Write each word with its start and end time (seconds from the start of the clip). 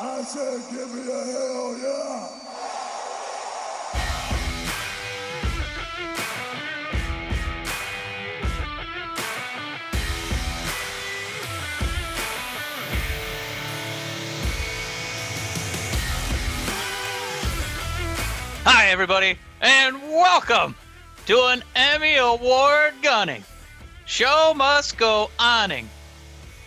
I 0.00 0.22
said, 0.22 0.60
give 0.70 0.94
me 0.94 1.02
a 1.02 1.24
hell 1.24 1.78
yeah. 1.78 2.28
Hi, 18.64 18.86
everybody, 18.88 19.36
and 19.60 20.00
welcome 20.02 20.74
to 21.26 21.38
an 21.46 21.62
Emmy 21.76 22.16
Award 22.16 22.94
gunning. 23.02 23.44
Show 24.06 24.54
must 24.56 24.96
go 24.96 25.30
oning. 25.38 25.88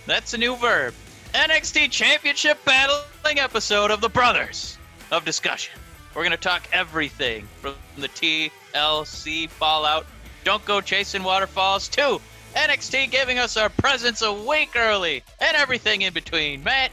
That's 0.06 0.34
a 0.34 0.38
new 0.38 0.56
verb. 0.58 0.94
NXT 1.36 1.92
Championship 1.92 2.64
battling 2.64 3.40
episode 3.40 3.92
of 3.92 4.00
the 4.00 4.08
Brothers 4.08 4.78
of 5.12 5.26
Discussion. 5.26 5.78
We're 6.16 6.22
going 6.22 6.32
to 6.32 6.38
talk 6.38 6.66
everything 6.72 7.46
from 7.60 7.76
the 7.98 8.08
TLC 8.08 9.50
fallout, 9.50 10.06
Don't 10.46 10.64
Go 10.64 10.80
Chasing 10.80 11.24
Waterfalls, 11.24 11.90
to 11.90 12.22
NXT 12.56 13.12
giving 13.12 13.38
us 13.38 13.58
our 13.58 13.68
presents 13.68 14.22
a 14.22 14.32
week 14.32 14.78
early, 14.78 15.24
and 15.42 15.58
everything 15.58 16.04
in 16.04 16.14
between. 16.14 16.64
Matt, 16.64 16.92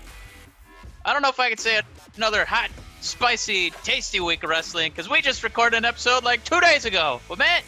I 1.04 1.12
don't 1.12 1.22
know 1.22 1.28
if 1.28 1.38
I 1.38 1.48
could 1.48 1.60
say 1.60 1.80
another 2.16 2.44
hot, 2.44 2.70
spicy, 3.00 3.70
tasty 3.84 4.18
week 4.18 4.42
of 4.42 4.50
wrestling 4.50 4.90
because 4.90 5.08
we 5.08 5.22
just 5.22 5.44
recorded 5.44 5.76
an 5.76 5.84
episode 5.84 6.24
like 6.24 6.42
two 6.42 6.60
days 6.60 6.84
ago. 6.84 7.20
But 7.28 7.38
Matt, 7.38 7.62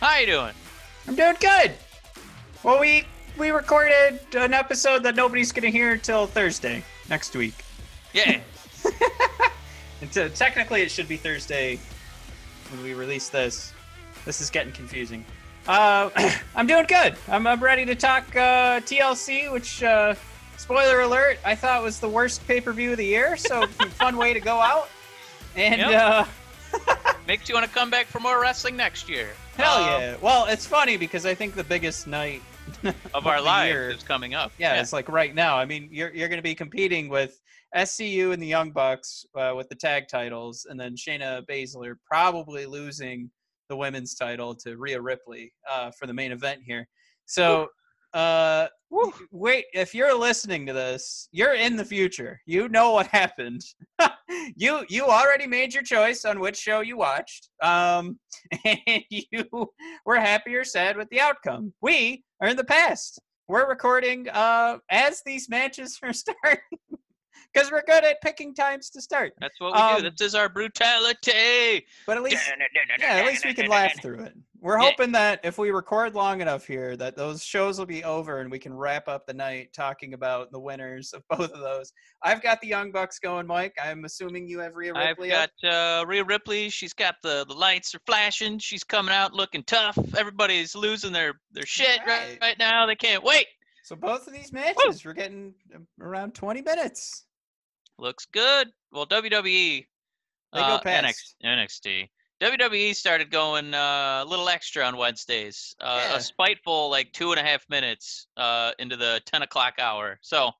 how 0.00 0.18
you 0.18 0.24
doing? 0.24 0.54
I'm 1.06 1.14
doing 1.14 1.36
good. 1.38 1.72
Well, 2.62 2.80
we 2.80 3.04
we 3.40 3.50
recorded 3.50 4.20
an 4.36 4.52
episode 4.52 5.02
that 5.02 5.16
nobody's 5.16 5.50
gonna 5.50 5.70
hear 5.70 5.92
until 5.92 6.26
Thursday 6.26 6.84
next 7.08 7.34
week. 7.34 7.54
Yeah, 8.12 8.40
And 10.02 10.12
so 10.12 10.28
technically, 10.28 10.82
it 10.82 10.90
should 10.90 11.08
be 11.08 11.16
Thursday 11.16 11.78
when 12.70 12.82
we 12.82 12.94
release 12.94 13.28
this. 13.28 13.72
This 14.24 14.40
is 14.40 14.48
getting 14.50 14.72
confusing. 14.72 15.24
Uh, 15.68 16.08
I'm 16.56 16.66
doing 16.66 16.86
good. 16.86 17.16
I'm, 17.28 17.46
I'm 17.46 17.62
ready 17.62 17.84
to 17.86 17.94
talk 17.94 18.24
uh, 18.34 18.80
TLC, 18.80 19.52
which, 19.52 19.82
uh, 19.82 20.14
spoiler 20.56 21.00
alert, 21.02 21.38
I 21.44 21.54
thought 21.54 21.82
was 21.82 22.00
the 22.00 22.08
worst 22.08 22.46
pay 22.46 22.60
per 22.60 22.72
view 22.72 22.92
of 22.92 22.96
the 22.98 23.04
year. 23.06 23.36
So 23.36 23.66
fun 23.98 24.16
way 24.16 24.32
to 24.32 24.40
go 24.40 24.58
out. 24.60 24.88
And 25.56 25.80
Yep. 25.80 25.92
uh, 25.92 27.04
makes 27.26 27.48
you 27.48 27.54
want 27.54 27.66
to 27.66 27.72
come 27.72 27.90
back 27.90 28.06
for 28.06 28.20
more 28.20 28.40
wrestling 28.40 28.76
next 28.76 29.08
year. 29.08 29.30
hell 29.56 29.76
Um, 29.84 30.00
yeah! 30.00 30.16
Well, 30.22 30.46
it's 30.46 30.66
funny 30.66 30.96
because 30.96 31.26
I 31.26 31.34
think 31.34 31.54
the 31.54 31.64
biggest 31.64 32.06
night 32.06 32.42
of 33.14 33.26
our 33.26 33.40
lives 33.40 33.96
is 33.96 34.02
coming 34.02 34.34
up. 34.34 34.52
Yeah, 34.58 34.80
it's 34.80 34.92
like 34.92 35.08
right 35.08 35.34
now. 35.34 35.56
I 35.56 35.64
mean, 35.64 35.88
you're 35.90 36.14
you're 36.14 36.28
going 36.28 36.38
to 36.38 36.42
be 36.42 36.54
competing 36.54 37.08
with 37.08 37.40
SCU 37.76 38.32
and 38.32 38.42
the 38.42 38.46
Young 38.46 38.72
Bucks 38.72 39.24
uh, 39.36 39.52
with 39.56 39.68
the 39.68 39.74
tag 39.74 40.08
titles, 40.08 40.66
and 40.68 40.78
then 40.78 40.96
Shayna 40.96 41.44
Baszler 41.46 41.94
probably 42.04 42.66
losing 42.66 43.30
the 43.68 43.76
women's 43.76 44.14
title 44.14 44.54
to 44.56 44.76
Rhea 44.76 45.00
Ripley 45.00 45.52
uh, 45.70 45.90
for 45.98 46.06
the 46.06 46.14
main 46.14 46.32
event 46.32 46.60
here. 46.66 46.86
So, 47.26 47.68
uh, 48.12 48.66
wait, 49.30 49.66
if 49.72 49.94
you're 49.94 50.18
listening 50.18 50.66
to 50.66 50.72
this, 50.72 51.28
you're 51.30 51.54
in 51.54 51.76
the 51.76 51.84
future. 51.84 52.40
You 52.44 52.68
know 52.68 52.90
what 52.90 53.06
happened. 53.06 53.62
you 54.56 54.84
you 54.88 55.04
already 55.04 55.46
made 55.46 55.72
your 55.72 55.84
choice 55.84 56.24
on 56.24 56.40
which 56.40 56.56
show 56.56 56.80
you 56.80 56.96
watched, 56.96 57.50
um, 57.62 58.18
and 58.64 59.02
you 59.10 59.70
were 60.04 60.18
happy 60.18 60.54
or 60.54 60.64
sad 60.64 60.96
with 60.96 61.08
the 61.10 61.20
outcome. 61.20 61.72
We 61.80 62.24
are 62.40 62.48
in 62.48 62.56
the 62.56 62.64
past 62.64 63.20
we're 63.48 63.68
recording 63.68 64.28
uh 64.28 64.78
as 64.90 65.22
these 65.26 65.48
matches 65.48 65.98
are 66.04 66.12
starting 66.24 66.60
because 67.52 67.70
we're 67.72 67.82
good 67.82 68.04
at 68.04 68.20
picking 68.22 68.54
times 68.54 68.90
to 68.90 69.02
start 69.02 69.32
That's 69.40 69.58
what 69.60 69.72
we 69.74 69.78
Um, 69.80 70.02
do. 70.02 70.10
This 70.10 70.20
is 70.28 70.34
our 70.36 70.48
brutality. 70.48 71.84
but 72.06 72.16
at 72.16 72.22
least 72.22 72.48
yeah 73.00 73.14
at 73.16 73.26
least 73.26 73.44
we 73.44 73.54
can 73.54 73.66
laugh 73.66 74.00
through 74.00 74.20
it 74.24 74.34
we're 74.60 74.76
hoping 74.76 75.10
that 75.12 75.40
if 75.42 75.58
we 75.58 75.70
record 75.70 76.14
long 76.14 76.40
enough 76.40 76.66
here 76.66 76.96
that 76.96 77.16
those 77.16 77.42
shows 77.42 77.78
will 77.78 77.86
be 77.86 78.04
over 78.04 78.40
and 78.40 78.50
we 78.50 78.58
can 78.58 78.74
wrap 78.74 79.08
up 79.08 79.26
the 79.26 79.32
night 79.32 79.72
talking 79.72 80.14
about 80.14 80.50
the 80.52 80.58
winners 80.58 81.12
of 81.12 81.22
both 81.30 81.50
of 81.52 81.60
those 81.60 81.92
i've 82.22 82.42
got 82.42 82.60
the 82.60 82.66
young 82.66 82.92
bucks 82.92 83.18
going 83.18 83.46
mike 83.46 83.74
i'm 83.82 84.04
assuming 84.04 84.46
you 84.46 84.58
have 84.58 84.74
Rhea 84.74 84.92
Ripley. 84.92 85.32
I've 85.32 85.50
got 85.62 86.00
uh, 86.00 86.04
Rhea 86.06 86.24
Ripley. 86.24 86.68
She's 86.70 86.92
got 86.92 87.16
the, 87.22 87.44
the 87.48 87.54
lights 87.54 87.94
are 87.94 88.00
flashing. 88.06 88.58
She's 88.58 88.84
coming 88.84 89.14
out 89.14 89.32
looking 89.32 89.62
tough. 89.64 89.98
Everybody's 90.16 90.74
losing 90.74 91.12
their, 91.12 91.34
their 91.52 91.66
shit 91.66 92.00
right, 92.00 92.06
Right. 92.06 92.38
right 92.40 92.58
now. 92.58 92.86
They 92.86 92.96
can't 92.96 93.22
wait. 93.22 93.46
so 93.82 93.96
both 93.96 94.26
of 94.26 94.32
these 94.32 94.52
matches 94.52 95.04
we're 95.04 95.12
getting 95.12 95.54
um, 95.74 95.86
around 96.00 96.34
20 96.34 96.62
minutes 96.62 97.24
Looks 98.00 98.24
good. 98.24 98.68
Well, 98.92 99.06
WWE. 99.06 99.30
They 99.32 99.86
go 100.52 100.58
uh, 100.58 100.80
past. 100.80 101.36
NXT. 101.44 102.08
WWE 102.40 102.94
started 102.94 103.30
going 103.30 103.74
uh, 103.74 104.22
a 104.24 104.28
little 104.28 104.48
extra 104.48 104.84
on 104.84 104.96
Wednesdays. 104.96 105.74
Uh, 105.80 106.00
Yeah. 106.10 106.16
A 106.16 106.20
spiteful, 106.20 106.90
like 106.90 107.12
two 107.12 107.32
and 107.32 107.40
a 107.40 107.42
half 107.42 107.68
minutes 107.68 108.26
uh, 108.36 108.72
into 108.78 108.96
the 108.96 109.20
10 109.26 109.42
o'clock 109.42 109.74
hour. 109.78 110.18
So 110.22 110.50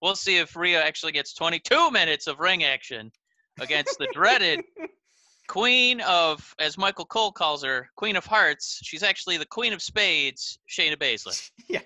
we'll 0.00 0.16
see 0.16 0.38
if 0.38 0.56
Rhea 0.56 0.82
actually 0.82 1.12
gets 1.12 1.34
22 1.34 1.90
minutes 1.90 2.26
of 2.26 2.40
ring 2.40 2.64
action 2.64 3.12
against 3.60 3.98
the 3.98 4.08
dreaded 4.12 4.62
Queen 5.48 6.00
of, 6.00 6.54
as 6.58 6.76
Michael 6.78 7.04
Cole 7.04 7.32
calls 7.32 7.62
her, 7.62 7.88
Queen 7.96 8.16
of 8.16 8.24
Hearts. 8.26 8.80
She's 8.82 9.02
actually 9.02 9.36
the 9.36 9.46
Queen 9.46 9.72
of 9.72 9.82
Spades, 9.82 10.58
Shayna 10.68 10.96
Baszler. 10.96 11.50
yeah 11.68 11.80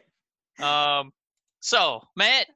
Um, 0.98 1.12
so 1.60 2.02
Matt, 2.16 2.46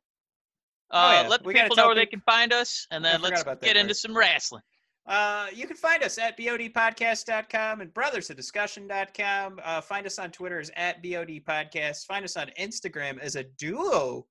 Oh, 0.91 0.99
uh, 0.99 1.23
yeah. 1.23 1.29
let 1.29 1.43
the 1.43 1.49
We 1.49 1.55
people 1.55 1.75
know 1.77 1.87
where 1.87 1.95
they 1.97 2.07
can 2.07 2.21
find 2.21 2.53
us, 2.53 2.87
and 2.93 3.05
then 3.05 3.21
let's 3.21 3.43
that 3.43 3.61
get 3.63 3.77
into 3.77 3.95
some 3.95 4.17
wrestling. 4.17 4.63
Uh, 5.07 5.49
you 5.53 5.67
can 5.67 5.77
find 5.77 6.03
us 6.03 6.17
at 6.19 6.39
bodpodcast.com 6.39 7.81
and 7.83 7.93
brothers 7.93 8.29
brothersofdiscussion.com. 8.29 9.61
Uh, 9.63 9.81
find 9.81 10.07
us 10.07 10.19
on 10.19 10.31
Twitter 10.31 10.59
as 10.59 10.71
at 10.77 11.03
bodpodcast. 11.03 12.07
Find 12.07 12.25
us 12.25 12.37
on 12.37 12.51
Instagram 12.59 13.19
as 13.21 13.37
a 13.37 13.45
duo 13.59 14.27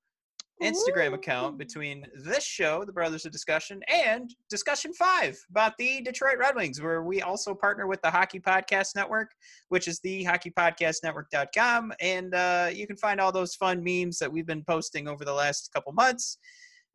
Instagram 0.62 1.14
account 1.14 1.58
between 1.58 2.06
this 2.24 2.44
show, 2.44 2.84
the 2.84 2.92
Brothers 2.92 3.26
of 3.26 3.32
Discussion, 3.32 3.82
and 3.88 4.34
Discussion 4.48 4.92
5 4.92 5.38
about 5.50 5.76
the 5.78 6.00
Detroit 6.02 6.38
Red 6.38 6.54
Wings, 6.54 6.80
where 6.80 7.02
we 7.02 7.22
also 7.22 7.54
partner 7.54 7.86
with 7.86 8.00
the 8.02 8.10
Hockey 8.10 8.40
Podcast 8.40 8.94
Network, 8.94 9.32
which 9.68 9.88
is 9.88 10.00
the 10.00 10.24
hockeypodcastnetwork.com. 10.24 11.92
And 12.00 12.34
uh, 12.34 12.70
you 12.72 12.86
can 12.86 12.96
find 12.96 13.20
all 13.20 13.32
those 13.32 13.54
fun 13.54 13.82
memes 13.82 14.18
that 14.18 14.32
we've 14.32 14.46
been 14.46 14.64
posting 14.64 15.08
over 15.08 15.24
the 15.24 15.34
last 15.34 15.70
couple 15.72 15.92
months. 15.92 16.38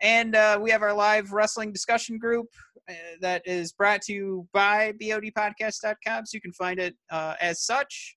And 0.02 0.36
uh, 0.36 0.58
we 0.62 0.72
have 0.72 0.82
our 0.82 0.94
live 0.94 1.34
wrestling 1.34 1.74
discussion 1.74 2.18
group 2.18 2.48
that 3.22 3.42
is 3.46 3.72
brought 3.72 4.02
to 4.04 4.14
you 4.14 4.48
by 4.54 4.94
bodpodcast.com, 5.02 6.26
so 6.26 6.36
you 6.36 6.42
can 6.42 6.54
find 6.54 6.80
it 6.80 6.96
uh, 7.12 7.36
as 7.42 7.64
such. 7.64 8.16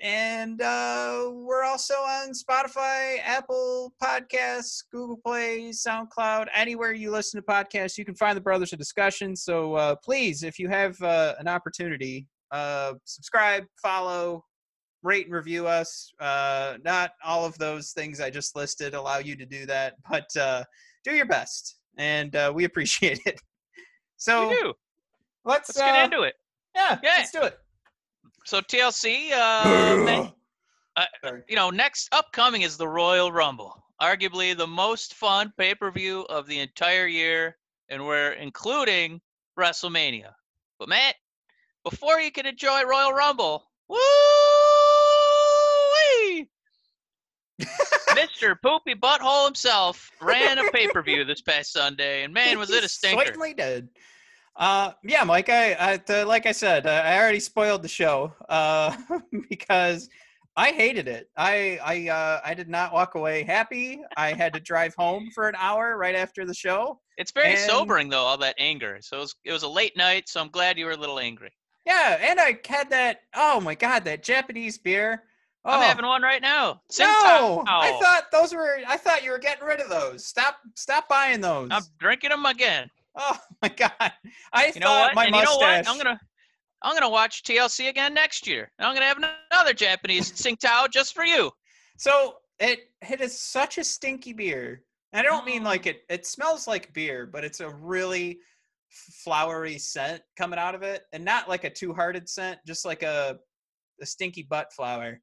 And 0.00 0.62
uh, 0.62 1.30
we're 1.32 1.64
also 1.64 1.94
on 1.94 2.30
Spotify, 2.30 3.18
Apple 3.24 3.92
Podcasts, 4.00 4.84
Google 4.92 5.18
Play, 5.24 5.70
SoundCloud, 5.70 6.46
anywhere 6.54 6.92
you 6.92 7.10
listen 7.10 7.40
to 7.40 7.46
podcasts, 7.46 7.98
you 7.98 8.04
can 8.04 8.14
find 8.14 8.36
the 8.36 8.40
Brothers 8.40 8.72
of 8.72 8.78
Discussion. 8.78 9.34
So 9.34 9.74
uh, 9.74 9.96
please, 9.96 10.44
if 10.44 10.58
you 10.58 10.68
have 10.68 11.00
uh, 11.02 11.34
an 11.40 11.48
opportunity, 11.48 12.28
uh, 12.52 12.94
subscribe, 13.04 13.64
follow, 13.82 14.44
rate 15.02 15.26
and 15.26 15.34
review 15.34 15.66
us. 15.66 16.12
Uh, 16.20 16.74
not 16.84 17.12
all 17.24 17.44
of 17.44 17.56
those 17.58 17.92
things 17.92 18.20
I 18.20 18.30
just 18.30 18.56
listed 18.56 18.94
allow 18.94 19.18
you 19.18 19.36
to 19.36 19.46
do 19.46 19.66
that, 19.66 19.94
but 20.08 20.28
uh, 20.36 20.64
do 21.04 21.12
your 21.12 21.26
best, 21.26 21.76
and 21.96 22.34
uh, 22.36 22.52
we 22.54 22.64
appreciate 22.70 23.20
it. 23.26 23.40
So 24.18 24.48
we 24.48 24.54
do. 24.56 24.74
let's, 25.44 25.68
Let's 25.74 25.78
get 25.78 25.94
uh, 25.94 26.04
into 26.04 26.22
it. 26.22 26.34
Yeah, 26.74 26.98
Yeah. 27.02 27.14
let's 27.18 27.30
do 27.30 27.42
it. 27.42 27.58
So 28.44 28.60
TLC, 28.60 29.32
uh, 29.32 30.04
ma- 30.04 30.30
uh, 30.96 31.32
you 31.48 31.56
know, 31.56 31.70
next 31.70 32.08
upcoming 32.12 32.62
is 32.62 32.76
the 32.76 32.88
Royal 32.88 33.30
Rumble, 33.32 33.82
arguably 34.02 34.56
the 34.56 34.66
most 34.66 35.14
fun 35.14 35.52
pay 35.56 35.74
per 35.74 35.90
view 35.90 36.22
of 36.28 36.46
the 36.46 36.58
entire 36.60 37.06
year, 37.06 37.56
and 37.88 38.04
we're 38.04 38.32
including 38.32 39.20
WrestleMania. 39.58 40.32
But 40.78 40.88
Matt, 40.88 41.14
before 41.84 42.20
you 42.20 42.30
can 42.30 42.46
enjoy 42.46 42.84
Royal 42.84 43.12
Rumble, 43.12 43.64
woo! 43.88 43.96
Mr. 47.60 48.60
Poopy 48.60 48.94
Butthole 48.94 49.46
himself 49.46 50.10
ran 50.20 50.58
a 50.58 50.70
pay 50.70 50.88
per 50.88 51.02
view 51.02 51.24
this 51.24 51.40
past 51.40 51.72
Sunday, 51.72 52.24
and 52.24 52.32
man, 52.32 52.58
was 52.58 52.70
it 52.70 52.84
a 52.84 52.88
stinker! 52.88 53.24
Certainly 53.24 53.54
did. 53.54 53.88
Uh, 54.56 54.92
yeah, 55.04 55.22
Mike. 55.24 55.48
I, 55.48 55.74
I 55.78 55.96
the, 55.98 56.24
like 56.24 56.46
I 56.46 56.52
said, 56.52 56.86
uh, 56.86 57.02
I 57.04 57.18
already 57.18 57.40
spoiled 57.40 57.82
the 57.82 57.88
show 57.88 58.32
uh, 58.48 58.96
because 59.48 60.08
I 60.56 60.72
hated 60.72 61.06
it. 61.06 61.30
I 61.36 61.78
I 61.84 62.08
uh, 62.08 62.40
I 62.44 62.54
did 62.54 62.68
not 62.68 62.92
walk 62.92 63.14
away 63.14 63.44
happy. 63.44 64.00
I 64.16 64.32
had 64.32 64.52
to 64.54 64.60
drive 64.60 64.94
home 64.96 65.30
for 65.32 65.48
an 65.48 65.54
hour 65.56 65.96
right 65.96 66.16
after 66.16 66.44
the 66.44 66.54
show. 66.54 67.00
It's 67.16 67.30
very 67.30 67.50
And- 67.50 67.58
sobering 67.58 68.08
though, 68.08 68.24
all 68.24 68.38
that 68.38 68.56
anger. 68.58 68.98
So 69.00 69.18
it 69.18 69.20
was, 69.20 69.34
it 69.44 69.52
was 69.52 69.62
a 69.62 69.68
late 69.68 69.96
night, 69.96 70.28
so 70.28 70.40
I'm 70.40 70.48
glad 70.50 70.78
you 70.78 70.86
were 70.86 70.92
a 70.92 70.96
little 70.96 71.20
angry. 71.20 71.50
Yeah, 71.86 72.18
and 72.20 72.38
I 72.40 72.58
had 72.68 72.90
that. 72.90 73.20
Oh 73.34 73.60
my 73.60 73.74
god, 73.74 74.04
that 74.04 74.22
Japanese 74.22 74.76
beer. 74.78 75.22
I'm 75.68 75.80
Oh. 75.80 75.82
having 75.82 76.06
one 76.06 76.22
right 76.22 76.40
now. 76.42 76.80
No, 76.98 77.04
Tsingtao. 77.04 77.64
I 77.68 77.92
oh. 77.94 78.00
thought 78.00 78.24
those 78.32 78.54
were. 78.54 78.78
I 78.86 78.96
thought 78.96 79.22
you 79.22 79.30
were 79.30 79.38
getting 79.38 79.66
rid 79.66 79.80
of 79.80 79.88
those. 79.88 80.24
Stop, 80.26 80.58
stop 80.76 81.08
buying 81.08 81.40
those. 81.40 81.68
I'm 81.70 81.82
drinking 81.98 82.30
them 82.30 82.46
again. 82.46 82.88
Oh 83.16 83.38
my 83.62 83.68
god! 83.68 84.12
I 84.52 84.66
You 84.66 84.72
thought 84.80 85.14
my 85.14 85.26
and 85.26 85.34
you 85.34 85.42
know 85.44 85.56
what? 85.56 85.88
I'm 85.88 85.96
gonna 85.98 86.18
I'm 86.82 86.94
gonna 86.94 87.10
watch 87.10 87.42
TLC 87.42 87.88
again 87.88 88.14
next 88.14 88.46
year. 88.46 88.70
And 88.78 88.86
I'm 88.86 88.94
gonna 88.94 89.06
have 89.06 89.18
another 89.52 89.74
Japanese 89.74 90.30
Tsingtao 90.42 90.90
just 90.90 91.14
for 91.14 91.24
you. 91.24 91.50
So 91.98 92.36
it 92.60 92.80
it 93.08 93.20
is 93.20 93.38
such 93.38 93.78
a 93.78 93.84
stinky 93.84 94.32
beer. 94.32 94.82
And 95.12 95.26
I 95.26 95.28
don't 95.28 95.44
mean 95.46 95.62
Oh. 95.62 95.66
like 95.70 95.86
it. 95.86 96.02
It 96.08 96.26
smells 96.26 96.66
like 96.66 96.92
beer, 96.94 97.26
but 97.26 97.42
it's 97.44 97.60
a 97.60 97.68
really 97.68 98.38
flowery 98.90 99.78
scent 99.78 100.22
coming 100.36 100.58
out 100.58 100.74
of 100.74 100.82
it, 100.82 101.02
and 101.12 101.24
not 101.24 101.48
like 101.48 101.64
a 101.64 101.70
two-hearted 101.70 102.28
scent, 102.28 102.58
just 102.66 102.84
like 102.84 103.02
a 103.02 103.38
a 104.00 104.06
stinky 104.06 104.44
butt 104.48 104.72
flower. 104.72 105.20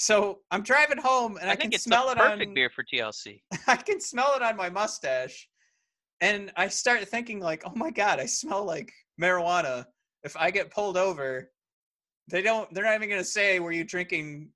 So 0.00 0.38
I'm 0.50 0.62
driving 0.62 0.96
home, 0.96 1.36
and 1.36 1.50
I, 1.50 1.52
I, 1.52 1.56
can 1.56 1.70
smell 1.72 2.08
it 2.08 2.16
perfect 2.16 2.48
on. 2.48 2.54
beer 2.54 2.70
for 2.70 2.82
TLC. 2.82 3.42
I 3.66 3.76
can 3.76 4.00
smell 4.00 4.32
it 4.34 4.40
on 4.40 4.56
my 4.56 4.70
mustache, 4.70 5.46
and 6.22 6.50
I 6.56 6.68
start 6.68 7.06
thinking 7.06 7.38
like, 7.38 7.64
oh 7.66 7.74
my 7.74 7.90
god, 7.90 8.18
I 8.18 8.24
smell 8.24 8.64
like 8.64 8.90
marijuana. 9.20 9.84
If 10.24 10.38
I 10.38 10.50
get 10.52 10.70
pulled 10.70 10.96
over, 10.96 11.50
they 12.28 12.40
don't. 12.40 12.72
They're 12.72 12.84
not 12.84 12.94
even 12.94 13.10
gonna 13.10 13.22
say, 13.22 13.60
"Were 13.60 13.72
you 13.72 13.84
drinking? 13.84 14.48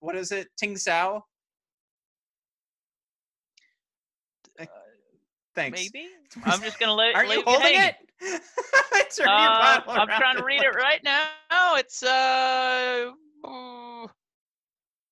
What 0.00 0.16
is 0.16 0.32
it? 0.32 0.48
Ting 0.58 0.76
Sao?" 0.76 1.24
Uh, 4.60 4.66
Thanks. 5.54 5.80
Maybe. 5.80 6.08
I'm 6.44 6.60
just 6.60 6.78
gonna 6.78 6.92
let 6.92 7.14
Aren't 7.14 7.32
you 7.32 7.42
holding 7.46 7.72
it? 7.74 7.94
Uh, 9.26 9.80
I'm 9.88 10.08
around 10.08 10.20
trying 10.20 10.36
to 10.36 10.44
read 10.44 10.62
it 10.62 10.74
right 10.76 11.02
now. 11.02 11.24
It's 11.74 12.02
uh. 12.04 13.10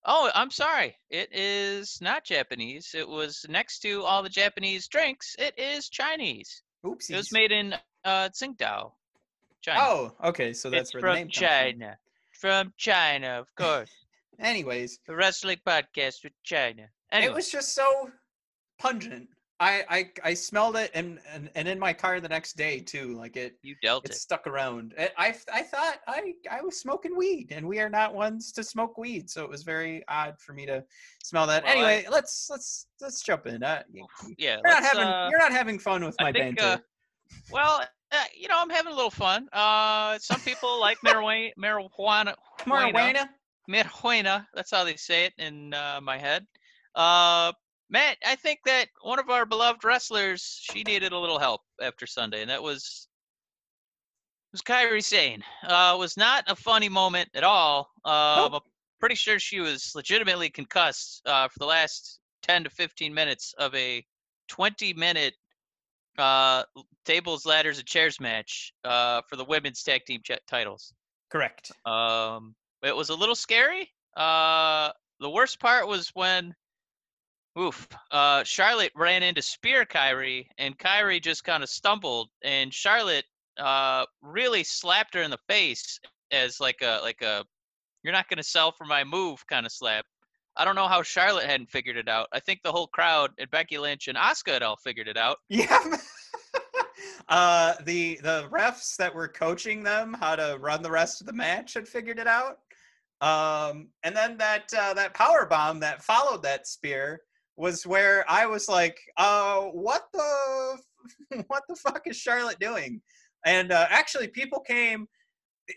Oh, 0.05 0.31
I'm 0.35 0.51
sorry. 0.51 0.97
It 1.11 1.29
is 1.33 1.99
not 2.01 2.25
Japanese. 2.25 2.95
It 2.95 3.09
was 3.09 3.45
next 3.49 3.81
to 3.81 4.03
all 4.03 4.23
the 4.23 4.29
Japanese 4.29 4.89
drinks. 4.89 5.37
It 5.39 5.59
is 5.59 5.89
Chinese. 5.89 6.63
Oopsies. 6.85 7.11
It 7.11 7.17
was 7.17 7.33
made 7.33 7.53
in 7.53 7.75
uh, 8.05 8.29
Tsingtao, 8.31 8.93
China. 9.61 9.81
Oh, 9.81 10.13
okay. 10.25 10.53
So 10.53 10.71
that's 10.71 10.91
it's 10.91 10.95
where 10.95 11.01
from 11.01 11.11
the 11.15 11.21
name 11.21 11.29
China. 11.29 11.99
From 12.33 12.73
China, 12.77 13.41
of 13.41 13.55
course. 13.57 13.91
Anyways, 14.39 15.01
the 15.07 15.17
wrestling 15.17 15.59
podcast 15.67 16.23
with 16.23 16.33
China. 16.45 16.85
Anyway, 17.11 17.33
it 17.33 17.35
was 17.35 17.51
just 17.51 17.75
so 17.75 18.11
pungent. 18.79 19.29
I 19.61 19.85
I, 19.89 20.11
I 20.31 20.35
smelled 20.35 20.77
it 20.77 20.91
and, 20.95 21.19
and 21.33 21.51
and 21.55 21.67
in 21.67 21.79
my 21.79 21.93
car 21.93 22.21
the 22.21 22.29
next 22.29 22.57
day 22.57 22.79
too. 22.81 23.15
Like 23.17 23.37
it 23.37 23.57
you 23.63 23.75
dealt 23.83 24.05
it 24.05 24.13
it. 24.13 24.17
stuck 24.17 24.47
around. 24.47 24.95
It, 24.97 25.13
I 25.19 25.35
I 25.53 25.63
thought 25.63 25.97
I 26.07 26.35
I 26.51 26.61
was 26.63 26.79
smoking 26.81 27.17
weed, 27.17 27.49
and 27.51 27.67
we 27.67 27.81
are 27.81 27.89
not 27.91 28.15
ones 28.15 28.53
to 28.53 28.63
smoke 28.63 28.99
weed, 28.99 29.29
so 29.29 29.43
it 29.45 29.51
was 29.51 29.63
very 29.63 30.05
odd 30.09 30.41
for 30.41 30.53
me 30.53 30.67
to 30.67 30.85
smell 31.23 31.47
that. 31.49 31.65
Well, 31.65 31.73
I- 31.73 31.75
anyway, 31.75 32.07
let's 32.11 32.49
let's 32.51 32.87
let's 33.01 33.23
jump 33.23 33.47
in. 33.47 33.63
Uh, 33.63 33.83
Yeah, 34.39 34.61
you're 34.65 34.75
not 34.75 34.83
having 34.83 35.05
uh, 35.09 35.29
you're 35.31 35.41
not 35.41 35.53
having 35.53 35.79
fun 35.79 36.05
with 36.05 36.17
my 36.21 36.33
think, 36.33 36.59
banter. 36.59 36.75
uh, 36.75 36.79
well, 37.51 37.83
uh, 38.13 38.17
you 38.37 38.49
know, 38.49 38.57
I'm 38.59 38.71
having 38.71 38.93
a 38.93 38.95
little 38.95 39.11
fun. 39.11 39.49
Uh, 39.53 40.19
some 40.19 40.41
people 40.41 40.81
like 40.81 40.99
marijuana, 41.05 41.53
marijuana, 41.59 42.35
Marijuana. 42.65 43.29
marijuana. 43.69 44.47
That's 44.55 44.71
how 44.71 44.85
they 44.85 44.97
say 44.97 45.27
it 45.27 45.33
in 45.39 45.75
uh, 45.75 46.01
my 46.03 46.17
head. 46.17 46.47
Uh, 46.95 47.53
Matt, 47.91 48.19
I 48.27 48.37
think 48.37 48.61
that 48.67 48.89
one 49.03 49.19
of 49.19 49.31
our 49.31 49.47
beloved 49.47 49.83
wrestlers, 49.85 50.61
she 50.63 50.83
needed 50.83 51.13
a 51.13 51.19
little 51.19 51.39
help 51.39 51.63
after 51.81 52.07
Sunday, 52.07 52.43
and 52.43 52.51
that 52.51 52.63
was 52.63 53.09
was 54.53 54.63
Kairi 54.63 55.03
Sane. 55.05 55.43
Uh, 55.63 55.93
it 55.95 55.99
was 55.99 56.17
not 56.17 56.45
a 56.49 56.57
funny 56.57 56.89
moment 56.89 57.29
at 57.35 57.45
all. 57.45 57.91
Uh, 58.05 58.49
Nope. 58.51 58.63
I'm 58.65 58.71
pretty 58.99 59.15
sure 59.15 59.39
she 59.39 59.61
was 59.61 59.93
legitimately 59.95 60.51
concussed 60.51 61.23
uh, 61.27 61.49
for 61.49 61.59
the 61.59 61.67
last 61.67 62.21
10 62.43 62.65
to 62.65 62.71
15 62.71 63.13
minutes 63.13 63.55
of 63.59 63.75
a 63.75 64.05
20 64.49 64.95
minute 64.95 65.35
uh, 66.19 66.65
tables, 67.05 67.47
ladders, 67.47 67.79
and 67.79 67.87
chairs 67.87 68.21
match 68.21 68.73
uh, 68.85 69.21
for 69.29 69.37
the 69.37 69.45
women's 69.45 69.83
tag 69.83 70.05
team 70.05 70.21
ch- 70.25 70.33
titles. 70.49 70.93
Correct. 71.31 71.71
Um, 71.87 72.55
it 72.83 72.97
was 72.97 73.11
a 73.11 73.15
little 73.15 73.35
scary. 73.35 73.91
Uh, 74.17 74.91
the 75.21 75.31
worst 75.31 75.61
part 75.61 75.87
was 75.87 76.09
when, 76.15 76.55
oof, 77.59 77.89
uh, 78.11 78.45
Charlotte 78.45 78.93
ran 78.95 79.23
into 79.23 79.43
Spear 79.43 79.85
Kairi, 79.85 80.47
and 80.59 80.79
Kairi 80.79 81.23
just 81.23 81.45
kind 81.45 81.63
of 81.63 81.69
stumbled, 81.69 82.29
and 82.43 82.73
Charlotte 82.73 83.25
uh, 83.59 84.05
really 84.23 84.63
slapped 84.65 85.15
her 85.15 85.23
in 85.23 85.31
the 85.31 85.39
face 85.49 85.99
as 86.31 86.61
like 86.61 86.81
a 86.83 87.01
like 87.03 87.23
a 87.23 87.45
you're 88.03 88.13
not 88.13 88.29
gonna 88.29 88.43
sell 88.43 88.73
for 88.73 88.85
my 88.85 89.05
move 89.05 89.45
kind 89.47 89.67
of 89.67 89.73
slap. 89.73 90.05
I 90.57 90.65
don't 90.65 90.75
know 90.75 90.89
how 90.89 91.03
Charlotte 91.03 91.47
hadn't 91.47 91.71
figured 91.71 91.97
it 91.97 92.09
out. 92.09 92.29
I 92.33 92.41
think 92.41 92.61
the 92.63 92.73
whole 92.73 92.89
crowd 92.89 93.31
and 93.39 93.51
Becky 93.51 93.79
Lynch 93.79 94.09
and 94.09 94.19
Oscar 94.19 94.53
had 94.55 94.63
all 94.63 94.77
figured 94.77 95.09
it 95.09 95.17
out. 95.17 95.39
Yeah. 95.49 95.97
uh, 97.29 97.75
the 97.85 98.19
the 98.23 98.49
refs 98.51 98.97
that 98.97 99.15
were 99.15 99.29
coaching 99.29 99.83
them 99.83 100.17
how 100.19 100.35
to 100.37 100.57
run 100.61 100.83
the 100.83 100.91
rest 100.91 101.21
of 101.21 101.27
the 101.27 101.33
match 101.33 101.75
had 101.75 101.87
figured 101.87 102.19
it 102.19 102.27
out. 102.27 102.59
Um, 103.21 103.89
and 104.05 104.17
then 104.17 104.39
that 104.39 104.73
uh, 104.77 104.95
that 104.95 105.15
power 105.15 105.47
bomb 105.47 105.81
that 105.81 106.03
followed 106.03 106.43
that 106.45 106.67
spear 106.67 107.21
was 107.59 107.87
where 107.87 108.25
I 108.29 108.47
was 108.47 108.69
like, 108.69 108.99
uh, 109.17 109.63
what 109.63 110.05
the 110.13 110.79
what 111.49 111.65
the 111.69 111.77
fuck 111.77 112.03
is 112.07 112.17
Charlotte 112.17 112.59
doing? 112.61 113.01
And 113.45 113.73
uh, 113.73 113.87
actually, 113.91 114.29
people 114.29 114.61
came. 114.61 115.07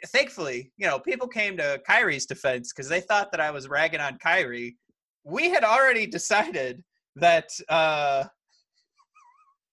Thankfully, 0.08 0.72
you 0.78 0.88
know, 0.88 1.00
people 1.00 1.28
came 1.28 1.58
to 1.58 1.82
Kairi's 1.88 2.26
defense 2.26 2.72
because 2.72 2.88
they 2.88 3.02
thought 3.02 3.30
that 3.32 3.42
I 3.42 3.52
was 3.52 3.68
ragging 3.68 4.00
on 4.00 4.18
Kyrie. 4.20 4.78
We 5.26 5.50
had 5.50 5.66
already 5.66 6.08
decided 6.08 6.82
that 7.18 7.50
uh, 7.68 8.24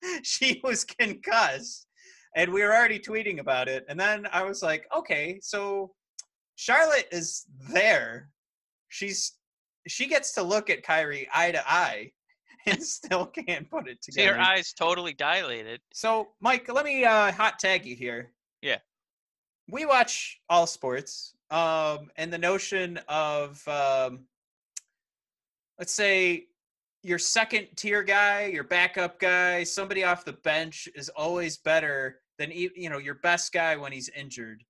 she 0.23 0.61
was 0.65 0.85
concussed 0.85 1.87
and 2.37 2.53
we 2.53 2.63
were 2.63 2.75
already 2.75 2.99
tweeting 2.99 3.41
about 3.41 3.69
it 3.69 3.85
and 3.89 3.99
then 3.99 4.27
i 4.33 4.43
was 4.43 4.63
like 4.63 4.87
okay 4.97 5.39
so 5.43 5.91
charlotte 6.57 7.09
is 7.11 7.47
there 7.73 8.29
she's 8.89 9.38
she 9.89 10.07
gets 10.07 10.33
to 10.35 10.43
look 10.43 10.71
at 10.71 10.83
kairi 10.85 11.27
eye 11.35 11.51
to 11.53 11.63
eye 11.71 12.11
and 12.67 12.83
still 12.83 13.27
can't 13.27 13.69
put 13.71 13.89
it 13.89 14.03
See 14.05 14.13
together 14.13 14.35
her 14.37 14.41
eyes 14.41 14.73
totally 14.73 15.13
dilated. 15.15 15.81
so 15.93 16.29
mike 16.41 16.69
let 16.73 16.85
me 16.85 17.05
uh 17.05 17.33
hot 17.33 17.59
tag 17.59 17.85
you 17.87 17.97
here 17.97 18.31
Yeah. 18.63 18.79
we 19.71 19.87
watch 19.87 20.41
all 20.49 20.67
sports 20.67 21.35
um 21.51 22.11
and 22.17 22.33
the 22.33 22.39
notion 22.39 22.99
of 23.09 23.67
um 23.69 24.21
let's 25.79 25.93
say 25.93 26.47
your 27.05 27.19
second 27.19 27.69
tier 27.77 28.03
guy, 28.03 28.47
your 28.47 28.65
backup 28.65 29.21
guy, 29.21 29.63
somebody 29.63 30.03
off 30.03 30.25
the 30.25 30.33
bench 30.33 30.89
is 30.97 31.09
always 31.11 31.57
better 31.57 32.19
than 32.39 32.51
you 32.51 32.91
know 32.91 32.99
your 32.99 33.15
best 33.15 33.53
guy 33.53 33.77
when 33.77 33.93
he's 33.93 34.09
injured. 34.11 34.65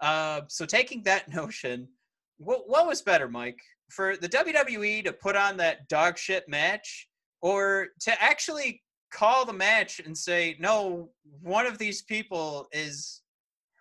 Uh, 0.00 0.42
so 0.48 0.66
taking 0.66 1.02
that 1.04 1.28
notion, 1.34 1.88
what 2.36 2.68
what 2.68 2.86
was 2.86 3.00
better, 3.00 3.28
Mike, 3.28 3.60
for 3.90 4.16
the 4.16 4.28
WWE 4.28 5.04
to 5.04 5.12
put 5.12 5.36
on 5.36 5.56
that 5.58 5.88
dog 5.88 6.16
shit 6.16 6.48
match, 6.48 7.08
or 7.42 7.88
to 8.00 8.22
actually 8.22 8.82
call 9.10 9.44
the 9.44 9.52
match 9.52 10.00
and 10.00 10.16
say, 10.16 10.56
no, 10.60 11.10
one 11.42 11.66
of 11.66 11.78
these 11.78 12.02
people 12.02 12.68
is 12.72 13.22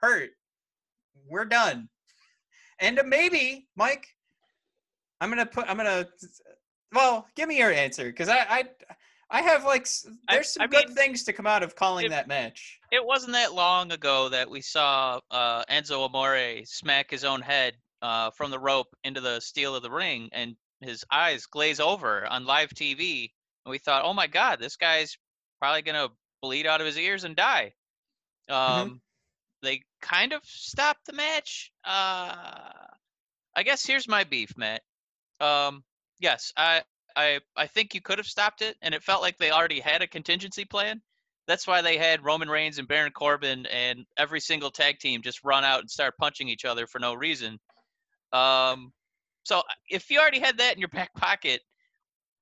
hurt. 0.02 0.32
We're 1.28 1.46
done. 1.46 1.90
And 2.80 3.00
maybe, 3.06 3.68
Mike, 3.76 4.08
I'm 5.22 5.30
gonna 5.30 5.46
put. 5.46 5.70
I'm 5.70 5.78
gonna. 5.78 6.08
Well, 6.94 7.28
give 7.36 7.50
me 7.50 7.58
your 7.58 7.72
answer 7.72 8.06
because 8.06 8.30
I, 8.30 8.38
I, 8.50 8.64
I 9.30 9.42
have 9.42 9.66
like. 9.66 9.86
There's 10.30 10.54
some 10.54 10.64
I 10.64 10.68
good 10.68 10.88
mean, 10.88 10.96
things 10.96 11.24
to 11.26 11.34
come 11.34 11.46
out 11.46 11.62
of 11.62 11.76
calling 11.76 12.06
if- 12.06 12.12
that 12.12 12.28
match. 12.28 12.80
It 12.92 13.06
wasn't 13.06 13.34
that 13.34 13.54
long 13.54 13.92
ago 13.92 14.30
that 14.30 14.50
we 14.50 14.62
saw 14.62 15.20
uh, 15.30 15.64
Enzo 15.66 16.06
Amore 16.06 16.64
smack 16.66 17.12
his 17.12 17.24
own 17.24 17.42
head 17.42 17.76
uh, 18.02 18.32
from 18.32 18.52
the 18.52 18.60
rope 18.60 18.88
into 19.04 19.22
the 19.22 19.40
steel 19.40 19.76
of 19.76 19.84
the 19.84 19.92
ring, 19.92 20.30
and 20.32 20.56
his 20.82 21.06
eyes 21.12 21.46
glaze 21.46 21.80
over 21.80 22.26
on 22.28 22.46
live 22.46 22.70
TV. 22.70 23.32
And 23.66 23.72
we 23.72 23.78
thought, 23.80 24.06
oh 24.06 24.14
my 24.14 24.28
God, 24.28 24.60
this 24.60 24.78
guy's 24.78 25.18
probably 25.60 25.82
gonna 25.82 26.10
bleed 26.42 26.66
out 26.68 26.82
of 26.82 26.88
his 26.88 26.98
ears 26.98 27.24
and 27.24 27.36
die. 27.36 27.74
Um, 28.50 29.02
They 29.62 29.84
kind 30.02 30.34
of 30.34 30.44
stopped 30.46 31.06
the 31.06 31.14
match. 31.14 31.72
Uh, 31.84 32.72
I 33.56 33.64
guess 33.64 33.86
here's 33.86 34.08
my 34.08 34.24
beef, 34.24 34.58
Matt. 34.58 34.84
Um, 35.42 35.84
yes, 36.20 36.54
I, 36.58 36.84
I, 37.16 37.40
I 37.56 37.68
think 37.68 37.94
you 37.94 38.02
could 38.02 38.18
have 38.20 38.28
stopped 38.28 38.62
it, 38.62 38.78
and 38.82 38.94
it 38.94 39.04
felt 39.04 39.22
like 39.22 39.38
they 39.38 39.52
already 39.52 39.80
had 39.80 40.02
a 40.02 40.08
contingency 40.08 40.66
plan. 40.66 41.02
That's 41.48 41.68
why 41.68 41.82
they 41.82 41.98
had 41.98 42.24
Roman 42.24 42.50
Reigns 42.50 42.78
and 42.78 42.88
Baron 42.88 43.12
Corbin 43.12 43.66
and 43.68 44.06
every 44.18 44.40
single 44.40 44.72
tag 44.72 45.00
team 45.00 45.22
just 45.22 45.44
run 45.44 45.66
out 45.66 45.82
and 45.82 45.90
start 45.90 46.18
punching 46.18 46.48
each 46.48 46.66
other 46.66 46.88
for 46.88 47.00
no 47.00 47.14
reason. 47.14 47.60
Um, 48.34 48.94
so 49.44 49.64
if 49.90 50.10
you 50.12 50.20
already 50.20 50.40
had 50.40 50.58
that 50.58 50.74
in 50.74 50.80
your 50.80 50.90
back 50.90 51.14
pocket, 51.16 51.62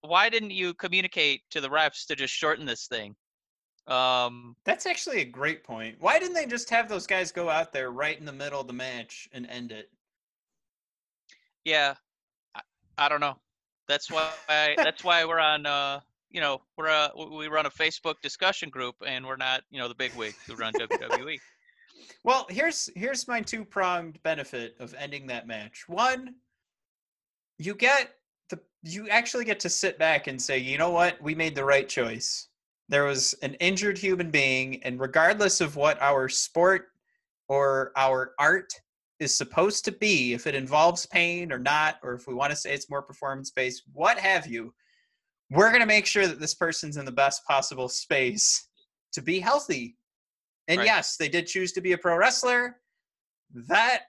why 0.01 0.29
didn't 0.29 0.51
you 0.51 0.73
communicate 0.73 1.41
to 1.51 1.61
the 1.61 1.69
refs 1.69 2.05
to 2.07 2.15
just 2.15 2.33
shorten 2.33 2.65
this 2.65 2.87
thing? 2.87 3.15
Um, 3.87 4.55
That's 4.65 4.85
actually 4.85 5.21
a 5.21 5.25
great 5.25 5.63
point. 5.63 5.95
Why 5.99 6.19
didn't 6.19 6.33
they 6.33 6.45
just 6.45 6.69
have 6.69 6.89
those 6.89 7.07
guys 7.07 7.31
go 7.31 7.49
out 7.49 7.71
there 7.71 7.89
right 7.91 8.17
in 8.19 8.25
the 8.25 8.33
middle 8.33 8.59
of 8.59 8.67
the 8.67 8.73
match 8.73 9.29
and 9.31 9.47
end 9.47 9.71
it? 9.71 9.89
yeah, 11.63 11.95
I- 12.55 12.61
I 12.97 13.09
don't 13.09 13.19
know. 13.21 13.37
That's 13.87 14.11
why 14.11 14.31
that's 14.77 15.03
why 15.03 15.23
we're 15.25 15.39
on. 15.39 15.65
Uh, 15.65 16.01
you 16.29 16.41
know, 16.41 16.61
we're 16.77 16.89
uh, 16.89 17.09
we 17.37 17.47
run 17.47 17.65
a 17.65 17.69
Facebook 17.69 18.15
discussion 18.21 18.69
group, 18.69 18.95
and 19.05 19.25
we're 19.25 19.37
not 19.37 19.63
you 19.69 19.79
know 19.79 19.87
the 19.87 19.95
big 19.95 20.13
wigs 20.15 20.35
who 20.45 20.55
run 20.55 20.73
WWE. 20.73 21.37
Well, 22.23 22.45
here's 22.49 22.89
here's 22.95 23.27
my 23.27 23.41
two 23.41 23.63
pronged 23.63 24.21
benefit 24.23 24.75
of 24.79 24.93
ending 24.97 25.27
that 25.27 25.47
match. 25.47 25.85
One, 25.87 26.35
you 27.57 27.73
get 27.75 28.11
the 28.49 28.59
you 28.83 29.09
actually 29.09 29.45
get 29.45 29.59
to 29.61 29.69
sit 29.69 29.97
back 29.97 30.27
and 30.27 30.41
say, 30.41 30.57
you 30.57 30.77
know 30.77 30.91
what, 30.91 31.21
we 31.21 31.35
made 31.35 31.55
the 31.55 31.65
right 31.65 31.87
choice. 31.87 32.47
There 32.89 33.03
was 33.03 33.33
an 33.41 33.55
injured 33.55 33.97
human 33.97 34.31
being, 34.31 34.81
and 34.83 34.99
regardless 34.99 35.61
of 35.61 35.75
what 35.75 36.01
our 36.01 36.29
sport 36.29 36.87
or 37.49 37.91
our 37.95 38.33
art 38.39 38.71
is 39.19 39.33
supposed 39.33 39.83
to 39.85 39.91
be, 39.91 40.33
if 40.33 40.47
it 40.47 40.55
involves 40.55 41.05
pain 41.07 41.51
or 41.51 41.59
not, 41.59 41.97
or 42.03 42.13
if 42.13 42.27
we 42.27 42.33
want 42.33 42.51
to 42.51 42.55
say 42.55 42.73
it's 42.73 42.89
more 42.89 43.01
performance 43.01 43.51
based, 43.51 43.83
what 43.93 44.17
have 44.17 44.47
you, 44.47 44.73
we're 45.49 45.69
going 45.69 45.81
to 45.81 45.87
make 45.87 46.05
sure 46.05 46.27
that 46.27 46.39
this 46.39 46.53
person's 46.53 46.97
in 46.97 47.05
the 47.05 47.11
best 47.11 47.45
possible 47.45 47.89
space 47.89 48.67
to 49.13 49.21
be 49.21 49.39
healthy. 49.39 49.97
And 50.67 50.79
Right. 50.79 50.85
yes, 50.85 51.15
they 51.17 51.29
did 51.29 51.47
choose 51.47 51.71
to 51.73 51.81
be 51.81 51.93
a 51.93 51.97
pro 51.97 52.15
wrestler. 52.17 52.81
That 53.53 54.03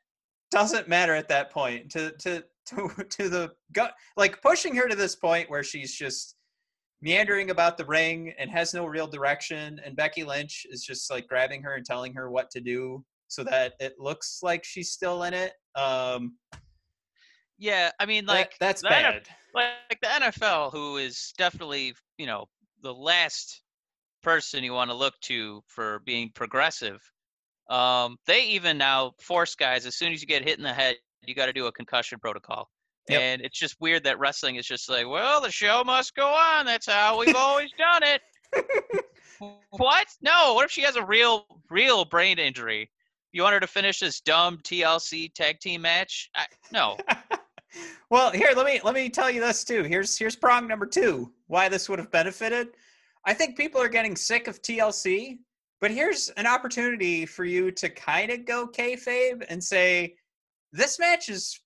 doesn't 0.50 0.88
matter 0.88 1.14
at 1.14 1.28
that 1.28 1.50
point. 1.50 1.90
To 1.92 2.10
to 2.18 2.44
to 2.66 2.88
to 3.10 3.28
the 3.28 3.52
gut, 3.72 3.94
like 4.16 4.42
pushing 4.42 4.74
her 4.76 4.88
to 4.88 4.96
this 4.96 5.14
point 5.16 5.48
where 5.50 5.62
she's 5.62 5.94
just 5.94 6.34
meandering 7.00 7.50
about 7.50 7.78
the 7.78 7.84
ring 7.84 8.34
and 8.38 8.50
has 8.50 8.74
no 8.74 8.84
real 8.84 9.06
direction, 9.06 9.80
and 9.84 9.94
Becky 9.96 10.24
Lynch 10.24 10.66
is 10.70 10.84
just 10.84 11.10
like 11.10 11.28
grabbing 11.28 11.62
her 11.62 11.74
and 11.74 11.86
telling 11.86 12.12
her 12.14 12.30
what 12.30 12.50
to 12.50 12.60
do 12.60 13.04
so 13.28 13.44
that 13.44 13.74
it 13.78 13.94
looks 14.00 14.40
like 14.42 14.64
she's 14.64 14.90
still 14.90 15.22
in 15.22 15.32
it. 15.34 15.52
Um, 15.76 16.36
Yeah, 17.58 17.90
I 18.00 18.06
mean, 18.06 18.26
that- 18.26 18.32
like 18.32 18.58
that's 18.58 18.82
the 18.82 18.88
NF 18.88 19.24
bad. 19.24 19.28
like 19.54 20.00
the 20.00 20.08
NFL, 20.08 20.70
who 20.72 20.96
is 20.96 21.32
definitely 21.38 21.94
you 22.16 22.26
know 22.26 22.46
the 22.82 22.92
last 22.94 23.62
person 24.28 24.62
you 24.62 24.74
want 24.74 24.90
to 24.90 24.96
look 24.96 25.18
to 25.20 25.62
for 25.66 26.02
being 26.04 26.30
progressive. 26.34 27.00
Um, 27.70 28.18
they 28.26 28.44
even 28.48 28.76
now 28.76 29.12
force 29.18 29.54
guys 29.54 29.86
as 29.86 29.96
soon 29.96 30.12
as 30.12 30.20
you 30.20 30.26
get 30.26 30.46
hit 30.46 30.58
in 30.58 30.64
the 30.64 30.72
head, 30.72 30.96
you 31.26 31.34
got 31.34 31.46
to 31.46 31.52
do 31.54 31.64
a 31.66 31.72
concussion 31.72 32.18
protocol. 32.18 32.68
Yep. 33.08 33.20
And 33.22 33.42
it's 33.42 33.58
just 33.58 33.76
weird 33.80 34.04
that 34.04 34.18
wrestling 34.18 34.56
is 34.56 34.66
just 34.66 34.86
like, 34.90 35.08
well, 35.08 35.40
the 35.40 35.50
show 35.50 35.82
must 35.82 36.14
go 36.14 36.26
on. 36.26 36.66
That's 36.66 36.86
how 36.86 37.18
we've 37.18 37.34
always 37.34 37.70
done 37.78 38.02
it. 38.02 39.04
what? 39.70 40.06
No. 40.20 40.52
What 40.52 40.66
if 40.66 40.70
she 40.70 40.82
has 40.82 40.96
a 40.96 41.04
real, 41.06 41.46
real 41.70 42.04
brain 42.04 42.38
injury? 42.38 42.90
You 43.32 43.42
want 43.42 43.54
her 43.54 43.60
to 43.60 43.66
finish 43.66 44.00
this 44.00 44.20
dumb 44.20 44.58
TLC 44.58 45.32
tag 45.32 45.58
team 45.58 45.80
match? 45.80 46.28
I, 46.36 46.44
no. 46.70 46.98
well, 48.10 48.30
here 48.30 48.50
let 48.54 48.66
me 48.66 48.80
let 48.84 48.94
me 48.94 49.08
tell 49.08 49.30
you 49.30 49.40
this 49.40 49.64
too. 49.64 49.84
Here's 49.84 50.18
here's 50.18 50.36
prong 50.36 50.66
number 50.66 50.86
two. 50.86 51.32
Why 51.46 51.70
this 51.70 51.88
would 51.88 51.98
have 51.98 52.10
benefited. 52.10 52.68
I 53.24 53.34
think 53.34 53.56
people 53.56 53.80
are 53.80 53.88
getting 53.88 54.16
sick 54.16 54.48
of 54.48 54.62
TLC, 54.62 55.38
but 55.80 55.90
here's 55.90 56.30
an 56.30 56.46
opportunity 56.46 57.26
for 57.26 57.44
you 57.44 57.70
to 57.72 57.88
kind 57.88 58.30
of 58.30 58.44
go 58.44 58.66
kayfabe 58.66 59.44
and 59.48 59.62
say, 59.62 60.14
this 60.72 60.98
match 60.98 61.28
is 61.28 61.60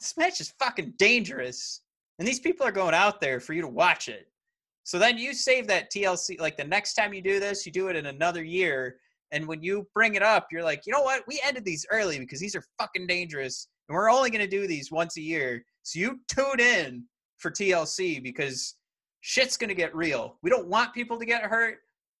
this 0.00 0.16
match 0.16 0.40
is 0.40 0.52
fucking 0.58 0.94
dangerous, 0.98 1.80
and 2.18 2.28
these 2.28 2.40
people 2.40 2.66
are 2.66 2.72
going 2.72 2.94
out 2.94 3.20
there 3.20 3.40
for 3.40 3.52
you 3.54 3.62
to 3.62 3.68
watch 3.68 4.08
it. 4.08 4.28
So 4.84 4.98
then 4.98 5.16
you 5.16 5.32
save 5.32 5.66
that 5.68 5.90
TLC. 5.90 6.38
Like 6.38 6.56
the 6.56 6.64
next 6.64 6.94
time 6.94 7.14
you 7.14 7.22
do 7.22 7.40
this, 7.40 7.64
you 7.64 7.72
do 7.72 7.88
it 7.88 7.96
in 7.96 8.06
another 8.06 8.44
year. 8.44 8.98
And 9.32 9.48
when 9.48 9.62
you 9.62 9.88
bring 9.94 10.14
it 10.14 10.22
up, 10.22 10.48
you're 10.52 10.62
like, 10.62 10.82
you 10.86 10.92
know 10.92 11.00
what? 11.00 11.26
We 11.26 11.40
ended 11.42 11.64
these 11.64 11.86
early 11.90 12.18
because 12.18 12.38
these 12.38 12.54
are 12.54 12.64
fucking 12.78 13.06
dangerous 13.06 13.66
and 13.88 13.96
we're 13.96 14.10
only 14.10 14.30
going 14.30 14.42
to 14.42 14.46
do 14.46 14.66
these 14.66 14.92
once 14.92 15.16
a 15.16 15.22
year. 15.22 15.64
So 15.82 15.98
you 15.98 16.20
tune 16.28 16.60
in 16.60 17.04
for 17.38 17.50
TLC 17.50 18.22
because 18.22 18.76
shit's 19.26 19.56
going 19.56 19.68
to 19.68 19.74
get 19.74 19.94
real. 19.96 20.36
We 20.42 20.50
don't 20.50 20.68
want 20.68 20.92
people 20.92 21.18
to 21.18 21.24
get 21.24 21.42
hurt, 21.44 21.78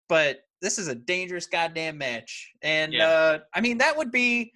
but 0.08 0.40
this 0.62 0.78
is 0.78 0.88
a 0.88 0.94
dangerous 0.94 1.46
goddamn 1.46 1.98
match. 1.98 2.50
And 2.62 2.94
Yeah. 2.94 3.08
uh, 3.08 3.38
I 3.54 3.60
mean, 3.60 3.76
that 3.78 3.94
would 3.94 4.10
be, 4.10 4.52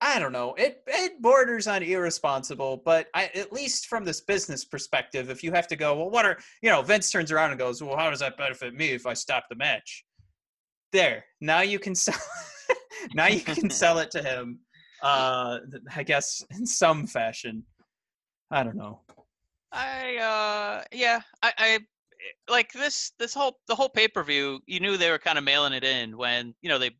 I 0.00 0.20
don't 0.20 0.30
know, 0.30 0.54
it 0.54 0.84
it 0.86 1.20
borders 1.20 1.66
on 1.66 1.82
irresponsible, 1.82 2.82
but 2.84 3.08
I, 3.14 3.24
at 3.34 3.52
least 3.52 3.88
from 3.88 4.04
this 4.04 4.20
business 4.20 4.64
perspective, 4.64 5.28
if 5.28 5.42
you 5.42 5.50
have 5.50 5.66
to 5.68 5.76
go, 5.76 5.96
well, 5.96 6.08
what 6.08 6.24
are 6.24 6.38
you 6.62 6.70
know? 6.70 6.82
Vince 6.82 7.10
turns 7.10 7.32
around 7.32 7.50
and 7.50 7.58
goes, 7.58 7.82
well, 7.82 7.96
how 7.96 8.08
does 8.10 8.20
that 8.20 8.38
benefit 8.38 8.74
me 8.74 8.90
if 8.90 9.04
I 9.04 9.14
stop 9.14 9.46
the 9.50 9.56
match? 9.56 10.04
There, 10.92 11.24
now 11.40 11.62
you 11.62 11.80
can 11.80 11.94
sell. 12.06 12.14
now 13.12 13.26
you 13.26 13.40
can 13.40 13.70
sell 13.82 13.98
it 13.98 14.10
to 14.12 14.22
him 14.22 14.60
uh 15.02 15.58
i 15.94 16.02
guess 16.02 16.44
in 16.50 16.66
some 16.66 17.06
fashion 17.06 17.62
i 18.50 18.64
don't 18.64 18.74
know 18.74 19.00
I 19.72 20.16
uh 20.16 20.84
yeah, 20.92 21.20
I, 21.42 21.52
I 21.58 21.78
like 22.48 22.72
this 22.72 23.12
this 23.18 23.34
whole 23.34 23.58
the 23.68 23.74
whole 23.74 23.88
pay 23.88 24.08
per 24.08 24.22
view. 24.22 24.60
You 24.66 24.80
knew 24.80 24.96
they 24.96 25.10
were 25.10 25.18
kind 25.18 25.38
of 25.38 25.44
mailing 25.44 25.72
it 25.72 25.84
in 25.84 26.16
when 26.16 26.54
you 26.62 26.68
know 26.68 26.78
they, 26.78 26.90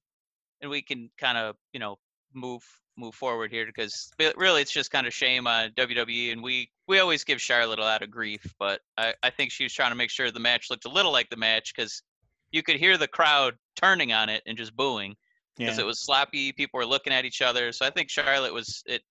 and 0.60 0.70
we 0.70 0.82
can 0.82 1.10
kind 1.18 1.38
of 1.38 1.56
you 1.72 1.80
know 1.80 1.96
move 2.34 2.62
move 2.96 3.14
forward 3.14 3.50
here 3.50 3.64
because 3.64 4.10
really 4.36 4.60
it's 4.60 4.72
just 4.72 4.90
kind 4.90 5.06
of 5.06 5.14
shame 5.14 5.46
on 5.46 5.70
WWE 5.70 6.32
and 6.32 6.42
we 6.42 6.68
we 6.88 6.98
always 6.98 7.24
give 7.24 7.40
Charlotte 7.40 7.78
a 7.78 7.82
lot 7.82 8.02
of 8.02 8.10
grief, 8.10 8.54
but 8.58 8.80
I 8.96 9.14
I 9.22 9.30
think 9.30 9.50
she 9.50 9.64
was 9.64 9.72
trying 9.72 9.90
to 9.90 9.96
make 9.96 10.10
sure 10.10 10.30
the 10.30 10.40
match 10.40 10.66
looked 10.70 10.84
a 10.84 10.90
little 10.90 11.12
like 11.12 11.30
the 11.30 11.36
match 11.36 11.72
because 11.74 12.02
you 12.50 12.62
could 12.62 12.76
hear 12.76 12.96
the 12.96 13.08
crowd 13.08 13.54
turning 13.76 14.12
on 14.12 14.28
it 14.28 14.42
and 14.46 14.58
just 14.58 14.76
booing 14.76 15.14
because 15.56 15.78
yeah 15.78 15.84
it 15.84 15.86
was 15.86 16.00
sloppy. 16.00 16.52
People 16.52 16.78
were 16.78 16.86
looking 16.86 17.12
at 17.12 17.24
each 17.24 17.42
other. 17.42 17.72
So 17.72 17.86
I 17.86 17.90
think 17.90 18.10
Charlotte 18.10 18.54
was 18.54 18.82
it, 18.86 19.02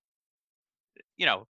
you 1.18 1.26
know, 1.26 1.46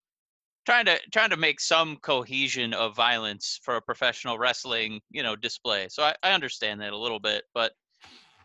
trying 0.65 0.85
to 0.85 0.99
trying 1.11 1.29
to 1.29 1.37
make 1.37 1.59
some 1.59 1.97
cohesion 1.97 2.73
of 2.73 2.95
violence 2.95 3.59
for 3.63 3.75
a 3.75 3.81
professional 3.81 4.37
wrestling, 4.37 4.99
you 5.11 5.23
know, 5.23 5.35
display. 5.35 5.87
So 5.89 6.03
I, 6.03 6.15
I 6.23 6.31
understand 6.31 6.81
that 6.81 6.93
a 6.93 6.97
little 6.97 7.19
bit, 7.19 7.43
but 7.53 7.73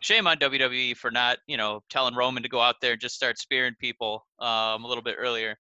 shame 0.00 0.27
on 0.27 0.39
WWE 0.39 0.97
for 0.97 1.11
not, 1.11 1.39
you 1.47 1.57
know, 1.57 1.83
telling 1.91 2.15
Roman 2.15 2.43
to 2.43 2.49
go 2.49 2.61
out 2.61 2.77
there 2.81 2.93
and 2.93 3.00
just 3.00 3.15
start 3.15 3.39
spearing 3.39 3.75
people 3.79 4.27
um, 4.39 4.85
a 4.85 4.87
little 4.87 5.03
bit 5.03 5.17
earlier. 5.19 5.59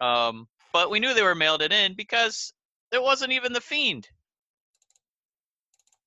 Um, 0.00 0.46
but 0.72 0.90
we 0.90 1.00
knew 1.00 1.14
they 1.14 1.22
were 1.22 1.34
mailed 1.34 1.62
it 1.62 1.72
in 1.72 1.94
because 1.94 2.52
there 2.90 3.02
wasn't 3.02 3.32
even 3.32 3.52
the 3.52 3.60
fiend. 3.60 4.08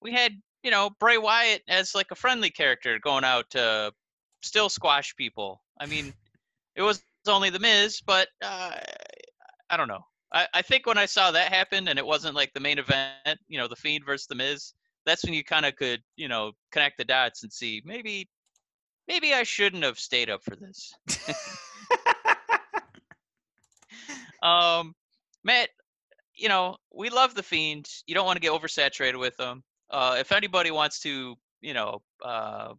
We 0.02 0.12
had, 0.12 0.34
you 0.64 0.72
know, 0.72 0.92
Bray 1.00 1.18
Wyatt 1.18 1.64
as 1.68 1.96
like 1.96 2.12
a 2.12 2.16
friendly 2.16 2.50
character 2.50 3.00
going 3.00 3.24
out 3.24 3.50
to 3.52 3.92
still 4.42 4.70
squash 4.70 5.16
people. 5.16 5.62
I 5.80 5.86
mean, 5.86 6.14
it 6.76 6.82
was 6.82 7.02
only 7.28 7.50
the 7.50 7.60
Miz, 7.60 8.02
but 8.06 8.28
uh, 8.42 8.76
I 9.70 9.78
don't 9.78 9.88
know. 9.88 10.06
I, 10.34 10.48
I 10.54 10.62
think 10.62 10.86
when 10.86 10.98
I 10.98 11.06
saw 11.06 11.32
that 11.32 11.52
happen 11.52 11.88
and 11.88 11.98
it 11.98 12.06
wasn't 12.06 12.36
like 12.36 12.54
the 12.54 12.60
main 12.60 12.80
event, 12.80 13.40
you 13.48 13.58
know, 13.58 13.68
the 13.68 13.76
Fiend 13.76 14.06
versus 14.06 14.28
the 14.28 14.36
Miz, 14.36 14.74
that's 15.06 15.24
when 15.24 15.34
you 15.34 15.44
kind 15.44 15.66
of 15.66 15.76
could, 15.76 16.02
you 16.16 16.28
know, 16.28 16.52
connect 16.72 16.98
the 16.98 17.06
dots 17.06 17.44
and 17.44 17.52
see 17.52 17.82
maybe, 17.86 18.28
maybe 19.08 19.34
I 19.34 19.44
shouldn't 19.44 19.84
have 19.84 20.00
stayed 20.00 20.30
up 20.30 20.44
for 20.44 20.56
this. 20.56 20.94
Um, 24.42 24.94
Matt, 25.44 25.70
you 26.36 26.50
know, 26.50 26.78
we 26.94 27.10
love 27.10 27.36
the 27.36 27.44
Fiend. 27.44 27.90
You 28.06 28.16
don't 28.16 28.26
want 28.26 28.38
to 28.38 28.42
get 28.42 28.52
oversaturated 28.52 29.20
with 29.20 29.36
them. 29.38 29.64
Uh, 29.90 30.18
if 30.20 30.32
anybody 30.32 30.72
wants 30.72 31.00
to, 31.02 31.36
you 31.62 31.74
know, 31.74 32.02
uh, 32.24 32.74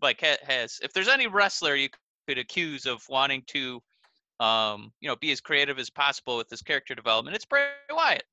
like 0.00 0.20
ha- 0.20 0.44
has, 0.46 0.78
if 0.82 0.92
there's 0.92 1.08
any 1.08 1.26
wrestler 1.26 1.74
you 1.74 1.88
could 2.26 2.38
accuse 2.38 2.86
of 2.86 3.02
wanting 3.08 3.42
to, 3.48 3.82
um, 4.42 4.92
you 5.00 5.08
know, 5.08 5.16
be 5.16 5.32
as 5.32 5.40
creative 5.40 5.78
as 5.78 5.90
possible 5.90 6.36
with 6.36 6.48
this 6.48 6.62
character 6.62 6.94
development, 6.94 7.36
it's 7.36 7.44
Bray 7.44 7.66
Wyatt. 7.90 8.24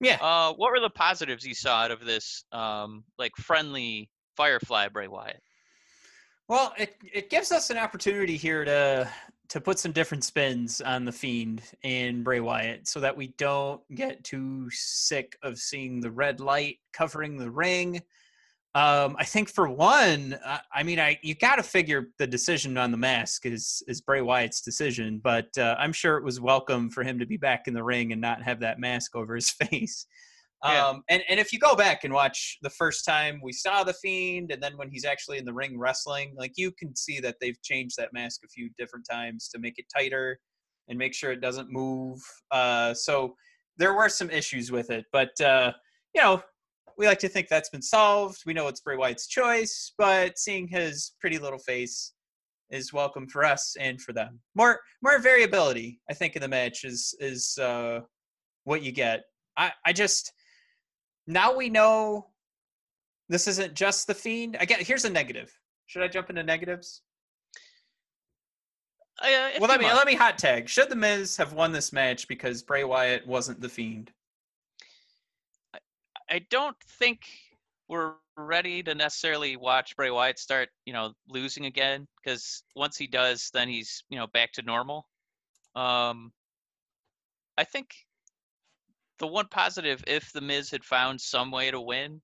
yeah 0.00 0.18
Uh, 0.20 0.52
what 0.54 0.72
were 0.72 0.80
the 0.80 0.90
positives 0.90 1.44
you 1.44 1.54
saw 1.54 1.82
out 1.82 1.90
of 1.90 2.04
this, 2.04 2.44
um, 2.52 3.04
like 3.18 3.32
friendly 3.36 4.10
Firefly 4.36 4.88
Bray 4.88 5.08
Wyatt? 5.08 5.42
well 6.48 6.74
it, 6.76 6.96
it 7.12 7.30
gives 7.30 7.52
us 7.52 7.70
an 7.70 7.78
opportunity 7.78 8.36
here 8.36 8.64
to 8.64 9.08
to 9.48 9.60
put 9.60 9.78
some 9.78 9.92
different 9.92 10.24
spins 10.24 10.80
on 10.80 11.04
the 11.04 11.12
fiend 11.12 11.62
and 11.84 12.24
bray 12.24 12.40
wyatt 12.40 12.88
so 12.88 13.00
that 13.00 13.16
we 13.16 13.28
don't 13.38 13.80
get 13.94 14.22
too 14.24 14.68
sick 14.70 15.36
of 15.42 15.58
seeing 15.58 16.00
the 16.00 16.10
red 16.10 16.40
light 16.40 16.78
covering 16.92 17.36
the 17.36 17.50
ring 17.50 18.02
um, 18.74 19.16
I 19.18 19.24
think 19.24 19.50
for 19.50 19.68
one, 19.68 20.38
uh, 20.44 20.58
I 20.72 20.82
mean, 20.82 20.98
I 20.98 21.18
you 21.22 21.34
got 21.34 21.56
to 21.56 21.62
figure 21.62 22.08
the 22.18 22.26
decision 22.26 22.78
on 22.78 22.90
the 22.90 22.96
mask 22.96 23.44
is 23.44 23.82
is 23.86 24.00
Bray 24.00 24.22
Wyatt's 24.22 24.62
decision, 24.62 25.20
but 25.22 25.46
uh, 25.58 25.76
I'm 25.78 25.92
sure 25.92 26.16
it 26.16 26.24
was 26.24 26.40
welcome 26.40 26.88
for 26.88 27.02
him 27.04 27.18
to 27.18 27.26
be 27.26 27.36
back 27.36 27.68
in 27.68 27.74
the 27.74 27.84
ring 27.84 28.12
and 28.12 28.20
not 28.20 28.42
have 28.42 28.60
that 28.60 28.78
mask 28.78 29.14
over 29.14 29.34
his 29.34 29.50
face. 29.68 30.06
Yeah. 30.64 30.86
Um, 30.86 31.02
and 31.10 31.22
and 31.28 31.38
if 31.38 31.52
you 31.52 31.58
go 31.58 31.76
back 31.76 32.04
and 32.04 32.14
watch 32.14 32.58
the 32.62 32.70
first 32.70 33.04
time 33.04 33.40
we 33.42 33.52
saw 33.52 33.84
the 33.84 33.92
Fiend, 33.92 34.52
and 34.52 34.62
then 34.62 34.78
when 34.78 34.88
he's 34.88 35.04
actually 35.04 35.36
in 35.36 35.44
the 35.44 35.52
ring 35.52 35.78
wrestling, 35.78 36.34
like 36.38 36.52
you 36.56 36.72
can 36.72 36.96
see 36.96 37.20
that 37.20 37.36
they've 37.42 37.60
changed 37.62 37.96
that 37.98 38.14
mask 38.14 38.40
a 38.42 38.48
few 38.48 38.70
different 38.78 39.06
times 39.10 39.48
to 39.48 39.58
make 39.58 39.74
it 39.78 39.84
tighter 39.94 40.38
and 40.88 40.98
make 40.98 41.12
sure 41.12 41.30
it 41.30 41.42
doesn't 41.42 41.70
move. 41.70 42.18
Uh, 42.50 42.94
so 42.94 43.34
there 43.76 43.92
were 43.92 44.08
some 44.08 44.30
issues 44.30 44.72
with 44.72 44.90
it, 44.90 45.04
but 45.12 45.38
uh, 45.42 45.72
you 46.14 46.22
know, 46.22 46.42
we 46.98 47.06
like 47.06 47.18
to 47.20 47.28
think 47.28 47.48
that's 47.48 47.70
been 47.70 47.82
solved. 47.82 48.42
We 48.46 48.54
know 48.54 48.68
it's 48.68 48.80
Bray 48.80 48.96
Wyatt's 48.96 49.26
choice, 49.26 49.92
but 49.98 50.38
seeing 50.38 50.68
his 50.68 51.12
pretty 51.20 51.38
little 51.38 51.58
face 51.58 52.12
is 52.70 52.92
welcome 52.92 53.28
for 53.28 53.44
us 53.44 53.76
and 53.78 54.00
for 54.00 54.12
them. 54.12 54.40
More 54.54 54.80
more 55.02 55.18
variability, 55.18 56.00
I 56.10 56.14
think, 56.14 56.36
in 56.36 56.42
the 56.42 56.48
match 56.48 56.84
is 56.84 57.14
is 57.20 57.58
uh, 57.58 58.00
what 58.64 58.82
you 58.82 58.92
get. 58.92 59.22
I 59.56 59.72
I 59.86 59.92
just 59.92 60.32
now 61.26 61.54
we 61.54 61.68
know 61.68 62.26
this 63.28 63.46
isn't 63.46 63.74
just 63.74 64.06
the 64.06 64.14
fiend. 64.14 64.56
I 64.58 64.64
get 64.64 64.80
here's 64.80 65.04
a 65.04 65.10
negative. 65.10 65.52
Should 65.86 66.02
I 66.02 66.08
jump 66.08 66.30
into 66.30 66.42
negatives? 66.42 67.02
Uh, 69.20 69.50
well, 69.60 69.68
let 69.68 69.80
me 69.80 69.86
let 69.86 70.06
me 70.06 70.14
hot 70.14 70.38
tag. 70.38 70.68
Should 70.68 70.88
the 70.88 70.96
Miz 70.96 71.36
have 71.36 71.52
won 71.52 71.70
this 71.70 71.92
match 71.92 72.26
because 72.26 72.62
Bray 72.62 72.82
Wyatt 72.82 73.26
wasn't 73.26 73.60
the 73.60 73.68
fiend? 73.68 74.10
I 76.32 76.38
don't 76.48 76.76
think 76.98 77.26
we're 77.88 78.14
ready 78.38 78.82
to 78.84 78.94
necessarily 78.94 79.56
watch 79.56 79.94
Bray 79.96 80.10
Wyatt 80.10 80.38
start, 80.38 80.70
you 80.86 80.94
know, 80.94 81.12
losing 81.28 81.66
again. 81.66 82.08
Because 82.16 82.62
once 82.74 82.96
he 82.96 83.06
does, 83.06 83.50
then 83.52 83.68
he's, 83.68 84.02
you 84.08 84.16
know, 84.16 84.26
back 84.28 84.50
to 84.52 84.62
normal. 84.62 85.06
Um, 85.76 86.32
I 87.58 87.64
think 87.64 87.94
the 89.18 89.26
one 89.26 89.46
positive, 89.50 90.02
if 90.06 90.32
the 90.32 90.40
Miz 90.40 90.70
had 90.70 90.84
found 90.84 91.20
some 91.20 91.50
way 91.50 91.70
to 91.70 91.80
win, 91.82 92.22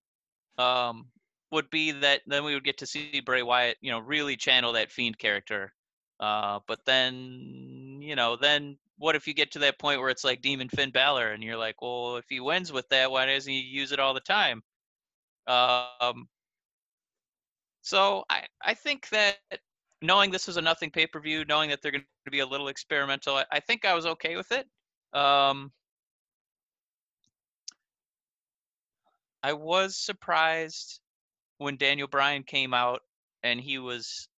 um, 0.56 1.08
would 1.52 1.68
be 1.68 1.92
that 1.92 2.22
then 2.26 2.44
we 2.44 2.54
would 2.54 2.64
get 2.64 2.78
to 2.78 2.86
see 2.86 3.20
Bray 3.20 3.42
Wyatt, 3.42 3.76
you 3.82 3.90
know, 3.90 3.98
really 3.98 4.36
channel 4.36 4.72
that 4.72 4.90
fiend 4.90 5.18
character. 5.18 5.74
Uh, 6.18 6.60
but 6.66 6.82
then, 6.86 7.98
you 8.00 8.16
know, 8.16 8.36
then 8.36 8.78
what 8.98 9.16
if 9.16 9.26
you 9.26 9.34
get 9.34 9.52
to 9.52 9.60
that 9.60 9.78
point 9.78 10.00
where 10.00 10.10
it's 10.10 10.24
like 10.24 10.42
Demon 10.42 10.68
Finn 10.68 10.90
Balor, 10.90 11.32
and 11.32 11.42
you're 11.42 11.56
like, 11.56 11.80
well, 11.80 12.16
if 12.16 12.26
he 12.28 12.40
wins 12.40 12.72
with 12.72 12.88
that, 12.90 13.10
why 13.10 13.26
doesn't 13.26 13.52
he 13.52 13.60
use 13.60 13.92
it 13.92 14.00
all 14.00 14.14
the 14.14 14.20
time? 14.20 14.62
Um, 15.46 16.28
so 17.82 18.24
I 18.28 18.44
I 18.62 18.74
think 18.74 19.08
that 19.10 19.38
knowing 20.02 20.30
this 20.30 20.46
was 20.46 20.56
a 20.56 20.62
nothing 20.62 20.90
pay 20.90 21.06
per 21.06 21.20
view, 21.20 21.44
knowing 21.46 21.70
that 21.70 21.80
they're 21.82 21.92
going 21.92 22.04
to 22.26 22.30
be 22.30 22.40
a 22.40 22.46
little 22.46 22.68
experimental, 22.68 23.36
I, 23.36 23.44
I 23.52 23.60
think 23.60 23.84
I 23.84 23.94
was 23.94 24.06
okay 24.06 24.36
with 24.36 24.52
it. 24.52 24.66
Um, 25.18 25.72
I 29.42 29.52
was 29.54 29.96
surprised 29.96 31.00
when 31.58 31.76
Daniel 31.76 32.08
Bryan 32.08 32.42
came 32.42 32.74
out 32.74 33.02
and 33.42 33.60
he 33.60 33.78
was. 33.78 34.28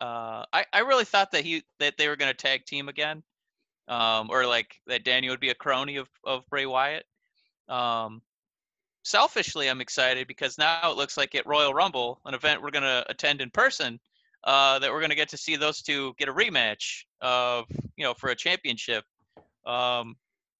Uh, 0.00 0.44
I 0.52 0.66
I 0.72 0.80
really 0.80 1.06
thought 1.06 1.32
that 1.32 1.44
he 1.44 1.64
that 1.80 1.96
they 1.96 2.08
were 2.08 2.16
going 2.16 2.30
to 2.30 2.36
tag 2.36 2.66
team 2.66 2.88
again, 2.88 3.22
um, 3.88 4.28
or 4.30 4.46
like 4.46 4.80
that 4.86 5.04
Daniel 5.04 5.32
would 5.32 5.40
be 5.40 5.50
a 5.50 5.54
crony 5.54 5.96
of 5.96 6.08
of 6.24 6.46
Bray 6.48 6.66
Wyatt. 6.66 7.04
Um, 7.68 8.22
selfishly, 9.04 9.68
I'm 9.68 9.80
excited 9.80 10.26
because 10.26 10.58
now 10.58 10.90
it 10.90 10.96
looks 10.96 11.16
like 11.16 11.34
at 11.34 11.46
Royal 11.46 11.74
Rumble, 11.74 12.20
an 12.24 12.34
event 12.34 12.62
we're 12.62 12.70
going 12.70 12.82
to 12.82 13.04
attend 13.08 13.40
in 13.40 13.50
person, 13.50 14.00
uh, 14.44 14.78
that 14.78 14.90
we're 14.90 15.00
going 15.00 15.10
to 15.10 15.16
get 15.16 15.28
to 15.30 15.36
see 15.36 15.56
those 15.56 15.82
two 15.82 16.14
get 16.18 16.28
a 16.28 16.32
rematch 16.32 17.04
of 17.20 17.66
you 17.96 18.04
know 18.04 18.14
for 18.14 18.30
a 18.30 18.36
championship. 18.36 19.04
Um, 19.64 20.16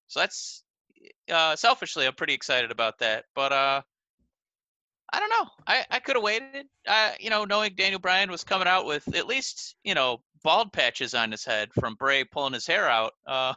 so 0.09 0.21
that's 0.21 0.65
uh, 1.31 1.57
selfishly, 1.57 2.07
I'm 2.07 2.15
pretty 2.15 2.35
excited 2.35 2.71
about 2.71 2.99
that. 2.99 3.25
But 3.35 3.53
uh, 3.53 3.83
I 5.13 5.21
don't 5.21 5.31
know. 5.31 5.51
I, 5.67 5.85
I 5.91 5.99
could 6.01 6.17
have 6.17 6.23
waited. 6.23 6.67
Uh, 6.87 7.13
you 7.21 7.31
know, 7.31 7.45
knowing 7.45 7.75
Daniel 7.77 8.01
Bryan 8.01 8.31
was 8.31 8.45
coming 8.45 8.67
out 8.67 8.87
with 8.87 9.15
at 9.15 9.27
least 9.27 9.77
you 9.85 9.95
know 9.95 10.19
bald 10.43 10.73
patches 10.73 11.15
on 11.15 11.31
his 11.31 11.45
head 11.45 11.71
from 11.79 11.95
Bray 11.95 12.25
pulling 12.25 12.53
his 12.53 12.67
hair 12.67 12.89
out. 12.89 13.13
Uh, 13.27 13.55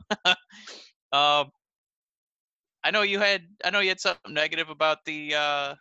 um, 1.12 1.50
I 2.84 2.91
know 2.91 3.01
you 3.01 3.20
had 3.20 3.44
I 3.65 3.72
know 3.72 3.79
you 3.79 3.89
had 3.89 4.00
something 4.00 4.34
negative 4.34 4.70
about 4.70 5.00
the 5.06 5.36
uh, 5.36 5.75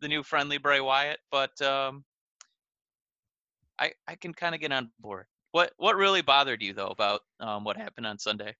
the 0.00 0.08
new 0.08 0.22
friendly 0.22 0.58
Bray 0.58 0.80
Wyatt, 0.80 1.18
but 1.30 1.60
um, 1.62 2.04
I 3.78 3.92
I 4.06 4.16
can 4.16 4.34
kind 4.34 4.54
of 4.54 4.60
get 4.60 4.72
on 4.72 4.90
board. 5.00 5.26
What 5.52 5.72
what 5.78 5.96
really 5.96 6.22
bothered 6.22 6.62
you 6.62 6.74
though 6.74 6.88
about 6.88 7.22
um, 7.40 7.64
what 7.64 7.76
happened 7.76 8.06
on 8.06 8.18
Sunday? 8.18 8.54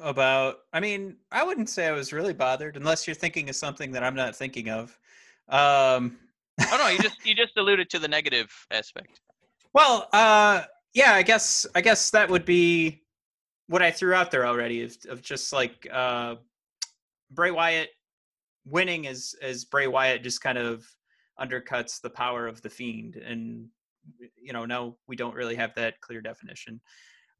About, 0.00 0.56
I 0.72 0.80
mean, 0.80 1.16
I 1.30 1.44
wouldn't 1.44 1.68
say 1.68 1.86
I 1.86 1.92
was 1.92 2.12
really 2.12 2.32
bothered, 2.32 2.76
unless 2.76 3.06
you're 3.06 3.14
thinking 3.14 3.48
of 3.48 3.56
something 3.56 3.92
that 3.92 4.02
I'm 4.02 4.14
not 4.14 4.34
thinking 4.34 4.68
of. 4.68 4.98
Um, 5.48 6.18
Oh 6.60 6.76
no, 6.78 6.88
you 6.88 6.98
just 6.98 7.16
you 7.26 7.34
just 7.34 7.56
alluded 7.56 7.90
to 7.90 7.98
the 7.98 8.08
negative 8.08 8.50
aspect. 8.70 9.20
Well, 9.72 10.08
uh, 10.12 10.62
yeah, 10.94 11.14
I 11.14 11.22
guess 11.22 11.66
I 11.74 11.80
guess 11.80 12.10
that 12.10 12.28
would 12.28 12.44
be 12.44 13.02
what 13.68 13.82
I 13.82 13.90
threw 13.90 14.14
out 14.14 14.30
there 14.30 14.46
already 14.46 14.82
of, 14.82 14.96
of 15.08 15.22
just 15.22 15.52
like 15.52 15.88
uh, 15.92 16.36
Bray 17.30 17.50
Wyatt 17.50 17.90
winning 18.66 19.06
as 19.06 19.34
as 19.42 19.64
Bray 19.64 19.86
Wyatt 19.86 20.22
just 20.22 20.40
kind 20.40 20.58
of 20.58 20.84
undercuts 21.40 22.00
the 22.00 22.10
power 22.10 22.46
of 22.46 22.60
the 22.62 22.70
Fiend, 22.70 23.16
and 23.16 23.68
you 24.36 24.52
know 24.52 24.66
now 24.66 24.96
we 25.08 25.16
don't 25.16 25.34
really 25.34 25.56
have 25.56 25.74
that 25.74 26.00
clear 26.00 26.20
definition. 26.20 26.80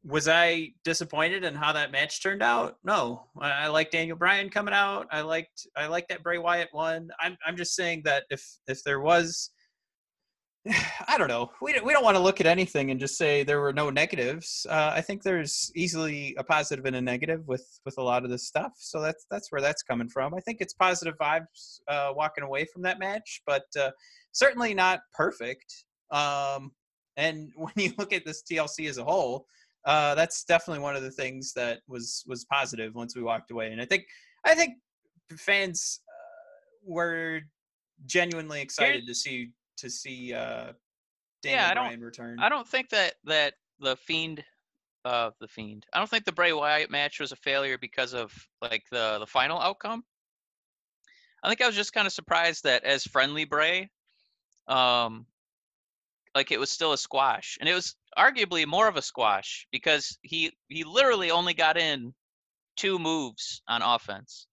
Was 0.05 0.27
I 0.27 0.71
disappointed 0.85 1.45
in 1.45 1.55
how 1.55 1.73
that 1.73 1.93
match 1.93 2.23
turned 2.23 2.43
out? 2.43 2.77
No, 2.83 3.25
I, 3.41 3.51
I 3.51 3.67
like 3.69 3.91
Daniel 3.91 4.17
Bryan 4.17 4.51
coming 4.51 4.75
out. 4.75 5.07
I 5.13 5.21
liked 5.21 5.67
I 5.77 5.87
liked 5.87 6.09
that 6.09 6.23
Bray 6.23 6.39
Wyatt 6.39 6.71
won. 6.73 7.11
I'm 7.21 7.37
I'm 7.47 7.57
just 7.57 7.77
saying 7.77 8.03
that 8.05 8.25
if 8.31 8.45
if 8.67 8.83
there 8.83 9.01
was 9.01 9.51
I 11.09 11.19
don't 11.19 11.29
know. 11.29 11.51
We 11.61 11.73
don't, 11.73 11.85
we 11.85 11.93
don't 11.93 12.05
want 12.05 12.17
to 12.17 12.23
look 12.23 12.41
at 12.41 12.47
anything 12.47 12.91
and 12.91 13.01
just 13.01 13.17
say 13.17 13.43
there 13.43 13.61
were 13.61 13.73
no 13.73 13.91
negatives. 13.91 14.67
Uh, 14.69 14.93
I 14.95 15.01
think 15.01 15.23
there's 15.23 15.73
easily 15.75 16.35
a 16.39 16.45
positive 16.45 16.85
and 16.85 16.97
a 16.97 17.01
negative 17.01 17.47
with 17.47 17.67
with 17.85 17.99
a 17.99 18.03
lot 18.03 18.25
of 18.25 18.31
this 18.31 18.47
stuff. 18.47 18.73
So 18.79 19.01
that's 19.01 19.27
that's 19.31 19.51
where 19.51 19.61
that's 19.61 19.83
coming 19.83 20.09
from. 20.09 20.35
I 20.35 20.41
think 20.41 20.59
it's 20.61 20.75
positive 20.75 21.15
vibes 21.21 21.81
uh, 21.89 22.13
walking 22.15 22.45
away 22.45 22.67
from 22.73 22.83
that 22.83 22.99
match, 22.99 23.43
but 23.47 23.65
uh, 23.79 23.91
certainly 24.33 24.75
not 24.75 25.01
perfect. 25.15 25.85
Um, 26.11 26.73
and 27.17 27.51
when 27.57 27.75
you 27.77 27.93
look 27.99 28.13
at 28.13 28.25
this 28.25 28.43
TLC 28.51 28.89
as 28.89 28.99
a 28.99 29.05
whole, 29.05 29.47
uh, 29.85 30.15
that's 30.15 30.45
definitely 30.45 30.83
one 30.83 30.97
of 30.97 31.03
the 31.03 31.11
things 31.11 31.53
that 31.55 31.81
was 31.89 32.25
was 32.27 32.45
positive 32.45 32.95
once 32.95 33.17
we 33.17 33.23
walked 33.23 33.51
away. 33.51 33.73
And 33.73 33.81
I 33.81 33.85
think 33.85 34.05
I 34.45 34.55
think 34.55 34.75
fans 35.37 36.01
uh, 36.09 36.71
were 36.85 37.41
genuinely 38.07 38.61
excited 38.61 39.07
to 39.07 39.15
see 39.15 39.51
to 39.79 39.89
see 39.91 40.35
uh 40.35 40.73
Daniel 41.43 41.63
Yeah, 41.63 41.71
I 41.71 41.75
don't- 41.75 42.01
return. 42.01 42.39
I 42.41 42.49
don't 42.49 42.67
think 42.69 42.89
that 42.91 43.15
that 43.25 43.55
the 43.81 43.97
fiend, 43.97 44.45
uh, 45.05 45.31
the 45.41 45.49
fiend. 45.49 45.85
I 45.93 45.99
don't 45.99 46.09
think 46.09 46.25
the 46.25 46.33
Bray 46.33 46.53
Wyatt 46.53 46.91
match 46.91 47.19
was 47.19 47.33
a 47.33 47.37
failure 47.37 47.79
because 47.79 48.15
of 48.15 48.33
like 48.61 48.85
the 48.91 49.19
the 49.19 49.27
final 49.27 49.59
outcome. 49.59 50.05
I 51.43 51.49
think 51.49 51.61
I 51.61 51.67
was 51.67 51.75
just 51.75 51.93
kind 51.93 52.07
of 52.07 52.13
surprised 52.13 52.63
that 52.63 52.85
as 52.85 53.03
friendly 53.03 53.45
Bray, 53.45 53.91
um, 54.69 55.27
like 56.35 56.51
it 56.51 56.61
was 56.61 56.71
still 56.71 56.93
a 56.93 56.99
squash, 56.99 57.59
and 57.61 57.69
it 57.69 57.75
was 57.75 57.95
arguably 58.19 58.67
more 58.67 58.89
of 58.89 58.97
a 58.97 59.03
squash 59.03 59.67
because 59.71 60.19
he 60.23 60.53
he 60.69 60.85
literally 60.85 61.31
only 61.31 61.55
got 61.55 61.77
in 61.77 62.15
two 62.77 62.99
moves 62.99 63.63
on 63.69 63.83
offense. 63.83 64.47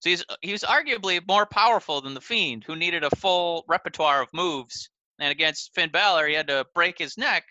So 0.00 0.10
he's 0.10 0.24
he 0.40 0.52
was 0.52 0.62
arguably 0.62 1.20
more 1.26 1.46
powerful 1.46 2.00
than 2.00 2.14
the 2.14 2.20
Fiend, 2.20 2.64
who 2.64 2.76
needed 2.76 3.04
a 3.04 3.16
full 3.16 3.64
repertoire 3.68 4.22
of 4.22 4.28
moves. 4.32 4.90
And 5.18 5.30
against 5.30 5.74
Finn 5.74 5.90
Balor, 5.90 6.26
he 6.26 6.34
had 6.34 6.48
to 6.48 6.66
break 6.74 6.98
his 6.98 7.16
neck, 7.16 7.44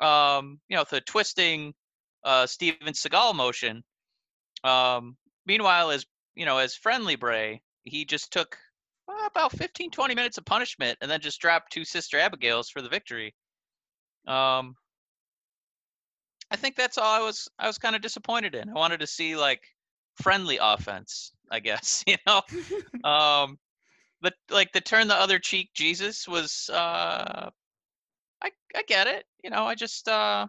um, 0.00 0.60
you 0.68 0.76
know, 0.76 0.82
with 0.82 0.92
a 0.94 1.00
twisting 1.02 1.74
uh, 2.24 2.46
Steven 2.46 2.94
Seagal 2.94 3.34
motion. 3.34 3.84
Um, 4.64 5.16
meanwhile, 5.44 5.90
as 5.90 6.06
you 6.34 6.46
know, 6.46 6.58
as 6.58 6.74
friendly 6.74 7.16
Bray, 7.16 7.62
he 7.84 8.04
just 8.04 8.32
took 8.32 8.56
uh, 9.08 9.26
about 9.26 9.52
15, 9.52 9.90
20 9.90 10.14
minutes 10.14 10.38
of 10.38 10.44
punishment 10.44 10.98
and 11.00 11.10
then 11.10 11.20
just 11.20 11.40
drop 11.40 11.68
two 11.70 11.84
Sister 11.84 12.18
Abigails 12.18 12.70
for 12.70 12.82
the 12.82 12.88
victory. 12.88 13.34
Um, 14.26 14.74
I 16.50 16.56
think 16.56 16.76
that's 16.76 16.98
all 16.98 17.12
I 17.12 17.24
was 17.24 17.48
I 17.58 17.66
was 17.66 17.78
kind 17.78 17.96
of 17.96 18.02
disappointed 18.02 18.54
in. 18.54 18.68
I 18.68 18.72
wanted 18.72 19.00
to 19.00 19.06
see 19.06 19.36
like 19.36 19.62
friendly 20.22 20.58
offense, 20.60 21.32
I 21.50 21.60
guess, 21.60 22.04
you 22.06 22.16
know. 22.26 22.42
um 23.08 23.58
but 24.20 24.34
like 24.50 24.72
the 24.72 24.80
turn 24.80 25.08
the 25.08 25.14
other 25.14 25.38
cheek 25.38 25.70
Jesus 25.74 26.26
was 26.28 26.70
uh 26.72 27.50
I 28.42 28.50
I 28.74 28.82
get 28.86 29.06
it. 29.06 29.24
You 29.42 29.50
know, 29.50 29.64
I 29.64 29.74
just 29.74 30.08
uh 30.08 30.46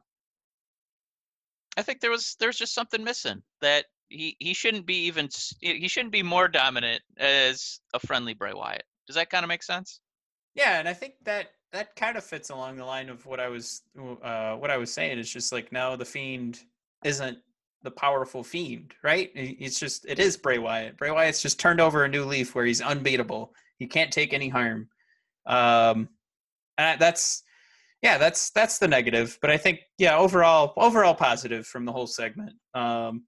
I 1.78 1.82
think 1.82 2.00
there 2.00 2.12
was 2.12 2.36
there's 2.40 2.58
just 2.58 2.74
something 2.74 3.04
missing 3.04 3.42
that 3.62 3.86
he 4.10 4.36
he 4.40 4.54
shouldn't 4.54 4.86
be 4.86 5.06
even 5.06 5.30
he 5.60 5.88
shouldn't 5.88 6.12
be 6.12 6.24
more 6.24 6.48
dominant 6.48 7.02
as 7.18 7.80
a 7.94 8.00
friendly 8.00 8.34
Bray 8.34 8.54
Wyatt. 8.54 8.84
Does 9.06 9.16
that 9.16 9.30
kind 9.30 9.44
of 9.44 9.50
make 9.50 9.64
sense? 9.64 10.00
Yeah, 10.56 10.80
and 10.80 10.88
I 10.88 10.94
think 10.94 11.14
that 11.26 11.48
that 11.74 11.96
kind 11.96 12.18
of 12.18 12.24
fits 12.24 12.50
along 12.50 12.78
the 12.78 12.86
line 12.86 13.10
of 13.10 13.26
what 13.26 13.40
I 13.40 13.50
was 13.50 13.82
uh, 14.24 14.56
what 14.56 14.72
I 14.72 14.78
was 14.78 14.92
saying. 14.92 15.20
It's 15.20 15.32
just 15.32 15.52
like 15.52 15.72
now 15.72 15.96
the 15.96 16.06
fiend 16.06 16.60
isn't 17.04 17.38
the 17.84 17.92
powerful 17.92 18.44
fiend, 18.44 18.94
right? 19.04 19.30
It's 19.36 19.80
just 19.80 20.06
it 20.08 20.20
is 20.20 20.38
Bray 20.38 20.58
Wyatt. 20.58 20.98
Bray 20.98 21.12
Wyatt's 21.12 21.42
just 21.42 21.60
turned 21.60 21.82
over 21.82 22.04
a 22.04 22.10
new 22.10 22.26
leaf 22.26 22.56
where 22.56 22.66
he's 22.66 22.82
unbeatable. 22.82 23.54
He 23.78 23.88
can't 23.88 24.12
take 24.12 24.34
any 24.34 24.50
harm. 24.50 24.90
Um, 25.46 26.10
and 26.78 27.00
that's 27.00 27.44
yeah, 28.02 28.18
that's 28.18 28.52
that's 28.52 28.80
the 28.80 28.88
negative. 28.88 29.38
But 29.42 29.52
I 29.52 29.58
think 29.58 29.82
yeah, 29.98 30.18
overall 30.18 30.74
overall 30.78 31.16
positive 31.16 31.66
from 31.66 31.86
the 31.86 31.92
whole 31.92 32.08
segment. 32.08 32.54
Um, 32.74 33.24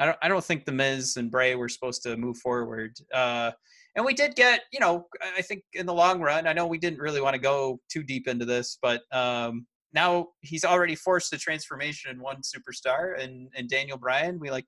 I 0.00 0.06
don't 0.06 0.18
I 0.22 0.28
don't 0.28 0.44
think 0.44 0.64
the 0.64 0.72
Miz 0.72 1.16
and 1.16 1.30
Bray 1.30 1.54
were 1.54 1.68
supposed 1.68 2.02
to 2.04 2.16
move 2.16 2.38
forward. 2.38 2.96
Uh, 3.14 3.52
and 3.94 4.04
we 4.04 4.14
did 4.14 4.34
get 4.34 4.62
you 4.72 4.80
know 4.80 5.06
I 5.36 5.42
think 5.42 5.62
in 5.74 5.86
the 5.86 5.94
long 5.94 6.20
run 6.20 6.46
I 6.46 6.54
know 6.54 6.66
we 6.66 6.78
didn't 6.78 6.98
really 6.98 7.20
want 7.20 7.34
to 7.34 7.40
go 7.40 7.78
too 7.92 8.02
deep 8.02 8.26
into 8.26 8.46
this, 8.46 8.78
but 8.80 9.02
um, 9.12 9.66
now 9.92 10.28
he's 10.40 10.64
already 10.64 10.94
forced 10.94 11.32
a 11.34 11.38
transformation 11.38 12.10
in 12.10 12.20
one 12.20 12.38
superstar 12.38 13.22
and 13.22 13.48
and 13.54 13.68
Daniel 13.68 13.98
Bryan. 13.98 14.40
We 14.40 14.50
like 14.50 14.66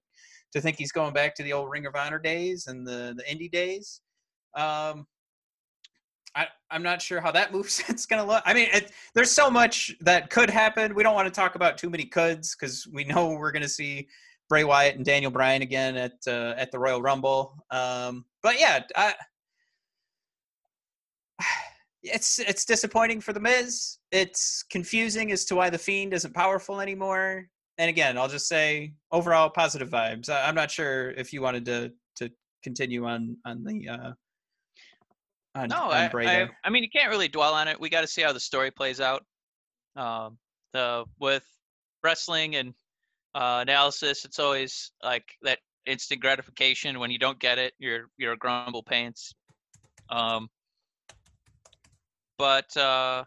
to 0.53 0.61
think 0.61 0.77
he's 0.77 0.92
going 0.92 1.14
back 1.14 1.35
to 1.37 1.42
the 1.42 1.55
old 1.55 1.71
Ring 1.71 1.87
of 1.87 1.97
Honor 1.97 2.18
days 2.18 2.66
and 2.66 2.87
the 2.87 3.14
the 3.16 3.25
indie 3.25 3.51
days. 3.51 4.03
Um, 4.55 5.07
I, 6.35 6.47
I'm 6.71 6.83
not 6.83 7.03
sure 7.03 7.21
how 7.21 7.31
that 7.33 7.53
moveset's 7.55 8.07
going 8.07 8.23
to 8.23 8.29
look. 8.29 8.42
I 8.47 8.55
mean, 8.55 8.68
it, 8.73 8.92
there's 9.14 9.31
so 9.31 9.51
much 9.51 9.95
that 10.01 10.31
could 10.31 10.51
happen. 10.51 10.95
We 10.95 11.03
don't 11.03 11.14
want 11.14 11.27
to 11.27 11.33
talk 11.33 11.55
about 11.55 11.79
too 11.79 11.90
many 11.90 12.05
coulds 12.05 12.55
because 12.55 12.87
we 12.92 13.05
know 13.05 13.31
we're 13.31 13.53
going 13.53 13.62
to 13.62 13.68
see 13.68 14.09
Bray 14.49 14.65
Wyatt 14.65 14.97
and 14.97 15.05
Daniel 15.05 15.31
Bryan 15.31 15.63
again 15.63 15.97
at 15.97 16.13
uh, 16.27 16.55
at 16.57 16.71
the 16.71 16.79
Royal 16.79 17.01
Rumble. 17.01 17.55
Um, 17.71 18.25
but 18.43 18.61
yeah, 18.61 18.81
I, 18.97 19.15
it's 22.03 22.39
it's 22.39 22.65
disappointing 22.65 23.21
for 23.21 23.33
the 23.33 23.41
Miz. 23.41 23.99
It's 24.11 24.65
confusing 24.71 25.33
as 25.33 25.45
to 25.47 25.55
why 25.55 25.71
the 25.71 25.79
Fiend 25.79 26.13
isn't 26.13 26.35
powerful 26.35 26.81
anymore. 26.81 27.47
And 27.79 27.89
again, 27.89 28.19
I'll 28.19 28.29
just 28.29 28.49
say 28.49 28.93
overall 29.11 29.49
positive 29.49 29.89
vibes. 29.89 30.29
I, 30.29 30.49
am 30.49 30.55
not 30.55 30.71
sure 30.71 31.11
if 31.13 31.33
you 31.33 31.43
wanted 31.43 31.65
to 31.67 31.93
to 32.17 32.31
continue 32.63 33.07
on 33.07 33.37
on 33.45 33.65
the. 33.65 33.89
Uh, 33.89 34.13
on, 35.55 35.69
no, 35.69 35.77
on 35.77 35.93
I, 35.93 36.09
Bray 36.09 36.27
I. 36.27 36.49
I 36.65 36.71
mean 36.71 36.83
you 36.83 36.91
can't 36.91 37.11
really 37.11 37.29
dwell 37.29 37.55
on 37.55 37.69
it. 37.69 37.79
We 37.81 37.89
got 37.89 38.01
to 38.01 38.07
see 38.07 38.23
how 38.23 38.33
the 38.33 38.41
story 38.41 38.71
plays 38.71 39.01
out. 39.01 39.25
Um, 39.97 40.39
the 40.73 41.05
with 41.21 41.47
wrestling 42.03 42.57
and 42.57 42.75
uh, 43.35 43.59
analysis, 43.62 44.25
it's 44.25 44.38
always 44.38 44.92
like 45.03 45.25
that 45.42 45.59
instant 45.87 46.21
gratification. 46.21 46.99
When 46.99 47.11
you 47.11 47.18
don't 47.18 47.38
get 47.38 47.59
it, 47.59 47.73
you're 47.79 48.07
you're 48.18 48.33
a 48.33 48.37
grumble 48.38 48.83
pants. 48.83 49.35
Um, 50.11 50.49
but 52.38 52.77
uh, 52.77 53.25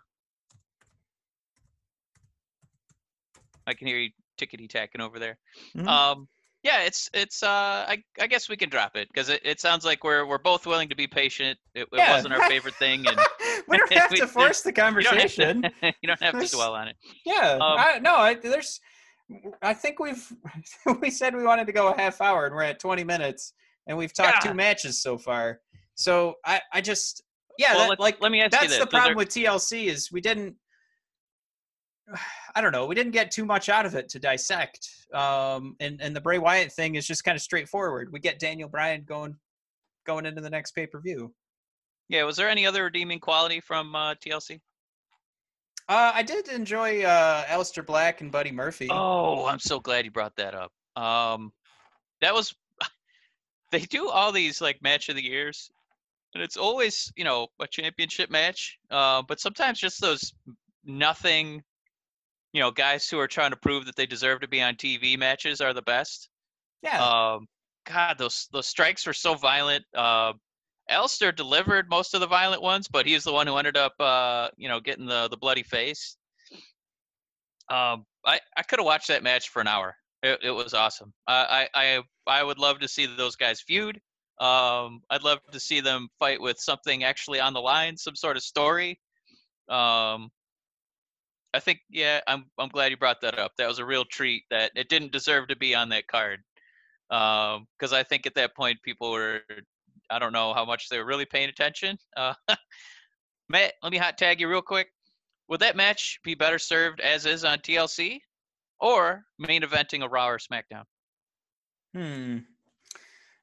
I 3.68 3.74
can 3.74 3.88
hear 3.88 3.98
you 3.98 4.10
tickety 4.38 4.70
tacking 4.70 5.02
over 5.02 5.20
there. 5.20 5.38
Mhm. 5.76 5.88
Um, 5.88 6.28
yeah, 6.64 6.82
it's 6.82 7.10
it's. 7.14 7.44
Uh, 7.44 7.86
I 7.88 8.04
I 8.20 8.28
guess 8.28 8.50
we 8.50 8.58
can 8.58 8.70
drop 8.70 8.96
it 8.96 9.08
because 9.10 9.30
it, 9.30 9.42
it 9.46 9.60
sounds 9.60 9.86
like 9.86 10.04
we're 10.04 10.26
we're 10.26 10.40
both 10.40 10.66
willing 10.66 10.90
to 10.90 10.96
be 10.96 11.06
patient. 11.08 11.60
It, 11.76 11.84
it 11.84 11.88
Yeah. 11.94 12.12
wasn't 12.12 12.34
our 12.34 12.42
favorite 12.50 12.74
thing, 12.76 13.06
and 13.08 13.18
we 13.68 13.78
don't 13.78 13.94
have 13.98 14.12
we- 14.12 14.18
to 14.18 14.28
force 14.28 14.62
the 14.62 14.70
you 14.70 14.74
don't 14.74 14.84
have 14.88 14.94
conversation. 14.94 15.62
to, 15.62 15.94
you 16.02 16.08
don't 16.08 16.22
have 16.22 16.40
to 16.40 16.48
dwell 16.56 16.74
on 16.74 16.88
it. 16.88 16.98
Yeah, 17.24 17.54
Um, 17.54 17.62
I, 17.80 18.00
no, 18.00 18.16
I, 18.16 18.34
there's. 18.36 18.80
I 19.62 19.74
think 19.74 20.00
we've 20.00 20.32
we 21.02 21.10
said 21.10 21.36
we 21.36 21.44
wanted 21.44 21.68
to 21.68 21.74
go 21.74 21.90
a 21.90 21.98
half 21.98 22.22
hour, 22.22 22.46
and 22.46 22.56
we're 22.56 22.64
at 22.64 22.80
20 22.80 23.04
minutes, 23.04 23.54
and 23.88 23.98
we've 23.98 24.14
talked 24.14 24.44
two 24.44 24.54
matches 24.54 25.02
so 25.02 25.18
far. 25.18 25.62
So 25.96 26.36
I, 26.46 26.62
I 26.74 26.82
just, 26.82 27.24
yeah, 27.58 27.74
well, 27.74 27.84
that, 27.84 27.90
let, 27.92 28.00
like 28.00 28.22
let 28.22 28.32
me 28.32 28.42
ask 28.42 28.54
you 28.54 28.60
that's 28.60 28.74
the 28.74 28.80
was 28.84 28.92
there- 28.92 29.00
problem 29.00 29.18
with 29.18 29.30
TLC 29.30 29.86
is 29.86 30.12
we 30.12 30.22
didn't. 30.22 30.56
I 32.56 32.62
don't 32.62 32.72
know. 32.72 32.86
We 32.86 32.96
didn't 32.96 33.12
get 33.12 33.32
too 33.32 33.46
much 33.46 33.68
out 33.68 33.86
of 33.86 33.96
it 33.96 34.08
to 34.10 34.20
dissect. 34.20 34.88
Um, 35.14 35.76
and 35.80 36.00
and 36.02 36.16
the 36.16 36.22
Bray 36.22 36.38
Wyatt 36.38 36.72
thing 36.72 36.96
is 36.96 37.06
just 37.08 37.24
kind 37.24 37.36
of 37.36 37.42
straightforward. 37.42 38.12
We 38.12 38.20
get 38.20 38.40
Daniel 38.40 38.70
Bryan 38.70 39.04
going, 39.06 39.36
going 40.06 40.26
into 40.26 40.42
the 40.42 40.50
next 40.50 40.72
pay 40.72 40.88
per 40.88 41.00
view. 41.00 41.34
yeah, 42.10 42.24
was 42.24 42.38
there 42.38 42.50
any 42.50 42.66
other 42.66 42.84
redeeming 42.84 43.20
quality 43.20 43.60
from 43.60 43.96
uh, 43.96 44.14
TLC? 44.16 44.62
Uh, 45.88 46.12
I 46.16 46.24
did 46.24 46.48
enjoy 46.48 47.04
uh, 47.04 47.44
Aleister 47.46 47.86
Black 47.86 48.22
and 48.22 48.32
Buddy 48.32 48.52
Murphy. 48.52 48.88
Oh, 48.92 49.46
I'm 49.46 49.60
so 49.60 49.80
glad 49.80 50.06
you 50.06 50.12
brought 50.12 50.36
that 50.38 50.56
up. 50.56 50.72
Um, 50.96 51.52
that 52.22 52.34
was 52.34 52.56
they 53.72 53.82
do 53.82 54.10
all 54.10 54.32
these 54.32 54.62
like 54.62 54.82
match 54.82 55.10
of 55.10 55.16
the 55.16 55.24
years, 55.24 55.70
and 56.34 56.42
it's 56.44 56.58
always 56.58 57.12
you 57.16 57.24
know 57.24 57.48
a 57.60 57.68
championship 57.68 58.32
match. 58.32 58.80
Uh, 58.90 59.22
but 59.28 59.40
sometimes 59.40 59.80
just 59.80 60.02
those 60.02 60.34
nothing, 60.84 61.62
you 62.52 62.62
know, 62.62 62.72
guys 62.72 63.08
who 63.08 63.20
are 63.20 63.28
trying 63.28 63.52
to 63.52 63.58
prove 63.58 63.86
that 63.86 63.96
they 63.96 64.08
deserve 64.08 64.42
to 64.42 64.48
be 64.48 64.62
on 64.62 64.76
TV 64.76 65.18
matches 65.20 65.62
are 65.62 65.74
the 65.74 65.84
best. 65.84 66.30
yeah. 66.82 67.04
Um, 67.04 67.48
God, 67.86 68.18
those 68.18 68.48
those 68.52 68.66
strikes 68.66 69.06
were 69.06 69.14
so 69.14 69.36
violent. 69.36 69.86
Uh, 69.94 70.34
Aleister 70.90 71.36
delivered 71.36 71.90
most 71.90 72.14
of 72.14 72.22
the 72.22 72.28
violent 72.28 72.62
ones, 72.62 72.88
but 72.88 73.06
he's 73.06 73.24
the 73.24 73.34
one 73.34 73.48
who 73.48 73.58
ended 73.58 73.78
up, 73.78 73.94
uh, 74.00 74.50
you 74.58 74.70
know, 74.70 74.80
getting 74.80 75.06
the 75.06 75.28
the 75.30 75.38
bloody 75.38 75.64
face. 75.64 76.18
Um, 77.70 78.06
I 78.26 78.40
I 78.56 78.64
could 78.64 78.80
have 78.80 78.86
watched 78.86 79.08
that 79.08 79.24
match 79.24 79.50
for 79.50 79.62
an 79.62 79.68
hour. 79.68 79.96
It, 80.22 80.40
it 80.44 80.52
was 80.52 80.74
awesome. 80.74 81.14
I, 81.28 81.68
I 81.74 82.02
I 82.28 82.44
would 82.44 82.60
love 82.60 82.80
to 82.80 82.88
see 82.88 83.06
those 83.06 83.36
guys 83.36 83.62
feud. 83.62 84.00
Um, 84.40 85.02
I'd 85.10 85.24
love 85.24 85.40
to 85.52 85.60
see 85.60 85.80
them 85.80 86.10
fight 86.20 86.42
with 86.42 86.60
something 86.60 87.04
actually 87.04 87.40
on 87.40 87.54
the 87.54 87.62
line, 87.62 87.98
some 87.98 88.16
sort 88.16 88.38
of 88.38 88.44
story. 88.44 89.00
Um, 89.70 90.30
I 91.54 91.60
think 91.60 91.80
yeah, 91.90 92.20
I'm 92.28 92.46
I'm 92.60 92.70
glad 92.70 92.92
you 92.92 92.98
brought 92.98 93.22
that 93.22 93.40
up. 93.40 93.54
That 93.58 93.68
was 93.68 93.80
a 93.80 93.86
real 93.86 94.06
treat. 94.06 94.44
That 94.52 94.72
it 94.76 94.90
didn't 94.90 95.12
deserve 95.12 95.48
to 95.48 95.56
be 95.56 95.74
on 95.74 95.90
that 95.90 96.08
card 96.08 96.44
because 97.10 97.94
I 97.94 98.04
think 98.04 98.26
at 98.26 98.36
that 98.36 98.56
point 98.56 98.82
people 98.82 99.12
were, 99.12 99.42
I 100.10 100.20
don't 100.20 100.34
know 100.34 100.54
how 100.54 100.66
much 100.66 100.90
they 100.90 100.98
were 100.98 101.06
really 101.06 101.26
paying 101.26 101.50
attention. 101.50 101.98
Uh, 102.16 102.34
Matt, 103.50 103.74
let 103.84 103.92
me 103.92 103.98
hot 103.98 104.18
tag 104.18 104.40
you 104.40 104.50
real 104.50 104.62
quick. 104.62 104.88
Would 105.50 105.60
that 105.60 105.76
match 105.76 106.20
be 106.24 106.34
better 106.34 106.58
served 106.58 107.00
as 107.02 107.26
is 107.26 107.44
on 107.44 107.60
TLC, 107.60 108.20
or 108.80 109.24
main 109.38 109.62
eventing 109.62 110.04
a 110.04 110.10
Raw 110.10 110.28
or 110.30 110.40
SmackDown? 110.40 110.84
Hmm. 111.94 112.38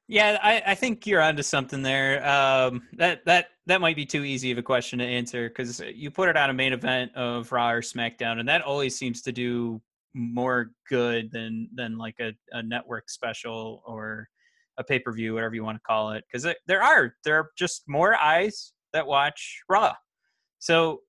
Yeah, 0.07 0.37
I, 0.43 0.61
I 0.67 0.75
think 0.75 1.07
you're 1.07 1.21
onto 1.21 1.43
something 1.43 1.81
there. 1.81 2.27
Um, 2.27 2.83
that 2.97 3.25
that 3.25 3.47
that 3.67 3.79
might 3.79 3.95
be 3.95 4.05
too 4.05 4.23
easy 4.25 4.51
of 4.51 4.57
a 4.57 4.63
question 4.63 4.99
to 4.99 5.05
answer 5.05 5.47
because 5.47 5.79
you 5.79 6.11
put 6.11 6.27
it 6.27 6.35
on 6.35 6.49
a 6.49 6.53
main 6.53 6.73
event 6.73 7.15
of 7.15 7.51
Raw 7.51 7.71
or 7.71 7.81
SmackDown, 7.81 8.39
and 8.39 8.49
that 8.49 8.61
always 8.61 8.97
seems 8.97 9.21
to 9.23 9.31
do 9.31 9.81
more 10.13 10.71
good 10.89 11.31
than 11.31 11.69
than 11.73 11.97
like 11.97 12.19
a, 12.19 12.33
a 12.51 12.61
network 12.61 13.09
special 13.09 13.81
or 13.87 14.27
a 14.77 14.83
pay 14.83 14.99
per 14.99 15.11
view, 15.11 15.33
whatever 15.33 15.55
you 15.55 15.63
want 15.63 15.77
to 15.77 15.81
call 15.85 16.11
it. 16.11 16.23
Because 16.31 16.53
there 16.67 16.81
are 16.83 17.15
there 17.23 17.35
are 17.35 17.49
just 17.57 17.83
more 17.87 18.15
eyes 18.15 18.73
that 18.93 19.05
watch 19.05 19.61
Raw. 19.69 19.93
So 20.59 20.99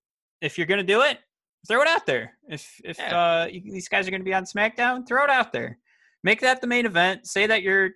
if 0.41 0.57
you're 0.57 0.67
gonna 0.67 0.83
do 0.83 1.01
it, 1.01 1.19
throw 1.67 1.81
it 1.81 1.87
out 1.87 2.05
there. 2.05 2.37
If 2.49 2.69
if 2.83 2.97
Yeah. 2.99 3.17
uh, 3.17 3.45
you, 3.47 3.61
these 3.71 3.87
guys 3.87 4.07
are 4.07 4.11
gonna 4.11 4.23
be 4.23 4.33
on 4.33 4.43
SmackDown, 4.45 5.07
throw 5.07 5.23
it 5.23 5.29
out 5.29 5.51
there 5.53 5.79
make 6.25 6.41
that 6.41 6.59
the 6.59 6.65
main 6.67 6.87
event 6.87 7.27
say 7.27 7.45
that 7.45 7.61
you're 7.61 7.91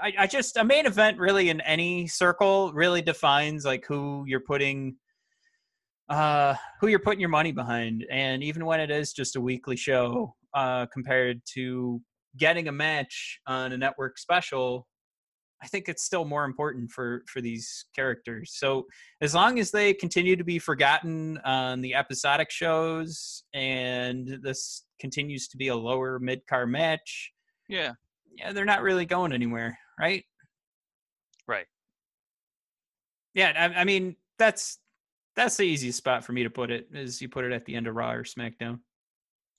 I, 0.00 0.12
I 0.18 0.26
just 0.26 0.58
a 0.58 0.62
main 0.62 0.84
event 0.84 1.18
really 1.18 1.48
in 1.48 1.62
any 1.62 2.06
circle 2.06 2.70
really 2.74 3.00
defines 3.00 3.64
like 3.64 3.84
who 3.88 4.24
you're 4.26 4.40
putting 4.46 4.94
uh 6.10 6.54
who 6.80 6.88
you're 6.88 6.98
putting 6.98 7.18
your 7.18 7.30
money 7.30 7.50
behind 7.50 8.04
and 8.10 8.44
even 8.44 8.66
when 8.66 8.78
it 8.78 8.90
is 8.90 9.14
just 9.14 9.36
a 9.36 9.40
weekly 9.40 9.74
show 9.76 10.34
uh 10.54 10.84
compared 10.92 11.40
to 11.54 12.00
getting 12.36 12.68
a 12.68 12.72
match 12.72 13.40
on 13.46 13.72
a 13.72 13.78
network 13.78 14.18
special 14.18 14.86
i 15.62 15.66
think 15.66 15.88
it's 15.88 16.02
still 16.02 16.24
more 16.24 16.44
important 16.44 16.90
for 16.90 17.22
for 17.26 17.40
these 17.40 17.86
characters 17.94 18.52
so 18.54 18.86
as 19.20 19.34
long 19.34 19.58
as 19.58 19.70
they 19.70 19.94
continue 19.94 20.36
to 20.36 20.44
be 20.44 20.58
forgotten 20.58 21.38
on 21.44 21.80
the 21.80 21.94
episodic 21.94 22.50
shows 22.50 23.44
and 23.54 24.38
this 24.42 24.84
continues 25.00 25.48
to 25.48 25.56
be 25.56 25.68
a 25.68 25.76
lower 25.76 26.18
mid-card 26.18 26.70
match 26.70 27.32
Yeah, 27.68 27.92
yeah, 28.36 28.52
they're 28.52 28.64
not 28.64 28.82
really 28.82 29.04
going 29.04 29.32
anywhere, 29.32 29.78
right? 29.98 30.24
right. 31.46 31.66
Yeah, 33.34 33.52
I, 33.56 33.80
I 33.80 33.84
mean 33.84 34.16
that's 34.38 34.78
that's 35.36 35.56
the 35.56 35.64
easiest 35.64 35.98
spot 35.98 36.24
for 36.24 36.32
me 36.32 36.42
to 36.42 36.50
put 36.50 36.70
it 36.70 36.88
is 36.92 37.22
you 37.22 37.28
put 37.28 37.44
it 37.44 37.52
at 37.52 37.64
the 37.64 37.74
end 37.74 37.86
of 37.86 37.94
Raw 37.94 38.12
or 38.12 38.24
SmackDown. 38.24 38.80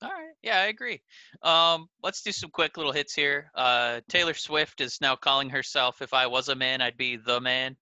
All 0.04 0.10
right. 0.10 0.34
Yeah, 0.42 0.60
I 0.60 0.66
agree. 0.66 1.02
Um, 1.44 1.88
let's 2.04 2.22
do 2.22 2.34
some 2.34 2.50
quick 2.50 2.76
little 2.76 2.92
hits 2.92 3.13
here. 3.13 3.50
Uh, 3.56 4.02
Taylor 4.10 4.34
Swift 4.34 4.82
is 4.82 5.00
now 5.00 5.16
calling 5.16 5.50
herself 5.50 6.02
"If 6.02 6.13
I 6.13 6.28
was 6.28 6.50
a 6.50 6.56
man, 6.56 6.82
I'd 6.82 6.98
be 6.98 7.16
the 7.16 7.39
man." 7.39 7.78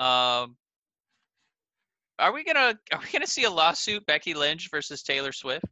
Um, 0.00 0.56
are 2.18 2.32
we 2.32 2.42
gonna 2.42 2.78
are 2.92 3.00
we 3.00 3.12
gonna 3.12 3.28
see 3.28 3.44
a 3.44 3.50
lawsuit 3.50 4.04
Becky 4.06 4.34
Lynch 4.34 4.70
versus 4.70 5.04
Taylor 5.04 5.30
Swift? 5.30 5.66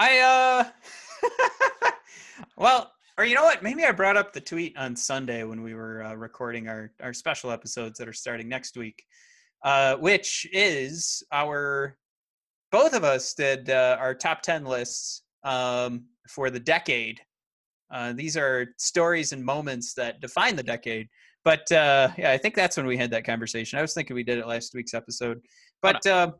I 0.00 0.18
uh, 0.18 1.90
well, 2.56 2.92
or 3.16 3.24
you 3.24 3.36
know 3.36 3.44
what? 3.44 3.62
Maybe 3.62 3.84
I 3.84 3.92
brought 3.92 4.16
up 4.16 4.32
the 4.32 4.40
tweet 4.40 4.76
on 4.76 4.96
Sunday 4.96 5.44
when 5.44 5.62
we 5.62 5.74
were 5.74 6.02
uh, 6.02 6.14
recording 6.14 6.68
our 6.68 6.90
our 7.00 7.12
special 7.12 7.52
episodes 7.52 7.96
that 7.98 8.08
are 8.08 8.12
starting 8.12 8.48
next 8.48 8.76
week, 8.76 9.04
uh, 9.62 9.94
which 9.96 10.48
is 10.52 11.22
our 11.30 11.96
both 12.70 12.94
of 12.94 13.04
us 13.04 13.34
did 13.34 13.70
uh, 13.70 13.96
our 13.98 14.14
top 14.14 14.42
ten 14.42 14.64
lists 14.64 15.22
um, 15.44 16.04
for 16.28 16.50
the 16.50 16.60
decade. 16.60 17.20
Uh, 17.90 18.12
these 18.12 18.36
are 18.36 18.66
stories 18.76 19.32
and 19.32 19.42
moments 19.42 19.94
that 19.94 20.20
define 20.20 20.56
the 20.56 20.62
decade. 20.62 21.08
But 21.44 21.70
uh, 21.72 22.08
yeah, 22.18 22.32
I 22.32 22.36
think 22.38 22.54
that's 22.54 22.76
when 22.76 22.86
we 22.86 22.96
had 22.96 23.10
that 23.12 23.24
conversation. 23.24 23.78
I 23.78 23.82
was 23.82 23.94
thinking 23.94 24.14
we 24.14 24.24
did 24.24 24.38
it 24.38 24.46
last 24.46 24.74
week's 24.74 24.94
episode. 24.94 25.40
But 25.80 26.04
uh, 26.06 26.32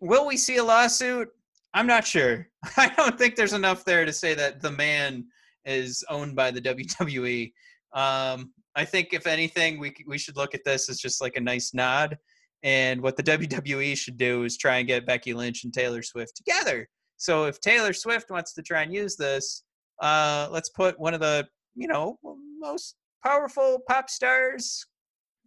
will 0.00 0.26
we 0.26 0.36
see 0.36 0.56
a 0.56 0.64
lawsuit? 0.64 1.28
I'm 1.74 1.86
not 1.86 2.06
sure. 2.06 2.48
I 2.76 2.88
don't 2.88 3.18
think 3.18 3.36
there's 3.36 3.54
enough 3.54 3.84
there 3.84 4.04
to 4.04 4.12
say 4.12 4.34
that 4.34 4.60
the 4.60 4.70
man 4.70 5.24
is 5.64 6.04
owned 6.10 6.36
by 6.36 6.50
the 6.50 6.60
WWE. 6.60 7.52
Um, 7.94 8.52
I 8.74 8.84
think 8.84 9.12
if 9.12 9.26
anything, 9.26 9.78
we 9.78 9.94
we 10.06 10.18
should 10.18 10.36
look 10.36 10.54
at 10.54 10.64
this 10.64 10.88
as 10.88 10.98
just 10.98 11.20
like 11.20 11.36
a 11.36 11.40
nice 11.40 11.74
nod, 11.74 12.18
And 12.62 13.00
what 13.00 13.16
the 13.16 13.22
WWE 13.24 13.96
should 13.96 14.16
do 14.16 14.44
is 14.44 14.56
try 14.56 14.78
and 14.78 14.86
get 14.86 15.06
Becky 15.06 15.34
Lynch 15.34 15.64
and 15.64 15.72
Taylor 15.72 16.02
Swift 16.02 16.36
together. 16.36 16.88
So 17.16 17.44
if 17.44 17.60
Taylor 17.60 17.92
Swift 17.92 18.30
wants 18.30 18.52
to 18.54 18.62
try 18.62 18.82
and 18.82 18.92
use 18.92 19.16
this, 19.16 19.62
uh, 20.00 20.48
let's 20.50 20.70
put 20.70 20.98
one 20.98 21.14
of 21.14 21.20
the 21.20 21.46
you 21.74 21.86
know 21.86 22.18
most 22.58 22.96
powerful 23.24 23.78
pop 23.88 24.10
stars 24.10 24.84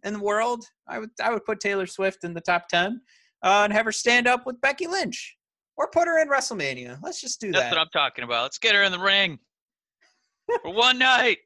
in 0.02 0.14
the 0.14 0.20
world. 0.20 0.64
I 0.88 0.98
would 0.98 1.10
I 1.22 1.32
would 1.32 1.44
put 1.44 1.60
Taylor 1.60 1.86
Swift 1.86 2.24
in 2.24 2.32
the 2.32 2.40
top 2.40 2.68
ten 2.68 3.00
uh, 3.42 3.62
and 3.64 3.72
have 3.72 3.84
her 3.84 3.92
stand 3.92 4.26
up 4.26 4.46
with 4.46 4.60
Becky 4.60 4.86
Lynch, 4.86 5.36
or 5.76 5.88
put 5.90 6.08
her 6.08 6.20
in 6.20 6.28
WrestleMania. 6.28 6.98
Let's 7.02 7.20
just 7.20 7.40
do 7.40 7.48
That's 7.48 7.56
that. 7.56 7.70
That's 7.70 7.76
what 7.76 7.82
I'm 7.82 7.90
talking 7.92 8.24
about. 8.24 8.44
Let's 8.44 8.58
get 8.58 8.74
her 8.74 8.82
in 8.82 8.92
the 8.92 8.98
ring 8.98 9.38
for 10.62 10.72
one 10.72 10.98
night. 10.98 11.38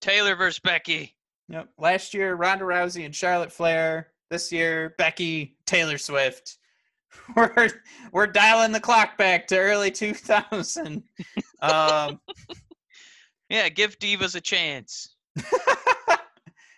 Taylor 0.00 0.34
versus 0.34 0.60
Becky. 0.60 1.14
Yep. 1.48 1.68
Last 1.78 2.14
year, 2.14 2.34
Ronda 2.34 2.64
Rousey 2.64 3.04
and 3.04 3.14
Charlotte 3.14 3.52
Flair. 3.52 4.08
This 4.30 4.52
year, 4.52 4.94
Becky, 4.96 5.56
Taylor 5.66 5.98
Swift. 5.98 6.56
We're 7.36 7.68
we're 8.12 8.26
dialing 8.28 8.70
the 8.70 8.78
clock 8.80 9.18
back 9.18 9.48
to 9.48 9.58
early 9.58 9.90
2000. 9.92 11.02
um, 11.60 12.20
Yeah, 13.50 13.68
give 13.68 13.98
divas 13.98 14.36
a 14.36 14.40
chance. 14.40 15.16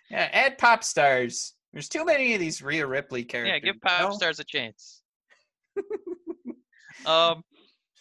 yeah, 0.09 0.29
add 0.31 0.57
pop 0.57 0.83
stars. 0.83 1.53
There's 1.71 1.87
too 1.87 2.03
many 2.03 2.33
of 2.33 2.39
these 2.39 2.63
Rhea 2.63 2.85
Ripley 2.87 3.23
characters. 3.23 3.53
Yeah, 3.53 3.59
give 3.59 3.75
you 3.75 3.79
pop 3.81 4.09
know? 4.09 4.15
stars 4.15 4.39
a 4.39 4.43
chance. 4.43 5.03
um, 7.05 7.43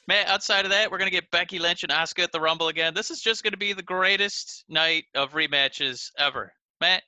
Matt, 0.09 0.27
outside 0.29 0.65
of 0.65 0.71
that, 0.71 0.91
we're 0.91 0.97
gonna 0.99 1.11
get 1.11 1.31
Becky 1.31 1.59
Lynch 1.59 1.83
and 1.83 1.93
Asuka 1.93 2.23
at 2.23 2.33
the 2.33 2.41
Rumble 2.41 2.69
again. 2.69 2.95
This 2.95 3.11
is 3.11 3.21
just 3.21 3.45
gonna 3.45 3.59
be 3.59 3.75
the 3.75 3.83
greatest 3.83 4.65
night 4.71 5.05
of 5.15 5.33
rematches 5.33 6.07
ever, 6.19 6.51
Matt. 6.81 7.03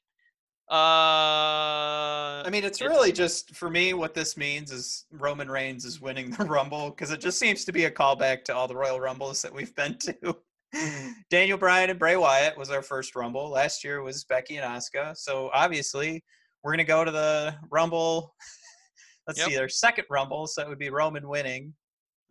Uh, 0.71 2.43
I 2.45 2.49
mean, 2.51 2.65
it's 2.65 2.81
It's- 2.81 2.91
really 2.97 3.13
just 3.13 3.55
for 3.55 3.69
me. 3.71 3.95
What 3.95 4.15
this 4.15 4.37
means 4.37 4.71
is 4.73 5.05
Roman 5.11 5.51
Reigns 5.51 5.85
is 5.85 6.01
winning 6.01 6.31
the 6.31 6.45
Rumble 6.45 6.91
because 6.91 7.11
it 7.11 7.21
just 7.21 7.39
seems 7.39 7.65
to 7.67 7.73
be 7.73 7.85
a 7.85 7.91
callback 7.91 8.45
to 8.45 8.55
all 8.55 8.67
the 8.69 8.77
Royal 8.77 9.01
Rumbles 9.01 9.43
that 9.43 9.53
we've 9.53 9.75
been 9.75 9.97
to. 9.99 10.37
Daniel 11.31 11.57
Bryan 11.59 11.91
and 11.91 11.99
Bray 11.99 12.17
Wyatt 12.17 12.57
was 12.59 12.71
our 12.71 12.83
first 12.83 13.15
Rumble. 13.15 13.49
Last 13.51 13.85
year 13.85 14.03
was 14.03 14.25
Becky 14.25 14.57
and 14.57 14.67
Asuka. 14.67 15.17
So 15.17 15.51
obviously, 15.55 16.25
we're 16.63 16.73
gonna 16.73 16.85
go 16.85 17.05
to 17.05 17.11
the 17.11 17.55
Rumble. 17.71 18.35
Let's 19.27 19.39
Yep. 19.39 19.49
see, 19.49 19.55
their 19.55 19.69
second 19.69 20.05
Rumble, 20.11 20.47
so 20.47 20.63
it 20.63 20.69
would 20.69 20.79
be 20.79 20.91
Roman 20.91 21.27
winning. 21.29 21.73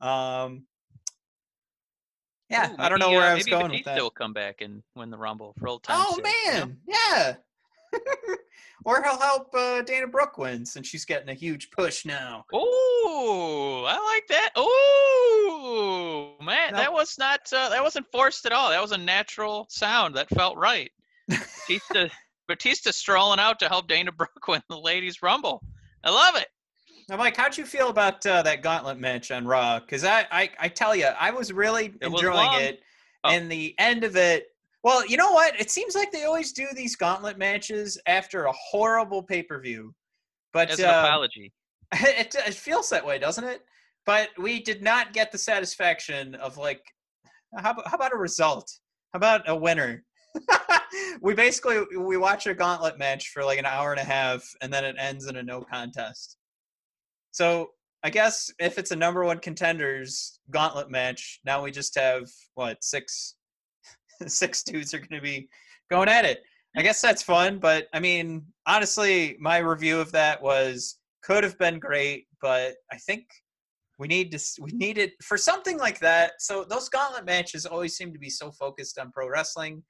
Um, 0.01 0.65
yeah, 2.49 2.71
ooh, 2.71 2.75
I 2.77 2.89
don't 2.89 2.99
know 2.99 3.09
where 3.09 3.21
uh, 3.21 3.31
I 3.31 3.33
was 3.35 3.45
maybe 3.45 3.51
going 3.51 3.67
Batista 3.71 3.91
with 3.91 3.97
that. 3.97 4.03
will 4.03 4.09
come 4.11 4.33
back 4.33 4.61
and 4.61 4.83
win 4.95 5.09
the 5.09 5.17
Rumble 5.17 5.53
for 5.57 5.67
old 5.69 5.81
times. 5.83 6.05
Oh 6.07 6.15
sake, 6.15 6.25
you 6.45 6.51
know? 6.51 6.59
man, 6.59 6.77
yeah. 6.87 7.35
or 8.85 9.01
he'll 9.03 9.19
help 9.19 9.53
uh, 9.55 9.81
Dana 9.81 10.07
Brooke 10.07 10.37
win 10.37 10.65
since 10.65 10.87
she's 10.87 11.05
getting 11.05 11.29
a 11.29 11.33
huge 11.33 11.71
push 11.71 12.05
now. 12.05 12.45
Ooh, 12.53 13.85
I 13.85 13.97
like 14.13 14.27
that. 14.27 14.49
Ooh, 14.57 16.33
man, 16.43 16.73
No. 16.73 16.77
that 16.79 16.91
was 16.93 17.17
not 17.17 17.41
uh, 17.53 17.69
that 17.69 17.81
wasn't 17.83 18.05
forced 18.11 18.45
at 18.45 18.51
all. 18.51 18.69
That 18.69 18.81
was 18.81 18.91
a 18.91 18.97
natural 18.97 19.67
sound 19.69 20.15
that 20.15 20.29
felt 20.29 20.57
right. 20.57 20.91
Batista, 21.27 22.07
Batista 22.47 22.91
strolling 22.91 23.39
out 23.39 23.59
to 23.59 23.67
help 23.69 23.87
Dana 23.87 24.11
Brooke 24.17 24.47
win 24.47 24.61
the 24.69 24.77
Ladies 24.77 25.21
Rumble. 25.21 25.63
I 26.03 26.09
love 26.09 26.35
it. 26.35 26.47
Now, 27.09 27.17
Mike, 27.17 27.35
how'd 27.35 27.57
you 27.57 27.65
feel 27.65 27.89
about 27.89 28.25
uh, 28.25 28.43
that 28.43 28.61
gauntlet 28.61 28.97
match 28.97 29.29
on 29.31 29.45
Raw? 29.45 29.79
Because 29.79 30.05
I, 30.05 30.25
I, 30.31 30.49
I 30.59 30.67
tell 30.69 30.95
you, 30.95 31.05
I 31.19 31.31
was 31.31 31.51
really 31.51 31.87
It 32.01 32.07
enjoying 32.07 32.33
long. 32.35 32.61
it, 32.61 32.79
Oh. 33.25 33.29
and 33.29 33.49
the 33.49 33.73
end 33.77 34.03
of 34.03 34.17
it. 34.17 34.47
Well, 34.83 35.05
you 35.07 35.15
know 35.15 35.31
what? 35.31 35.59
It 35.59 35.71
seems 35.71 35.95
like 35.95 36.11
they 36.11 36.25
always 36.25 36.51
do 36.51 36.67
these 36.75 36.95
gauntlet 36.95 37.37
matches 37.37 37.97
after 38.05 38.45
a 38.45 38.53
horrible 38.53 39.23
pay 39.23 39.41
per 39.41 39.59
view, 39.59 39.93
but 40.51 40.69
As 40.69 40.79
an 40.79 40.89
uh, 40.89 41.03
apology. 41.05 41.53
it, 41.93 42.35
it 42.35 42.53
feels 42.53 42.89
that 42.89 43.05
way, 43.05 43.17
doesn't 43.17 43.45
it? 43.45 43.61
But 44.05 44.29
we 44.37 44.61
did 44.61 44.83
not 44.83 45.13
get 45.13 45.31
the 45.31 45.37
satisfaction 45.37 46.35
of 46.35 46.57
like, 46.57 46.81
how, 47.57 47.71
about- 47.71 47.87
how 47.87 47.95
about 47.95 48.13
a 48.13 48.17
result? 48.17 48.69
How 49.13 49.17
about 49.17 49.47
a 49.47 49.55
winner? 49.55 50.03
we 51.21 51.33
basically 51.33 51.79
we 51.97 52.17
watch 52.17 52.47
a 52.47 52.53
gauntlet 52.53 52.97
match 52.97 53.29
for 53.29 53.43
like 53.43 53.59
an 53.59 53.65
hour 53.65 53.91
and 53.91 54.01
a 54.01 54.03
half, 54.03 54.43
and 54.61 54.73
then 54.73 54.83
it 54.83 54.95
ends 54.99 55.27
in 55.27 55.37
a 55.37 55.43
no 55.43 55.61
contest. 55.61 56.37
So 57.31 57.69
I 58.03 58.09
guess 58.09 58.51
if 58.59 58.77
it's 58.77 58.91
a 58.91 58.95
number 58.95 59.23
one 59.23 59.39
contenders 59.39 60.39
gauntlet 60.49 60.89
match, 60.89 61.39
now 61.45 61.63
we 61.63 61.71
just 61.71 61.97
have 61.97 62.27
what 62.55 62.83
six 62.83 63.35
six 64.27 64.63
dudes 64.63 64.93
are 64.93 64.99
going 64.99 65.09
to 65.09 65.21
be 65.21 65.49
going 65.89 66.09
at 66.09 66.25
it. 66.25 66.43
I 66.75 66.81
guess 66.81 67.01
that's 67.01 67.21
fun, 67.21 67.59
but 67.59 67.87
I 67.93 67.99
mean, 67.99 68.45
honestly, 68.65 69.37
my 69.39 69.57
review 69.59 69.99
of 69.99 70.11
that 70.13 70.41
was 70.41 70.97
could 71.23 71.43
have 71.43 71.57
been 71.59 71.77
great, 71.79 72.25
but 72.41 72.75
I 72.91 72.97
think 72.97 73.25
we 73.99 74.07
need 74.07 74.31
to 74.31 74.39
we 74.59 74.71
need 74.71 74.97
it 74.97 75.13
for 75.23 75.37
something 75.37 75.77
like 75.77 75.99
that. 75.99 76.33
So 76.39 76.63
those 76.63 76.89
gauntlet 76.89 77.25
matches 77.25 77.65
always 77.65 77.95
seem 77.95 78.11
to 78.11 78.19
be 78.19 78.29
so 78.29 78.51
focused 78.51 78.97
on 78.97 79.11
pro 79.11 79.29
wrestling. 79.29 79.83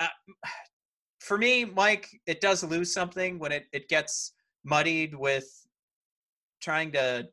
Uh, 0.00 0.08
for 1.20 1.36
me, 1.36 1.64
Mike, 1.64 2.08
it 2.26 2.40
does 2.40 2.64
lose 2.64 2.92
something 2.92 3.38
when 3.38 3.52
it 3.52 3.66
it 3.72 3.88
gets 3.88 4.32
muddied 4.64 5.14
with 5.14 5.48
trying 6.60 6.90
to 6.92 7.28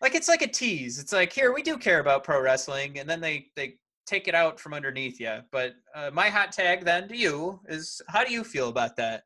like 0.00 0.14
it's 0.14 0.28
like 0.28 0.42
a 0.42 0.48
tease. 0.48 0.98
It's 0.98 1.12
like 1.12 1.32
here 1.32 1.52
we 1.52 1.62
do 1.62 1.76
care 1.76 2.00
about 2.00 2.24
pro 2.24 2.40
wrestling, 2.40 2.98
and 2.98 3.08
then 3.08 3.20
they 3.20 3.46
they 3.56 3.74
take 4.06 4.28
it 4.28 4.34
out 4.34 4.58
from 4.60 4.74
underneath 4.74 5.20
you. 5.20 5.38
But 5.50 5.74
uh, 5.94 6.10
my 6.12 6.28
hot 6.28 6.52
tag 6.52 6.84
then 6.84 7.08
to 7.08 7.16
you 7.16 7.60
is 7.68 8.00
how 8.08 8.24
do 8.24 8.32
you 8.32 8.44
feel 8.44 8.68
about 8.68 8.96
that? 8.96 9.24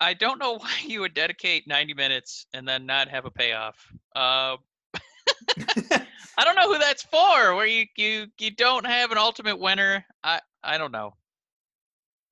I 0.00 0.14
don't 0.14 0.38
know 0.38 0.52
why 0.58 0.74
you 0.84 1.00
would 1.00 1.14
dedicate 1.14 1.66
90 1.66 1.94
minutes 1.94 2.46
and 2.52 2.66
then 2.66 2.86
not 2.86 3.08
have 3.08 3.24
a 3.24 3.30
payoff. 3.30 3.76
Uh, 4.14 4.56
I 6.38 6.44
don't 6.44 6.54
know 6.54 6.72
who 6.72 6.78
that's 6.78 7.02
for. 7.02 7.54
Where 7.54 7.66
you 7.66 7.86
you 7.96 8.26
you 8.38 8.50
don't 8.50 8.86
have 8.86 9.10
an 9.10 9.18
ultimate 9.18 9.58
winner. 9.58 10.04
I 10.22 10.40
I 10.62 10.78
don't 10.78 10.92
know. 10.92 11.14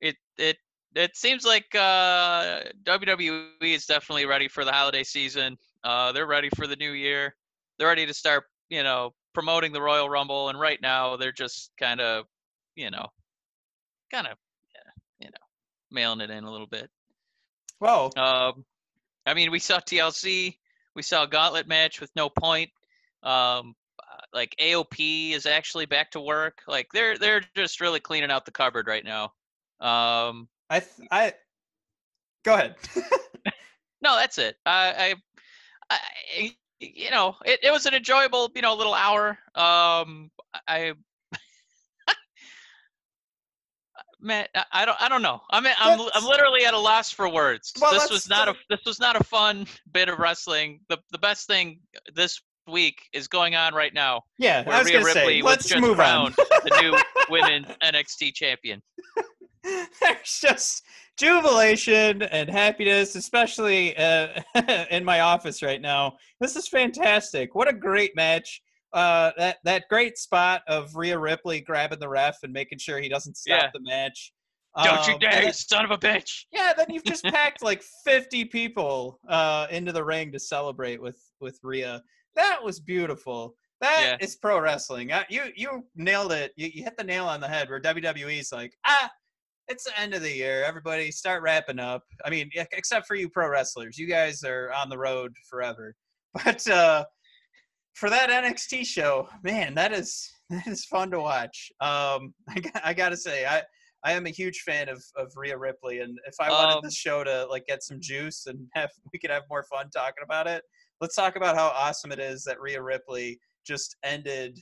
It 0.01 0.17
it 0.39 0.59
it 0.95 1.17
seems 1.17 1.45
like 1.45 1.67
uh, 1.75 2.61
WWE 2.85 3.49
is 3.61 3.87
definitely 3.87 4.27
ready 4.27 4.49
for 4.49 4.65
the 4.65 4.73
holiday 4.73 5.03
season. 5.03 5.57
Uh, 5.85 6.13
they're 6.13 6.27
ready 6.27 6.49
for 6.57 6.67
the 6.67 6.77
new 6.77 6.93
year. 6.93 7.35
They're 7.79 7.89
ready 7.89 8.07
to 8.07 8.15
start, 8.15 8.45
you 8.71 8.83
know, 8.83 9.13
promoting 9.37 9.71
the 9.71 9.83
Royal 9.83 10.09
Rumble. 10.09 10.49
And 10.49 10.59
right 10.59 10.81
now, 10.81 11.19
they're 11.19 11.31
just 11.31 11.71
kind 11.79 12.01
of, 12.01 12.25
you 12.75 12.91
know, 12.91 13.07
kind 14.11 14.27
of, 14.27 14.39
you 15.21 15.27
know, 15.27 15.47
mailing 15.91 16.23
it 16.23 16.31
in 16.31 16.45
a 16.45 16.51
little 16.51 16.67
bit. 16.67 16.89
Well, 17.79 18.11
Um, 18.17 18.65
I 19.27 19.35
mean, 19.35 19.51
we 19.51 19.59
saw 19.59 19.79
TLC, 19.79 20.57
we 20.95 21.03
saw 21.03 21.25
a 21.25 21.29
gauntlet 21.29 21.69
match 21.69 22.01
with 22.01 22.11
no 22.17 22.31
point. 22.31 22.71
Um, 23.23 23.75
uh, 24.01 24.23
like 24.33 24.57
AOP 24.59 25.33
is 25.33 25.45
actually 25.45 25.85
back 25.85 26.13
to 26.13 26.21
work. 26.21 26.63
Like 26.67 26.87
they're 26.95 27.19
they're 27.19 27.43
just 27.55 27.83
really 27.83 28.01
cleaning 28.01 28.31
out 28.31 28.47
the 28.47 28.53
cupboard 28.53 28.87
right 28.87 29.05
now. 29.05 29.25
Um, 29.81 30.49
I 30.71 30.81
th- 30.81 31.09
I 31.11 31.35
go 32.43 32.55
ahead. 32.55 32.77
no, 34.01 34.17
that's 34.17 34.39
it. 34.39 34.57
I, 34.65 35.15
I, 35.91 35.95
I 36.39 36.57
you 36.81 37.11
know, 37.11 37.37
it, 37.45 37.61
it 37.63 37.71
was 37.71 37.87
an 37.87 37.95
enjoyable, 37.95 38.51
you 38.55 38.63
know, 38.63 38.75
little 38.75 38.95
hour. 38.95 39.39
Um, 39.55 40.31
I. 40.69 40.93
Man, 44.21 44.47
I- 44.73 44.85
don't. 44.85 45.01
I 45.01 45.09
don't 45.09 45.23
know. 45.23 45.41
I'm. 45.51 45.67
I'm. 45.67 46.01
I'm 46.15 46.25
literally 46.25 46.65
at 46.65 46.75
a 46.75 46.79
loss 46.79 47.11
for 47.13 47.29
words. 47.29 47.73
Well, 47.81 47.93
this 47.93 48.11
was 48.11 48.29
not 48.29 48.49
a. 48.49 48.55
This 48.71 48.81
was 48.87 48.99
not 48.99 49.21
a 49.21 49.25
fun 49.25 49.67
bit 49.93 50.09
of 50.09 50.19
wrestling. 50.19 50.81
The 50.89 50.99
the 51.11 51.19
best 51.19 51.47
thing 51.47 51.81
this 52.15 52.41
week 52.67 53.03
is 53.13 53.29
going 53.29 53.55
on 53.55 53.75
right 53.75 53.95
now, 53.95 54.23
yeah, 54.39 54.65
where 54.65 54.77
I 54.77 54.79
was 54.81 54.89
Rhea 54.89 54.99
Ripley 55.05 55.13
say 55.13 55.43
let's 55.43 55.69
just 55.69 55.81
move 55.81 55.97
crowned 55.97 56.35
on. 56.39 56.47
the 56.65 56.79
new 56.83 56.97
women 57.31 57.67
NXT 57.83 58.35
champion. 58.35 58.83
There's 59.63 60.41
just 60.41 60.83
jubilation 61.17 62.23
and 62.23 62.49
happiness, 62.49 63.15
especially 63.17 63.97
uh, 63.97 64.29
in 64.91 65.05
my 65.05 65.21
office 65.21 65.63
right 65.63 65.81
now. 65.81 66.17
This 66.41 66.57
is 66.57 66.69
fantastic. 66.69 67.55
What 67.55 67.69
a 67.69 67.73
great 67.73 68.15
match. 68.17 68.63
Uh, 68.93 69.33
that 69.37 69.59
that 69.65 69.85
great 69.91 70.17
spot 70.17 70.63
of 70.69 70.95
Rhea 70.95 71.19
Ripley 71.19 71.61
grabbing 71.61 71.99
the 71.99 72.09
ref 72.09 72.39
and 72.43 72.53
making 72.53 72.79
sure 72.79 72.99
he 72.99 73.09
doesn't 73.09 73.37
stop 73.37 73.63
Yeah. 73.65 73.71
the 73.75 73.81
match. 73.81 74.33
Don't 74.83 75.07
you 75.09 75.15
Um, 75.15 75.21
dare, 75.21 75.43
then- 75.43 75.53
son 75.53 75.85
of 75.85 75.91
a 75.91 75.99
bitch! 75.99 76.45
yeah, 76.53 76.73
then 76.77 76.87
you've 76.91 77.05
just 77.05 77.25
packed 77.25 77.63
like 77.63 77.83
50 78.05 78.45
people 78.47 79.19
uh, 79.29 79.67
into 79.71 79.91
the 79.93 80.05
ring 80.05 80.33
to 80.33 80.39
celebrate 80.39 81.01
with 81.01 81.19
with 81.41 81.59
Rhea. 81.63 82.03
That 82.37 82.63
was 82.63 82.79
beautiful. 82.81 83.55
That 83.81 84.19
is 84.23 84.35
Yeah. 84.35 84.39
pro 84.43 84.61
wrestling. 84.61 85.13
Uh, 85.13 85.25
you 85.29 85.45
you 85.57 85.85
nailed 85.97 86.33
it. 86.33 86.53
You, 86.57 86.71
you 86.73 86.85
hit 86.85 86.97
the 86.97 87.05
nail 87.05 87.27
on 87.27 87.41
the 87.41 87.49
head. 87.49 87.69
Where 87.69 87.81
WWE's 87.81 88.53
like, 88.53 88.73
ah, 88.87 89.11
it's 89.69 89.85
the 89.85 89.99
end 89.99 90.15
of 90.15 90.23
the 90.23 90.33
year. 90.33 90.65
Everybody 90.65 91.11
start 91.11 91.43
wrapping 91.43 91.79
up. 91.79 92.05
I 92.25 92.31
mean, 92.31 92.51
except 92.73 93.07
for 93.07 93.15
you 93.15 93.29
pro 93.29 93.49
wrestlers. 93.49 93.99
You 93.99 94.07
guys 94.07 94.45
are 94.45 94.73
on 94.73 94.89
the 94.89 94.99
road 94.99 95.35
forever. 95.49 95.95
But 96.45 96.69
uh, 96.69 97.07
for 97.95 98.11
that 98.11 98.29
NXT 98.29 98.85
show, 98.85 99.27
man, 99.43 99.75
that 99.75 99.91
is 99.91 100.31
that 100.51 100.67
is 100.67 100.85
fun 100.85 101.11
to 101.13 101.21
watch. 101.21 101.73
Um, 101.81 102.35
I 102.49 102.61
I 102.85 102.95
got 102.95 103.09
to 103.09 103.17
say, 103.17 103.47
I 103.47 103.63
I 104.05 104.13
am 104.13 104.27
a 104.27 104.31
huge 104.31 104.61
fan 104.61 104.91
of 104.91 105.03
of 105.17 105.33
Rhea 105.35 105.57
Ripley, 105.57 106.01
and 106.01 106.19
if 106.27 106.35
I 106.39 106.51
wanted 106.51 106.75
Um, 106.75 106.81
this 106.83 106.95
show 106.95 107.25
to 107.25 107.47
like 107.47 107.65
get 107.67 107.83
some 107.83 108.01
juice 108.03 108.47
and 108.47 108.67
have 108.75 108.91
we 109.15 109.19
could 109.19 109.31
have 109.31 109.45
more 109.49 109.65
fun 109.65 109.89
talking 109.89 110.25
about 110.25 110.47
it, 110.47 110.63
let's 111.01 111.17
talk 111.17 111.37
about 111.37 111.57
how 111.57 111.69
awesome 111.69 112.13
it 112.13 112.19
is 112.19 112.45
that 112.45 112.61
Rhea 112.61 112.83
Ripley 112.83 113.41
just 113.67 113.97
ended 114.05 114.61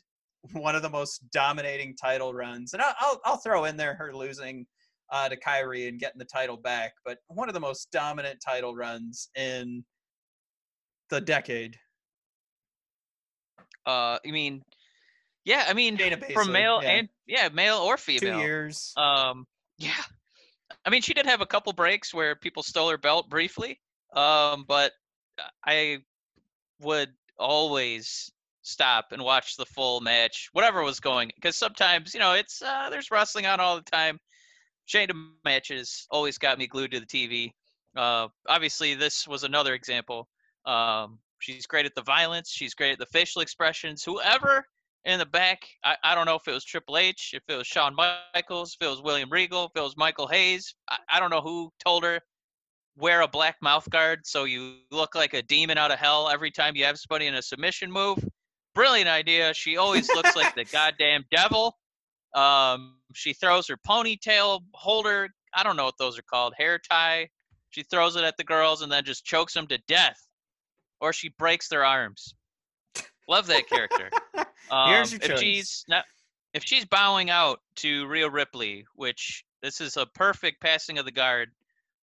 one 0.53 0.77
of 0.77 0.83
the 0.83 0.91
most 0.91 1.29
dominating 1.33 1.97
title 1.97 2.33
runs, 2.35 2.73
and 2.73 2.81
I'll 2.81 2.95
I'll, 3.01 3.21
I'll 3.25 3.37
throw 3.39 3.65
in 3.65 3.77
there 3.77 3.95
her 3.95 4.15
losing 4.15 4.65
uh, 5.11 5.29
to 5.29 5.37
Kairi 5.37 5.89
and 5.89 5.99
getting 5.99 6.19
the 6.19 6.25
title 6.25 6.57
back, 6.57 6.95
but 7.05 7.19
one 7.29 7.49
of 7.49 7.55
the 7.55 7.61
most 7.61 7.91
dominant 7.91 8.41
title 8.41 8.75
runs 8.75 9.29
in 9.37 9.85
the 11.11 11.21
decade. 11.21 11.79
Uh, 13.87 14.19
I 14.25 14.31
mean, 14.31 14.63
yeah, 15.45 15.65
I 15.69 15.75
mean, 15.75 15.99
from 16.33 16.53
male 16.53 16.81
yeah. 16.83 16.91
and 16.91 17.09
yeah, 17.27 17.49
male 17.53 17.77
or 17.77 17.97
female. 17.97 18.39
two 18.39 18.39
years. 18.39 18.93
Um, 18.97 19.47
yeah. 19.79 19.91
I 20.87 20.91
mean, 20.91 21.03
she 21.03 21.15
did 21.15 21.27
have 21.27 21.41
a 21.41 21.47
couple 21.47 21.73
breaks 21.73 22.13
where 22.13 22.35
people 22.35 22.63
stole 22.63 22.91
her 22.91 22.99
belt 22.99 23.29
briefly. 23.29 23.81
Um, 24.15 24.65
but 24.67 24.93
I 25.67 25.99
would 26.81 27.11
always 27.39 28.31
stop 28.63 29.13
and 29.13 29.23
watch 29.23 29.57
the 29.57 29.67
full 29.67 30.01
match, 30.01 30.49
whatever 30.53 30.83
was 30.83 31.01
going, 31.01 31.31
because 31.35 31.57
sometimes 31.57 32.15
you 32.15 32.21
know 32.21 32.33
it's 32.33 32.63
uh, 32.63 32.89
there's 32.91 33.11
wrestling 33.11 33.47
on 33.47 33.61
all 33.61 33.77
the 33.77 33.83
time. 33.83 34.19
Shayna 34.89 35.13
matches 35.45 36.07
always 36.11 36.39
got 36.39 36.59
me 36.59 36.67
glued 36.67 36.93
to 36.93 37.01
the 37.01 37.07
TV. 37.07 37.51
Uh, 37.97 38.29
obviously, 38.49 38.95
this 38.95 39.27
was 39.27 39.45
another 39.45 39.75
example. 39.75 40.29
Um, 40.67 41.19
she's 41.39 41.67
great 41.67 41.87
at 41.87 41.95
the 41.95 42.03
violence. 42.03 42.51
She's 42.51 42.75
great 42.75 42.93
at 42.93 42.99
the 42.99 43.07
facial 43.07 43.43
expressions. 43.43 44.03
Whoever 44.03 44.65
in 45.05 45.19
the 45.19 45.27
back. 45.27 45.61
I, 45.85 45.97
I 46.03 46.15
don't 46.15 46.27
know 46.27 46.37
if 46.37 46.49
it 46.49 46.53
was 46.53 46.65
Triple 46.65 46.97
H, 46.97 47.33
if 47.35 47.43
it 47.49 47.57
was 47.57 47.67
Shawn 47.67 47.95
Michaels, 47.95 48.77
if 48.81 48.87
it 48.87 48.91
was 48.91 49.03
William 49.03 49.31
Regal, 49.31 49.67
if 49.67 49.73
it 49.77 49.81
was 49.81 49.97
Michael 49.97 50.27
Hayes. 50.29 50.75
I, 50.89 50.97
I 51.13 51.21
don't 51.21 51.31
know 51.31 51.41
who 51.41 51.71
told 51.85 52.05
her 52.05 52.21
wear 52.97 53.23
a 53.23 53.29
black 53.29 53.57
mouth 53.61 53.89
guard 53.91 54.21
so 54.25 54.45
you 54.45 54.77
look 54.93 55.17
like 55.17 55.35
a 55.35 55.43
demon 55.43 55.77
out 55.77 55.91
of 55.91 55.99
hell 55.99 56.29
every 56.29 56.51
time 56.51 56.77
you 56.77 56.85
have 56.85 56.97
somebody 56.97 57.27
in 57.27 57.35
a 57.35 57.43
submission 57.43 57.91
move. 57.91 58.19
Brilliant 58.75 59.09
idea. 59.09 59.53
She 59.55 59.77
always 59.77 60.09
looks 60.09 60.37
like 60.37 60.55
the 60.55 60.65
goddamn 60.73 61.25
devil. 61.31 61.77
Um, 62.35 62.97
she 63.15 63.33
throws 63.33 63.69
her 63.69 63.77
ponytail 63.77 64.61
holder. 64.73 65.29
I 65.55 65.63
don't 65.63 65.77
know 65.77 65.85
what 65.85 65.99
those 65.99 66.19
are 66.19 66.23
called. 66.23 66.55
Hair 66.57 66.81
tie. 66.91 67.29
She 67.71 67.83
throws 67.85 68.17
it 68.17 68.25
at 68.25 68.37
the 68.37 68.45
girls 68.45 68.83
and 68.83 68.91
then 68.91 69.05
just 69.05 69.25
chokes 69.25 69.55
them 69.55 69.67
to 69.69 69.79
death, 69.89 70.19
or 71.01 71.13
she 71.13 71.31
breaks 71.39 71.69
their 71.69 71.85
arms. 71.85 72.35
Love 73.29 73.47
that 73.49 73.69
character. 73.69 74.11
Um, 74.71 74.89
Here's 74.89 75.13
your 75.13 75.21
if 75.21 75.29
choice. 75.29 75.41
she's 75.41 75.85
not, 75.89 76.05
if 76.55 76.65
she's 76.65 76.87
bowing 76.87 77.29
out 77.29 77.61
to 77.77 78.07
Rhea 78.07 78.31
Ripley, 78.31 78.87
which 78.95 79.45
this 79.61 79.79
is 79.79 79.99
a 79.99 80.07
perfect 80.07 80.63
passing 80.63 80.97
of 80.97 81.05
the 81.05 81.13
guard 81.13 81.51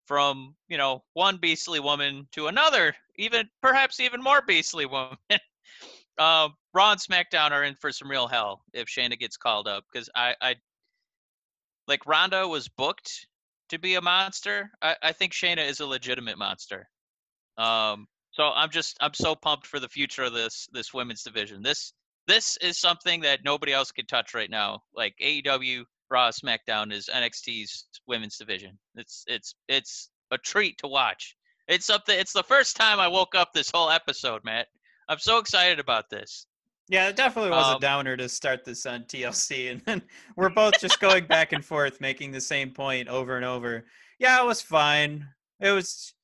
from 0.05 0.55
you 0.69 0.77
know 0.77 1.03
one 1.15 1.39
beastly 1.39 1.81
woman 1.81 2.29
to 2.33 2.49
another, 2.49 2.95
even 3.17 3.49
perhaps 3.63 3.99
even 3.99 4.23
more 4.23 4.43
beastly 4.47 4.85
woman. 4.85 5.17
um, 6.21 6.55
Raw 6.75 6.93
and 6.93 7.01
SmackDown 7.01 7.51
are 7.51 7.65
in 7.65 7.75
for 7.75 7.91
some 7.91 8.11
real 8.11 8.29
hell 8.29 8.63
if 8.75 8.87
Shayna 8.89 9.19
gets 9.19 9.37
called 9.37 9.67
up 9.67 9.85
because 9.91 10.11
I, 10.15 10.35
I 10.41 10.55
like 11.89 12.07
Ronda 12.07 12.47
was 12.47 12.69
booked 12.69 13.27
to 13.71 13.79
be 13.79 13.95
a 13.95 14.03
monster. 14.03 14.71
I, 14.83 14.97
I 15.03 15.13
think 15.13 15.33
Shayna 15.33 15.67
is 15.67 15.81
a 15.81 15.87
legitimate 15.87 16.37
monster. 16.37 16.89
Um, 17.57 18.07
so 18.33 18.51
I'm 18.55 18.71
just 18.71 18.97
I'm 19.01 19.15
so 19.15 19.35
pumped 19.35 19.67
for 19.67 19.81
the 19.81 19.89
future 19.89 20.25
of 20.25 20.35
this 20.35 20.69
this 20.73 20.93
women's 20.93 21.23
division. 21.23 21.63
This 21.63 21.95
this 22.29 22.59
is 22.59 22.79
something 22.79 23.23
that 23.23 23.41
nobody 23.45 23.73
else 23.73 23.91
can 23.91 24.07
touch 24.07 24.35
right 24.35 24.51
now. 24.51 24.83
Like 24.95 25.15
AEW, 25.23 25.85
Raw, 26.11 26.31
SmackDown 26.31 26.93
is 26.93 27.09
NXT's 27.13 27.87
women's 28.07 28.37
division. 28.37 28.79
It's 28.95 29.25
it's 29.27 29.55
it's 29.69 30.11
a 30.31 30.39
treat 30.39 30.79
to 30.79 30.87
watch. 30.87 31.35
It's 31.67 31.87
something. 31.87 32.19
It's 32.19 32.33
the 32.33 32.43
first 32.43 32.77
time 32.77 33.01
I 33.01 33.09
woke 33.09 33.35
up 33.35 33.53
this 33.53 33.71
whole 33.73 33.91
episode, 33.91 34.43
Matt. 34.45 34.69
I'm 35.11 35.19
so 35.19 35.39
excited 35.39 35.81
about 35.81 36.09
this. 36.09 36.47
Yeah, 36.89 37.09
it 37.09 37.17
definitely 37.17 37.51
was 37.51 37.67
Um, 37.67 37.77
a 37.77 37.81
downer 37.81 38.17
to 38.17 38.29
start 38.29 38.65
this 38.65 38.87
on 38.87 39.03
TLC, 39.05 39.73
and 39.73 39.81
then 39.81 40.03
we're 40.37 40.51
both 40.51 40.79
just 40.81 41.01
going 41.01 41.27
back 41.27 41.53
and 41.53 41.65
forth, 41.65 42.01
making 42.01 42.31
the 42.31 42.41
same 42.41 42.71
point 42.71 43.09
over 43.09 43.37
and 43.37 43.45
over. 43.45 43.85
Yeah, 44.21 44.41
it 44.41 44.47
was 44.47 44.63
fine. 44.63 45.27
It 45.59 45.73
was, 45.73 46.15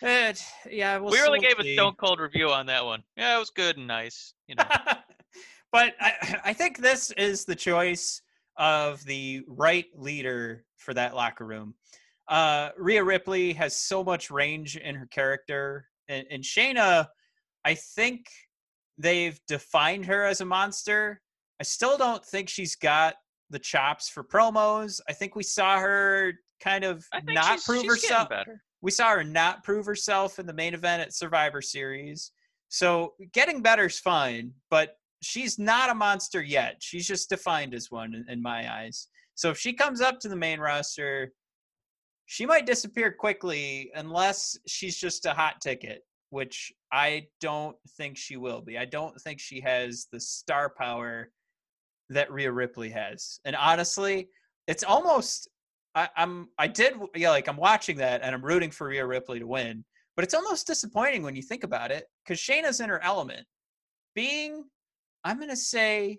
it, 0.00 0.42
yeah. 0.70 0.98
We'll, 0.98 1.10
we 1.10 1.18
really 1.18 1.40
gave 1.40 1.58
a 1.58 1.74
stone 1.74 1.94
cold 1.98 2.20
review 2.20 2.50
on 2.50 2.66
that 2.66 2.84
one. 2.84 3.02
Yeah, 3.16 3.34
it 3.34 3.38
was 3.40 3.50
good 3.50 3.76
and 3.78 3.88
nice. 3.88 4.32
You 4.46 4.54
know. 4.54 4.64
but 5.72 5.94
I, 6.00 6.40
I 6.44 6.52
think 6.52 6.78
this 6.78 7.10
is 7.12 7.44
the 7.44 7.56
choice 7.56 8.22
of 8.56 9.04
the 9.04 9.42
right 9.48 9.86
leader 9.96 10.64
for 10.76 10.94
that 10.94 11.16
locker 11.16 11.46
room. 11.46 11.74
Uh, 12.28 12.70
Rhea 12.78 13.02
Ripley 13.02 13.54
has 13.54 13.74
so 13.76 14.04
much 14.04 14.30
range 14.30 14.76
in 14.76 14.94
her 14.94 15.06
character, 15.06 15.86
and, 16.08 16.26
and 16.30 16.44
Shayna, 16.44 17.08
I 17.64 17.74
think 17.74 18.26
they've 18.98 19.38
defined 19.48 20.06
her 20.06 20.24
as 20.24 20.40
a 20.40 20.44
monster. 20.44 21.20
I 21.60 21.64
still 21.64 21.98
don't 21.98 22.24
think 22.24 22.48
she's 22.48 22.76
got 22.76 23.14
the 23.50 23.58
chops 23.58 24.08
for 24.08 24.24
promos. 24.24 25.00
I 25.08 25.12
think 25.12 25.34
we 25.34 25.42
saw 25.42 25.78
her 25.78 26.32
kind 26.62 26.84
of 26.84 27.04
not 27.24 27.54
she's, 27.54 27.64
prove 27.64 27.82
she's 27.82 28.08
herself 28.08 28.28
we 28.82 28.90
saw 28.90 29.10
her 29.10 29.24
not 29.24 29.62
prove 29.62 29.86
herself 29.86 30.38
in 30.38 30.46
the 30.46 30.52
main 30.52 30.74
event 30.74 31.02
at 31.02 31.14
Survivor 31.14 31.60
Series. 31.60 32.32
So 32.68 33.14
getting 33.32 33.62
better 33.62 33.86
is 33.86 33.98
fine, 33.98 34.52
but 34.70 34.96
she's 35.22 35.58
not 35.58 35.90
a 35.90 35.94
monster 35.94 36.42
yet. 36.42 36.76
She's 36.80 37.06
just 37.06 37.28
defined 37.28 37.74
as 37.74 37.90
one 37.90 38.14
in, 38.14 38.24
in 38.28 38.42
my 38.42 38.72
eyes. 38.72 39.08
So 39.34 39.50
if 39.50 39.58
she 39.58 39.72
comes 39.72 40.00
up 40.00 40.18
to 40.20 40.28
the 40.28 40.36
main 40.36 40.60
roster, 40.60 41.32
she 42.26 42.46
might 42.46 42.66
disappear 42.66 43.12
quickly 43.12 43.90
unless 43.94 44.56
she's 44.66 44.96
just 44.96 45.26
a 45.26 45.34
hot 45.34 45.60
ticket, 45.60 46.02
which 46.30 46.72
I 46.92 47.26
don't 47.40 47.76
think 47.96 48.16
she 48.16 48.36
will 48.36 48.60
be. 48.60 48.78
I 48.78 48.84
don't 48.84 49.20
think 49.20 49.40
she 49.40 49.60
has 49.60 50.06
the 50.10 50.20
star 50.20 50.72
power 50.76 51.30
that 52.08 52.32
Rhea 52.32 52.50
Ripley 52.50 52.90
has. 52.90 53.40
And 53.44 53.54
honestly, 53.54 54.28
it's 54.66 54.84
almost 54.84 55.48
I, 55.94 56.08
I'm 56.16 56.48
I 56.58 56.68
did 56.68 56.94
yeah 57.16 57.30
like 57.30 57.48
I'm 57.48 57.56
watching 57.56 57.96
that 57.98 58.22
and 58.22 58.34
I'm 58.34 58.44
rooting 58.44 58.70
for 58.70 58.88
Rhea 58.88 59.06
Ripley 59.06 59.40
to 59.40 59.46
win, 59.46 59.84
but 60.16 60.24
it's 60.24 60.34
almost 60.34 60.66
disappointing 60.66 61.22
when 61.22 61.34
you 61.34 61.42
think 61.42 61.64
about 61.64 61.90
it 61.90 62.04
because 62.24 62.40
Shayna's 62.40 62.80
in 62.80 62.88
her 62.88 63.02
element, 63.02 63.46
being 64.14 64.64
I'm 65.24 65.40
gonna 65.40 65.56
say 65.56 66.18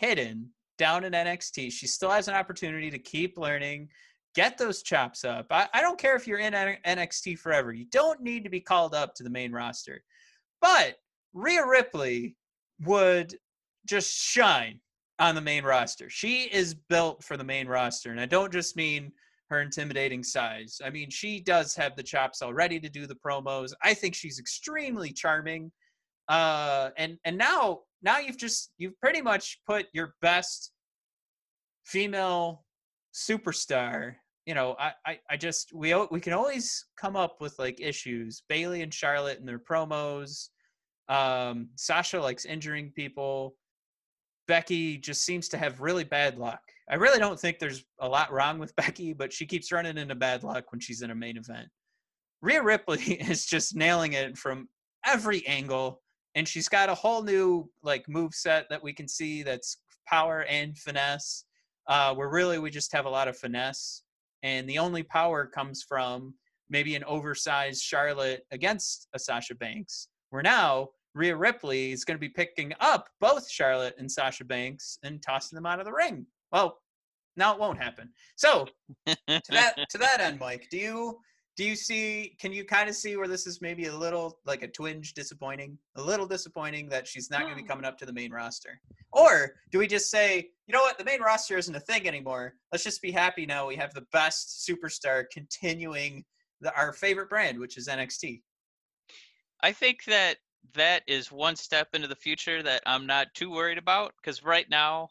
hidden 0.00 0.50
down 0.78 1.04
in 1.04 1.12
NXT. 1.12 1.70
She 1.70 1.86
still 1.86 2.10
has 2.10 2.28
an 2.28 2.34
opportunity 2.34 2.90
to 2.90 2.98
keep 2.98 3.38
learning, 3.38 3.88
get 4.34 4.58
those 4.58 4.82
chops 4.82 5.24
up. 5.24 5.46
I, 5.50 5.68
I 5.72 5.80
don't 5.80 5.98
care 5.98 6.16
if 6.16 6.26
you're 6.26 6.38
in 6.38 6.52
NXT 6.52 7.38
forever. 7.38 7.72
You 7.72 7.86
don't 7.86 8.20
need 8.20 8.44
to 8.44 8.50
be 8.50 8.60
called 8.60 8.94
up 8.94 9.14
to 9.14 9.22
the 9.22 9.30
main 9.30 9.52
roster, 9.52 10.02
but 10.60 10.96
Rhea 11.32 11.66
Ripley 11.66 12.36
would 12.80 13.34
just 13.86 14.12
shine 14.12 14.80
on 15.18 15.34
the 15.34 15.40
main 15.40 15.64
roster. 15.64 16.10
She 16.10 16.44
is 16.44 16.74
built 16.74 17.22
for 17.22 17.36
the 17.36 17.44
main 17.44 17.68
roster, 17.68 18.10
and 18.10 18.20
I 18.20 18.26
don't 18.26 18.52
just 18.52 18.76
mean 18.76 19.12
her 19.50 19.60
intimidating 19.60 20.22
size. 20.22 20.80
I 20.84 20.90
mean, 20.90 21.10
she 21.10 21.40
does 21.40 21.74
have 21.76 21.96
the 21.96 22.02
chops 22.02 22.42
already 22.42 22.80
to 22.80 22.88
do 22.88 23.06
the 23.06 23.14
promos. 23.14 23.72
I 23.82 23.94
think 23.94 24.14
she's 24.14 24.38
extremely 24.38 25.12
charming. 25.12 25.70
Uh, 26.28 26.90
and 26.96 27.18
and 27.24 27.36
now 27.36 27.80
now 28.02 28.18
you've 28.18 28.38
just 28.38 28.72
you've 28.78 28.98
pretty 29.00 29.20
much 29.20 29.60
put 29.66 29.86
your 29.92 30.14
best 30.22 30.72
female 31.84 32.64
superstar. 33.14 34.14
You 34.46 34.54
know, 34.54 34.76
I 34.78 34.92
I, 35.06 35.18
I 35.30 35.36
just 35.36 35.72
we 35.74 35.94
we 36.10 36.20
can 36.20 36.32
always 36.32 36.86
come 36.96 37.16
up 37.16 37.40
with 37.40 37.58
like 37.58 37.80
issues. 37.80 38.42
Bayley 38.48 38.82
and 38.82 38.92
Charlotte 38.92 39.38
and 39.38 39.48
their 39.48 39.58
promos. 39.58 40.48
Um, 41.08 41.68
Sasha 41.76 42.20
likes 42.20 42.44
injuring 42.44 42.92
people. 42.94 43.56
Becky 44.46 44.98
just 44.98 45.24
seems 45.24 45.48
to 45.48 45.58
have 45.58 45.80
really 45.80 46.04
bad 46.04 46.38
luck. 46.38 46.60
I 46.90 46.96
really 46.96 47.18
don't 47.18 47.40
think 47.40 47.58
there's 47.58 47.84
a 48.00 48.08
lot 48.08 48.32
wrong 48.32 48.58
with 48.58 48.76
Becky, 48.76 49.12
but 49.12 49.32
she 49.32 49.46
keeps 49.46 49.72
running 49.72 49.98
into 49.98 50.14
bad 50.14 50.44
luck 50.44 50.70
when 50.70 50.80
she's 50.80 51.02
in 51.02 51.10
a 51.10 51.14
main 51.14 51.36
event. 51.36 51.68
Rhea 52.42 52.62
Ripley 52.62 53.00
is 53.28 53.46
just 53.46 53.74
nailing 53.74 54.12
it 54.12 54.36
from 54.36 54.68
every 55.06 55.46
angle, 55.46 56.02
and 56.34 56.46
she's 56.46 56.68
got 56.68 56.88
a 56.88 56.94
whole 56.94 57.22
new 57.22 57.70
like 57.82 58.08
move 58.08 58.34
set 58.34 58.66
that 58.70 58.82
we 58.82 58.92
can 58.92 59.08
see 59.08 59.42
that's 59.42 59.78
power 60.06 60.44
and 60.44 60.76
finesse. 60.76 61.44
Uh, 61.86 62.14
where 62.14 62.30
really 62.30 62.58
we 62.58 62.70
just 62.70 62.94
have 62.94 63.04
a 63.04 63.10
lot 63.10 63.28
of 63.28 63.36
finesse, 63.36 64.03
and 64.44 64.68
the 64.68 64.78
only 64.78 65.02
power 65.02 65.46
comes 65.46 65.82
from 65.82 66.34
maybe 66.68 66.94
an 66.94 67.02
oversized 67.04 67.82
Charlotte 67.82 68.46
against 68.52 69.08
a 69.14 69.18
Sasha 69.18 69.54
Banks. 69.54 70.08
Where 70.30 70.42
now 70.42 70.90
Rhea 71.14 71.34
Ripley 71.34 71.92
is 71.92 72.04
going 72.04 72.16
to 72.16 72.20
be 72.20 72.28
picking 72.28 72.72
up 72.78 73.08
both 73.20 73.50
Charlotte 73.50 73.94
and 73.98 74.10
Sasha 74.10 74.44
Banks 74.44 74.98
and 75.02 75.22
tossing 75.22 75.56
them 75.56 75.66
out 75.66 75.80
of 75.80 75.86
the 75.86 75.92
ring. 75.92 76.26
Well, 76.52 76.78
now 77.36 77.54
it 77.54 77.58
won't 77.58 77.82
happen. 77.82 78.10
So 78.36 78.68
to 79.06 79.16
that 79.26 79.76
to 79.90 79.98
that 79.98 80.20
end, 80.20 80.38
Mike, 80.38 80.68
do 80.70 80.76
you 80.76 81.18
do 81.56 81.64
you 81.64 81.76
see? 81.76 82.36
Can 82.40 82.52
you 82.52 82.64
kind 82.64 82.88
of 82.88 82.96
see 82.96 83.16
where 83.16 83.28
this 83.28 83.46
is 83.46 83.60
maybe 83.60 83.86
a 83.86 83.96
little 83.96 84.40
like 84.44 84.62
a 84.62 84.68
twinge 84.68 85.14
disappointing, 85.14 85.78
a 85.96 86.02
little 86.02 86.26
disappointing 86.26 86.88
that 86.88 87.06
she's 87.06 87.30
not 87.30 87.42
going 87.42 87.56
to 87.56 87.62
be 87.62 87.66
coming 87.66 87.84
up 87.84 87.96
to 87.98 88.06
the 88.06 88.12
main 88.12 88.32
roster? 88.32 88.80
Or 89.12 89.54
do 89.70 89.78
we 89.78 89.86
just 89.86 90.10
say, 90.10 90.50
you 90.66 90.72
know 90.72 90.80
what, 90.80 90.98
the 90.98 91.04
main 91.04 91.20
roster 91.20 91.56
isn't 91.56 91.74
a 91.74 91.80
thing 91.80 92.08
anymore. 92.08 92.54
Let's 92.72 92.82
just 92.82 93.00
be 93.00 93.12
happy 93.12 93.46
now. 93.46 93.68
We 93.68 93.76
have 93.76 93.94
the 93.94 94.06
best 94.12 94.68
superstar 94.68 95.24
continuing 95.32 96.24
the, 96.60 96.74
our 96.74 96.92
favorite 96.92 97.28
brand, 97.28 97.58
which 97.58 97.76
is 97.76 97.88
NXT. 97.88 98.42
I 99.62 99.72
think 99.72 100.04
that 100.04 100.38
that 100.74 101.02
is 101.06 101.30
one 101.30 101.54
step 101.54 101.88
into 101.94 102.08
the 102.08 102.16
future 102.16 102.62
that 102.62 102.82
I'm 102.86 103.06
not 103.06 103.32
too 103.34 103.50
worried 103.50 103.78
about 103.78 104.12
because 104.16 104.42
right 104.42 104.68
now 104.68 105.08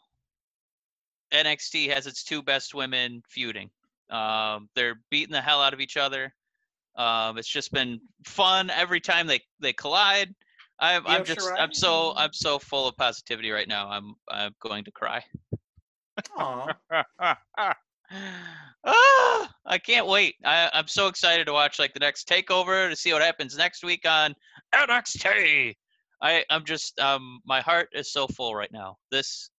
NXT 1.32 1.92
has 1.92 2.06
its 2.06 2.22
two 2.22 2.42
best 2.42 2.74
women 2.74 3.22
feuding. 3.28 3.70
Um, 4.10 4.68
they're 4.74 5.00
beating 5.10 5.32
the 5.32 5.40
hell 5.40 5.60
out 5.60 5.74
of 5.74 5.80
each 5.80 5.96
other. 5.96 6.32
Um, 6.96 7.38
it's 7.38 7.48
just 7.48 7.72
been 7.72 8.00
fun 8.24 8.70
every 8.70 9.00
time 9.00 9.26
they 9.26 9.40
they 9.60 9.72
collide. 9.72 10.34
I'm, 10.78 11.06
I'm 11.06 11.24
just? 11.24 11.48
I'm 11.58 11.72
so 11.72 12.14
I'm 12.16 12.32
so 12.32 12.58
full 12.58 12.88
of 12.88 12.96
positivity 12.96 13.50
right 13.50 13.68
now. 13.68 13.88
I'm 13.88 14.14
I'm 14.28 14.54
going 14.60 14.84
to 14.84 14.92
cry. 14.92 15.24
Ah, 18.86 19.50
I 19.64 19.78
can't 19.78 20.06
wait. 20.06 20.34
I, 20.44 20.70
I'm 20.74 20.88
so 20.88 21.06
excited 21.06 21.46
to 21.46 21.52
watch 21.52 21.78
like 21.78 21.94
the 21.94 22.00
next 22.00 22.28
takeover 22.28 22.90
to 22.90 22.94
see 22.94 23.12
what 23.12 23.22
happens 23.22 23.56
next 23.56 23.82
week 23.82 24.06
on 24.06 24.34
NXT. 24.74 25.74
I 26.20 26.44
I'm 26.50 26.64
just 26.64 26.98
um 27.00 27.40
my 27.46 27.60
heart 27.60 27.88
is 27.92 28.12
so 28.12 28.26
full 28.26 28.54
right 28.54 28.70
now. 28.72 28.96
This 29.10 29.50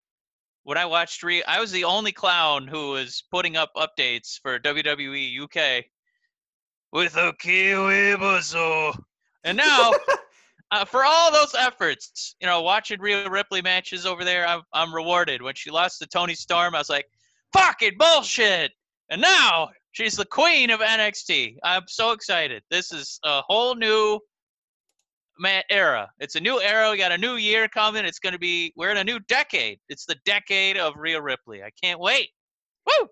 when 0.65 0.79
I 0.79 0.85
watched 0.85 1.23
re 1.23 1.43
I 1.43 1.59
was 1.59 1.71
the 1.71 1.83
only 1.83 2.11
clown 2.11 2.67
who 2.67 2.89
was 2.89 3.23
putting 3.31 3.55
up 3.55 3.71
updates 3.77 4.39
for 4.41 4.59
WWE 4.59 5.43
UK 5.43 5.85
with 6.91 7.15
a 7.15 7.33
Kiwi 7.39 8.15
Buzzle. 8.17 8.93
And 9.43 9.57
now 9.57 9.93
uh, 10.71 10.83
for 10.83 11.05
all 11.05 11.31
those 11.31 11.53
efforts, 11.53 12.35
you 12.41 12.47
know, 12.47 12.63
watching 12.63 12.99
Rhea 12.99 13.29
Ripley 13.29 13.61
matches 13.61 14.07
over 14.07 14.23
there, 14.23 14.47
I'm 14.47 14.61
I'm 14.73 14.93
rewarded. 14.93 15.41
When 15.43 15.53
she 15.53 15.69
lost 15.69 15.99
to 15.99 16.07
Toni 16.07 16.33
Storm, 16.33 16.73
I 16.73 16.79
was 16.79 16.89
like, 16.89 17.05
fucking 17.53 17.97
bullshit. 17.99 18.71
And 19.11 19.21
now 19.21 19.69
she's 19.91 20.15
the 20.15 20.25
queen 20.25 20.71
of 20.71 20.79
NXT. 20.79 21.57
I'm 21.63 21.83
so 21.87 22.11
excited. 22.11 22.63
This 22.71 22.91
is 22.91 23.19
a 23.23 23.43
whole 23.43 23.75
new 23.75 24.19
era. 25.69 26.09
It's 26.19 26.35
a 26.35 26.39
new 26.39 26.61
era. 26.61 26.91
We 26.91 26.97
got 26.97 27.11
a 27.11 27.17
new 27.17 27.35
year 27.35 27.67
coming. 27.67 28.05
It's 28.05 28.19
going 28.19 28.33
to 28.33 28.39
be 28.39 28.73
we're 28.75 28.91
in 28.91 28.97
a 28.97 29.03
new 29.03 29.19
decade. 29.21 29.79
It's 29.89 30.05
the 30.05 30.15
decade 30.25 30.77
of 30.77 30.95
Rhea 30.97 31.21
Ripley. 31.21 31.63
I 31.63 31.71
can't 31.81 31.99
wait. 31.99 32.29
Woo! 32.87 33.07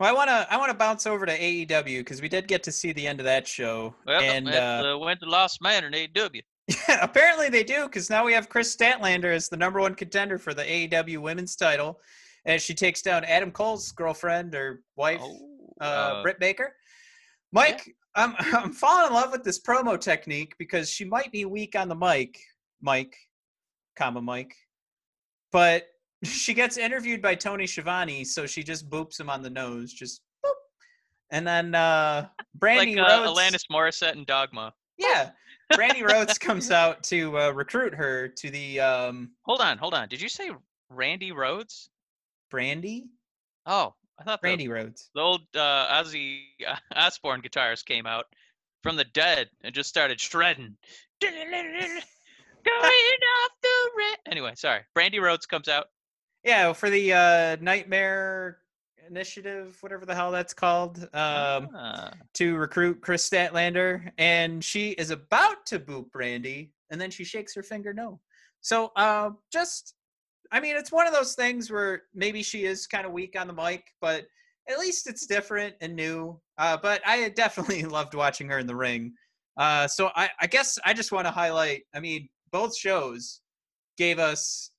Well, 0.00 0.10
I 0.10 0.12
want 0.12 0.28
to 0.28 0.46
I 0.50 0.56
want 0.56 0.70
to 0.70 0.76
bounce 0.76 1.06
over 1.06 1.26
to 1.26 1.38
AEW 1.38 1.98
because 2.00 2.20
we 2.20 2.28
did 2.28 2.48
get 2.48 2.62
to 2.64 2.72
see 2.72 2.92
the 2.92 3.06
end 3.06 3.20
of 3.20 3.24
that 3.24 3.46
show, 3.46 3.94
Well, 4.06 4.20
and 4.20 4.48
uh, 4.48 4.94
uh, 4.94 4.98
went 4.98 5.20
to 5.20 5.28
Lost 5.28 5.62
Man 5.62 5.84
in 5.84 5.92
AEW. 5.92 6.40
apparently 7.00 7.48
they 7.48 7.64
do 7.64 7.84
because 7.84 8.08
now 8.08 8.24
we 8.24 8.32
have 8.32 8.48
Kris 8.48 8.74
Statlander 8.74 9.34
as 9.34 9.48
the 9.48 9.56
number 9.56 9.80
one 9.80 9.94
contender 9.94 10.38
for 10.38 10.54
the 10.54 10.62
AEW 10.62 11.18
Women's 11.18 11.56
Title, 11.56 12.00
as 12.46 12.62
she 12.62 12.74
takes 12.74 13.02
down 13.02 13.24
Adam 13.24 13.50
Cole's 13.50 13.92
girlfriend 13.92 14.54
or 14.54 14.82
wife, 14.96 15.20
Oh, 15.22 15.74
uh, 15.80 15.84
uh, 15.84 16.22
Britt 16.22 16.38
Baker. 16.38 16.74
Mike, 17.52 17.94
I'm 18.14 18.34
I'm 18.38 18.72
falling 18.72 19.08
in 19.08 19.12
love 19.12 19.32
with 19.32 19.44
this 19.44 19.60
promo 19.60 20.00
technique 20.00 20.54
because 20.58 20.90
she 20.90 21.04
might 21.04 21.32
be 21.32 21.44
weak 21.44 21.74
on 21.76 21.88
the 21.88 21.94
mic, 21.94 22.38
Mike, 22.80 23.16
comma 23.96 24.20
Mike, 24.20 24.54
but 25.50 25.84
she 26.24 26.54
gets 26.54 26.76
interviewed 26.76 27.22
by 27.22 27.34
Tony 27.34 27.66
Schiavone, 27.66 28.24
so 28.24 28.46
she 28.46 28.62
just 28.62 28.88
boops 28.88 29.18
him 29.18 29.30
on 29.30 29.42
the 29.42 29.50
nose, 29.50 29.92
just 29.92 30.22
boop. 30.44 30.52
And 31.30 31.46
then 31.46 31.74
uh 31.74 32.28
Brandi 32.58 32.96
like 32.96 33.10
uh, 33.10 33.24
Rhodes, 33.24 33.38
Alanis 33.38 33.64
Morissette 33.70 34.12
and 34.12 34.26
Dogma. 34.26 34.72
yeah, 34.98 35.30
Brandi 35.72 36.02
Rhodes 36.02 36.38
comes 36.38 36.70
out 36.70 37.02
to 37.04 37.38
uh, 37.38 37.50
recruit 37.50 37.94
her 37.94 38.28
to 38.28 38.50
the 38.50 38.80
um 38.80 39.30
Hold 39.42 39.60
on, 39.60 39.78
hold 39.78 39.94
on. 39.94 40.08
Did 40.08 40.20
you 40.20 40.28
say 40.28 40.50
Randy 40.90 41.32
Rhoads? 41.32 41.88
Brandi, 42.52 43.04
Oh, 43.64 43.94
I 44.22 44.24
thought 44.24 44.42
the, 44.42 44.48
Brandi 44.48 44.68
Rhodes. 44.68 45.10
the 45.14 45.20
old 45.20 45.42
uh, 45.56 46.00
Ozzy 46.02 46.42
Osbourne 46.94 47.42
guitarist 47.42 47.84
came 47.86 48.06
out 48.06 48.26
from 48.82 48.96
the 48.96 49.04
dead 49.04 49.48
and 49.62 49.74
just 49.74 49.88
started 49.88 50.20
shredding. 50.20 50.76
Going 51.20 51.34
off 52.64 53.50
the. 53.62 54.30
Anyway, 54.30 54.52
sorry. 54.54 54.80
Brandi 54.96 55.20
Rhodes 55.20 55.46
comes 55.46 55.66
out. 55.68 55.86
Yeah, 56.44 56.72
for 56.72 56.90
the 56.90 57.12
uh 57.12 57.56
Nightmare 57.60 58.58
Initiative, 59.08 59.76
whatever 59.80 60.06
the 60.06 60.14
hell 60.14 60.30
that's 60.30 60.54
called. 60.54 60.98
Um 61.12 61.68
Ah. 61.74 62.12
to 62.34 62.56
recruit 62.56 63.00
Kris 63.00 63.28
Statlander, 63.28 64.10
and 64.18 64.62
she 64.62 64.90
is 64.90 65.10
about 65.10 65.66
to 65.66 65.80
boop 65.80 66.10
Brandi, 66.10 66.70
and 66.90 67.00
then 67.00 67.10
she 67.10 67.24
shakes 67.24 67.54
her 67.54 67.62
finger 67.64 67.92
no. 67.92 68.20
So, 68.60 68.92
uh, 68.94 69.30
just, 69.52 69.94
I 70.52 70.60
mean, 70.60 70.76
it's 70.76 70.92
one 70.92 71.06
of 71.06 71.12
those 71.14 71.34
things 71.34 71.70
where 71.70 72.02
maybe 72.14 72.42
she 72.42 72.64
is 72.64 72.86
kind 72.86 73.06
of 73.06 73.12
weak 73.12 73.34
on 73.40 73.46
the 73.46 73.52
mic, 73.52 73.84
but 74.00 74.26
at 74.68 74.78
least 74.78 75.08
it's 75.08 75.26
different 75.26 75.74
and 75.80 75.96
new. 75.96 76.38
Uh, 76.58 76.76
but 76.80 77.00
I 77.06 77.28
definitely 77.30 77.82
loved 77.98 78.14
watching 78.14 78.48
her 78.48 78.58
in 78.58 78.66
the 78.66 78.76
ring. 78.76 79.14
Uh, 79.56 79.88
so 79.88 80.10
I, 80.14 80.28
I 80.40 80.46
guess 80.46 80.78
I 80.84 80.92
just 80.92 81.10
want 81.10 81.26
to 81.26 81.30
highlight. 81.30 81.82
I 81.94 82.00
mean, 82.00 82.28
both 82.52 82.76
shows 82.76 83.40
gave 83.96 84.18
us 84.18 84.70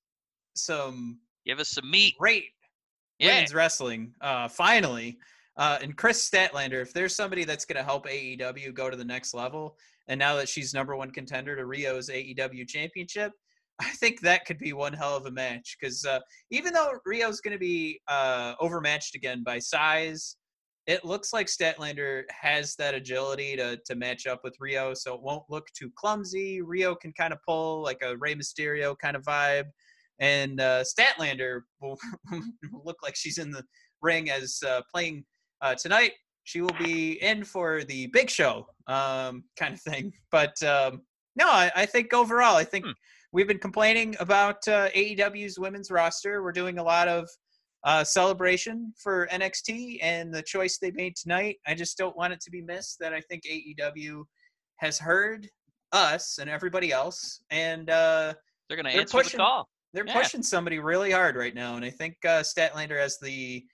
some 0.54 1.18
Give 1.44 1.58
us 1.60 1.68
some 1.70 1.90
meat. 1.90 2.14
great 2.18 2.46
Yeah. 3.18 3.34
women's 3.34 3.52
wrestling. 3.54 4.14
Uh, 4.20 4.48
finally, 4.48 5.18
uh, 5.56 5.78
and 5.82 5.96
Kris 5.96 6.28
Statlander, 6.28 6.80
if 6.80 6.92
there's 6.92 7.14
somebody 7.14 7.44
that's 7.44 7.64
going 7.64 7.76
to 7.76 7.84
help 7.84 8.06
AEW 8.06 8.72
go 8.74 8.88
to 8.90 8.96
the 8.96 9.04
next 9.04 9.34
level, 9.34 9.76
and 10.08 10.18
now 10.18 10.36
that 10.36 10.48
she's 10.48 10.72
number 10.72 10.96
one 10.96 11.10
contender 11.10 11.54
to 11.56 11.62
Riho's 11.62 12.08
AEW 12.08 12.66
championship, 12.66 13.32
I 13.80 13.90
think 13.90 14.20
that 14.20 14.44
could 14.44 14.58
be 14.58 14.72
one 14.72 14.92
hell 14.92 15.16
of 15.16 15.26
a 15.26 15.30
match. 15.30 15.76
Because 15.78 16.04
uh, 16.04 16.20
even 16.50 16.72
though 16.72 16.92
Riho's 17.06 17.40
going 17.40 17.52
to 17.52 17.58
be 17.58 18.00
uh, 18.08 18.54
overmatched 18.60 19.14
again 19.14 19.42
by 19.44 19.58
size, 19.58 20.36
it 20.86 21.04
looks 21.04 21.32
like 21.32 21.46
Statlander 21.46 22.24
has 22.30 22.74
that 22.76 22.94
agility 22.94 23.56
to 23.56 23.78
to 23.86 23.94
match 23.94 24.26
up 24.26 24.40
with 24.44 24.54
Riho, 24.62 24.96
so 24.96 25.14
it 25.14 25.22
won't 25.22 25.44
look 25.48 25.66
too 25.76 25.90
clumsy. 25.96 26.60
Rio 26.60 26.94
can 26.94 27.12
kind 27.14 27.32
of 27.32 27.38
pull 27.46 27.82
like 27.82 27.98
a 28.02 28.16
Rey 28.18 28.34
Mysterio 28.34 28.94
kind 28.98 29.16
of 29.16 29.22
vibe 29.22 29.64
and 30.20 30.60
uh, 30.60 30.84
Statlander 30.84 31.62
will 31.80 31.98
look 32.84 32.96
like 33.02 33.16
she's 33.16 33.38
in 33.38 33.50
the 33.50 33.64
ring 34.02 34.30
as 34.30 34.58
uh, 34.66 34.80
playing 34.92 35.24
uh, 35.60 35.74
tonight. 35.74 36.12
She 36.44 36.60
will 36.60 36.76
be 36.78 37.12
in 37.22 37.44
for 37.44 37.84
the 37.84 38.08
big 38.08 38.28
show, 38.28 38.66
um, 38.86 39.44
kind 39.58 39.74
of 39.74 39.80
thing. 39.80 40.12
But 40.30 40.60
um, 40.62 41.02
no, 41.36 41.46
I, 41.48 41.70
I 41.74 41.86
think 41.86 42.12
overall, 42.12 42.56
I 42.56 42.64
think 42.64 42.84
Hmm. 42.84 42.92
We've 43.34 43.48
been 43.48 43.58
complaining 43.58 44.14
about 44.20 44.66
uh, 44.68 44.88
AEW's 44.90 45.58
women's 45.58 45.90
roster. 45.90 46.42
We're 46.42 46.52
doing 46.52 46.78
a 46.78 46.82
lot 46.82 47.08
of 47.08 47.28
uh, 47.82 48.04
celebration 48.04 48.94
for 49.02 49.28
NXT 49.32 49.98
and 50.00 50.32
the 50.32 50.40
choice 50.42 50.78
they 50.78 50.92
made 50.92 51.16
tonight. 51.16 51.56
I 51.66 51.74
just 51.74 51.98
don't 51.98 52.16
want 52.16 52.32
it 52.32 52.40
to 52.42 52.50
be 52.50 52.62
missed 52.62 52.98
that 53.00 53.12
I 53.12 53.20
think 53.20 53.42
AEW 53.42 54.22
has 54.76 54.98
heard 55.00 55.48
us 55.92 56.38
and 56.40 56.48
everybody 56.48 56.92
else, 56.92 57.40
and 57.50 57.90
uh, 57.90 58.34
They're 58.68 58.76
going 58.80 58.86
to 58.92 58.98
answer 59.00 59.18
pushing- 59.18 59.32
the 59.38 59.44
call. 59.44 59.68
they're 59.92 60.06
Yeah. 60.06 60.12
pushing 60.22 60.42
somebody 60.42 60.78
really 60.78 61.10
hard 61.10 61.34
right 61.34 61.54
now, 61.54 61.74
and 61.74 61.84
I 61.84 61.90
think 61.90 62.14
uh, 62.24 62.40
Statlander 62.42 62.98
has 63.00 63.18
the. 63.20 63.64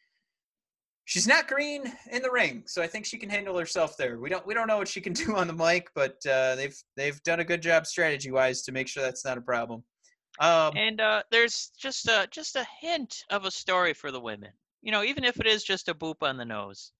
She's 1.10 1.26
not 1.26 1.48
green 1.48 1.92
in 2.12 2.22
the 2.22 2.30
ring, 2.30 2.62
so 2.66 2.80
I 2.80 2.86
think 2.86 3.04
she 3.04 3.18
can 3.18 3.28
handle 3.28 3.58
herself 3.58 3.96
there. 3.96 4.20
We 4.20 4.28
don't 4.28 4.46
we 4.46 4.54
don't 4.54 4.68
know 4.68 4.78
what 4.78 4.86
she 4.86 5.00
can 5.00 5.12
do 5.24 5.34
on 5.34 5.48
the 5.48 5.52
mic, 5.52 5.90
but 5.92 6.24
uh, 6.24 6.54
they've 6.54 6.80
they've 6.96 7.20
done 7.24 7.40
a 7.40 7.44
good 7.44 7.60
job 7.60 7.84
strategy 7.84 8.30
wise 8.30 8.62
to 8.62 8.72
make 8.72 8.86
sure 8.86 9.02
that's 9.02 9.24
not 9.24 9.36
a 9.36 9.40
problem. 9.40 9.82
Um, 10.38 10.70
And 10.76 11.00
uh, 11.00 11.24
there's 11.32 11.72
just 11.76 12.06
a 12.06 12.28
just 12.30 12.54
a 12.54 12.64
hint 12.80 13.24
of 13.28 13.44
a 13.44 13.50
story 13.50 13.92
for 13.92 14.12
the 14.12 14.20
women. 14.20 14.52
You 14.82 14.92
know, 14.92 15.02
even 15.02 15.24
if 15.24 15.40
it 15.40 15.48
is 15.48 15.64
just 15.64 15.88
a 15.88 15.94
boop 15.94 16.22
on 16.22 16.36
the 16.36 16.44
nose. 16.44 16.92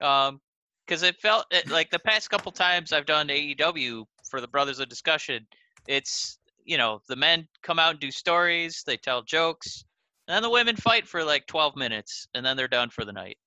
Um, 0.00 0.40
because 0.86 1.02
it 1.02 1.20
felt 1.20 1.46
it, 1.50 1.68
like 1.68 1.90
the 1.90 1.98
past 1.98 2.30
couple 2.30 2.52
times 2.52 2.92
I've 2.92 3.06
done 3.06 3.26
AEW 3.26 4.04
for 4.30 4.40
the 4.40 4.48
Brothers 4.48 4.78
of 4.78 4.88
Discussion, 4.88 5.44
it's 5.88 6.38
you 6.64 6.78
know 6.78 7.00
the 7.08 7.16
men 7.16 7.48
come 7.64 7.80
out 7.80 7.90
and 7.90 8.00
do 8.00 8.12
stories, 8.12 8.84
they 8.86 8.96
tell 8.96 9.22
jokes, 9.22 9.84
and 10.28 10.34
then 10.36 10.42
the 10.42 10.50
women 10.50 10.76
fight 10.76 11.06
for 11.08 11.24
like 11.24 11.46
12 11.46 11.76
minutes, 11.76 12.26
and 12.34 12.44
then 12.44 12.56
they're 12.56 12.68
done 12.68 12.90
for 12.90 13.04
the 13.04 13.12
night. 13.12 13.38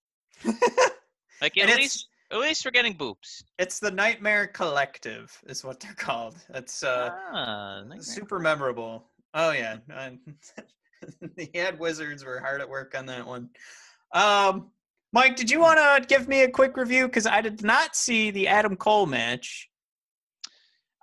Like 1.42 1.58
at 1.58 1.76
least 1.76 2.08
at 2.32 2.40
least 2.40 2.66
we're 2.66 2.72
getting 2.72 2.96
boops. 2.96 3.44
it's 3.60 3.80
the 3.80 3.92
Nightmare 3.92 4.48
Collective 4.48 5.38
is 5.48 5.64
what 5.64 5.80
they're 5.80 5.94
called. 5.94 6.36
It's 6.54 6.84
uh, 6.84 7.12
ah, 7.34 7.84
super 8.00 8.40
memorable. 8.40 9.06
Oh 9.34 9.52
yeah, 9.52 9.78
uh, 9.94 10.12
the 11.36 11.50
head 11.54 11.80
wizards 11.80 12.26
were 12.26 12.40
hard 12.40 12.62
at 12.62 12.70
work 12.70 12.96
on 12.98 13.06
that 13.08 13.28
one. 13.28 13.50
Um, 14.14 14.72
Mike, 15.14 15.36
did 15.36 15.52
you 15.52 15.60
want 15.60 15.78
to 15.78 16.08
give 16.08 16.28
me 16.28 16.44
a 16.44 16.50
quick 16.50 16.78
review? 16.78 17.06
Because 17.06 17.28
I 17.28 17.42
did 17.42 17.64
not 17.64 17.96
see 17.96 18.32
the 18.32 18.48
Adam 18.48 18.76
Cole 18.76 19.06
match. 19.06 19.70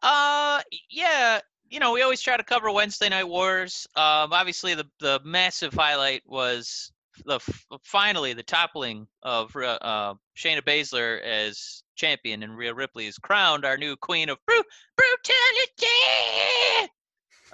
Uh, 0.02 0.60
yeah. 0.90 1.40
You 1.72 1.80
know, 1.80 1.92
we 1.92 2.02
always 2.02 2.20
try 2.20 2.36
to 2.36 2.44
cover 2.44 2.70
Wednesday 2.70 3.08
Night 3.08 3.26
Wars. 3.26 3.86
Um, 3.96 4.34
obviously, 4.34 4.74
the 4.74 4.84
the 5.00 5.20
massive 5.24 5.72
highlight 5.72 6.20
was 6.26 6.92
the 7.24 7.40
finally 7.82 8.34
the 8.34 8.42
toppling 8.42 9.06
of 9.22 9.56
Rhea- 9.56 9.78
uh, 9.80 10.14
Shayna 10.36 10.60
Baszler 10.60 11.22
as 11.22 11.82
champion 11.96 12.42
and 12.42 12.58
Rhea 12.58 12.74
Ripley 12.74 13.06
is 13.06 13.16
crowned 13.16 13.64
our 13.64 13.78
new 13.78 13.96
queen 13.96 14.28
of 14.28 14.36
bru- 14.46 14.62
brutality. 14.98 16.90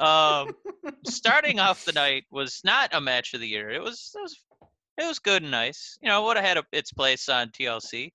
Um, 0.00 0.56
starting 1.04 1.60
off 1.60 1.84
the 1.84 1.92
night 1.92 2.24
was 2.32 2.60
not 2.64 2.92
a 2.92 3.00
match 3.00 3.34
of 3.34 3.40
the 3.40 3.46
year. 3.46 3.70
It 3.70 3.80
was 3.80 4.10
it 4.16 4.20
was 4.20 4.36
it 5.00 5.06
was 5.06 5.20
good 5.20 5.42
and 5.42 5.52
nice. 5.52 5.96
You 6.02 6.08
know, 6.08 6.24
would 6.24 6.36
have 6.36 6.44
had 6.44 6.56
a, 6.56 6.64
its 6.72 6.92
place 6.92 7.28
on 7.28 7.50
TLC. 7.50 8.10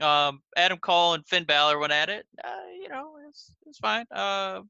Um, 0.00 0.42
Adam 0.56 0.78
Cole 0.78 1.14
and 1.14 1.26
Finn 1.26 1.42
Balor 1.42 1.80
went 1.80 1.92
at 1.92 2.08
it. 2.08 2.24
Uh, 2.42 2.70
you 2.80 2.88
know, 2.88 3.16
it's 3.28 3.50
it's 3.66 3.78
fine. 3.78 4.06
Uh, 4.14 4.60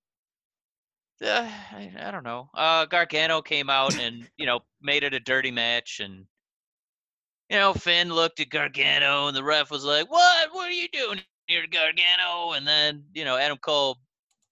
uh, 1.22 1.50
I, 1.72 1.92
I 1.98 2.10
don't 2.10 2.24
know. 2.24 2.50
Uh, 2.54 2.86
Gargano 2.86 3.42
came 3.42 3.70
out 3.70 3.94
and 3.96 4.28
you 4.36 4.46
know 4.46 4.60
made 4.80 5.02
it 5.04 5.14
a 5.14 5.20
dirty 5.20 5.50
match, 5.50 6.00
and 6.00 6.26
you 7.48 7.56
know 7.58 7.74
Finn 7.74 8.10
looked 8.12 8.40
at 8.40 8.50
Gargano, 8.50 9.28
and 9.28 9.36
the 9.36 9.44
ref 9.44 9.70
was 9.70 9.84
like, 9.84 10.10
"What? 10.10 10.52
What 10.54 10.68
are 10.68 10.72
you 10.72 10.88
doing 10.88 11.20
here, 11.20 11.36
Gargano?" 11.36 12.18
And 12.26 12.38
then 12.66 12.76
you 12.82 12.96
know 12.96 13.08
Adam 13.08 13.30
Cole, 13.34 13.74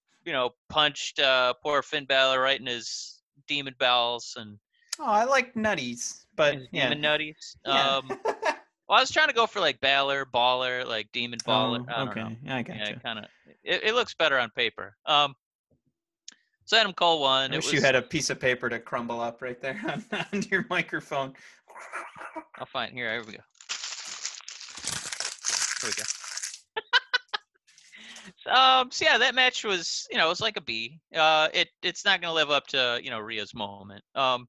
you 0.07 0.17
know, 0.17 0.37
punched 0.57 1.19
uh, 1.19 1.53
poor 1.53 1.81
Finn 1.81 2.05
Balor 2.05 2.39
right 2.39 2.59
in 2.59 2.65
his 2.67 3.21
demon 3.47 3.75
bowels 3.79 4.35
and 4.37 4.59
Oh, 4.99 5.05
I 5.05 5.23
like 5.25 5.53
nutties, 5.55 6.25
but 6.35 6.71
yeah. 6.71 6.71
demon 6.73 7.01
nutties. 7.01 7.55
yeah. 7.65 7.95
Um, 7.97 8.15
well, 8.87 8.97
I 8.97 9.01
was 9.01 9.11
trying 9.11 9.27
to 9.29 9.33
go 9.33 9.47
for 9.47 9.59
like 9.59 9.79
Balor, 9.81 10.25
Baller, 10.25 10.85
like 10.87 11.11
demon 11.11 11.41
baller. 11.47 11.79
Oh, 11.87 12.03
okay, 12.03 12.23
know. 12.23 12.35
yeah, 12.43 12.55
I 12.57 12.63
got 12.63 12.77
Yeah, 12.79 12.89
you. 12.89 13.01
kind 13.01 13.19
of. 13.19 13.25
It, 13.63 13.83
it 13.85 13.93
looks 13.95 14.13
better 14.13 14.37
on 14.39 14.49
paper. 14.51 14.95
Um, 15.05 15.35
so 16.69 16.77
Adam 16.77 16.93
Cole 16.93 17.19
won. 17.19 17.51
I 17.51 17.55
wish 17.55 17.65
was, 17.65 17.73
you 17.73 17.81
had 17.81 17.95
a 17.95 18.01
piece 18.03 18.29
of 18.29 18.39
paper 18.39 18.69
to 18.69 18.77
crumble 18.77 19.19
up 19.21 19.41
right 19.41 19.59
there 19.59 19.81
on, 19.87 20.05
on 20.33 20.43
your 20.51 20.67
microphone. 20.69 21.33
I'll 22.59 22.67
find 22.67 22.93
here. 22.93 23.11
Here 23.11 23.21
we 23.25 23.31
go. 23.33 23.39
Here 25.81 25.89
we 25.89 25.93
go. 25.93 26.03
So, 28.43 28.51
um. 28.51 28.91
So 28.91 29.03
yeah, 29.05 29.17
that 29.17 29.33
match 29.33 29.65
was, 29.65 30.07
you 30.11 30.17
know, 30.17 30.27
it 30.27 30.29
was 30.29 30.39
like 30.41 30.55
a 30.57 30.61
B. 30.61 30.99
Uh, 31.15 31.49
it 31.53 31.69
it's 31.81 32.05
not 32.05 32.21
gonna 32.21 32.33
live 32.33 32.51
up 32.51 32.67
to 32.67 32.99
you 33.03 33.09
know 33.09 33.17
Rhea's 33.19 33.55
moment. 33.55 34.03
Um, 34.13 34.47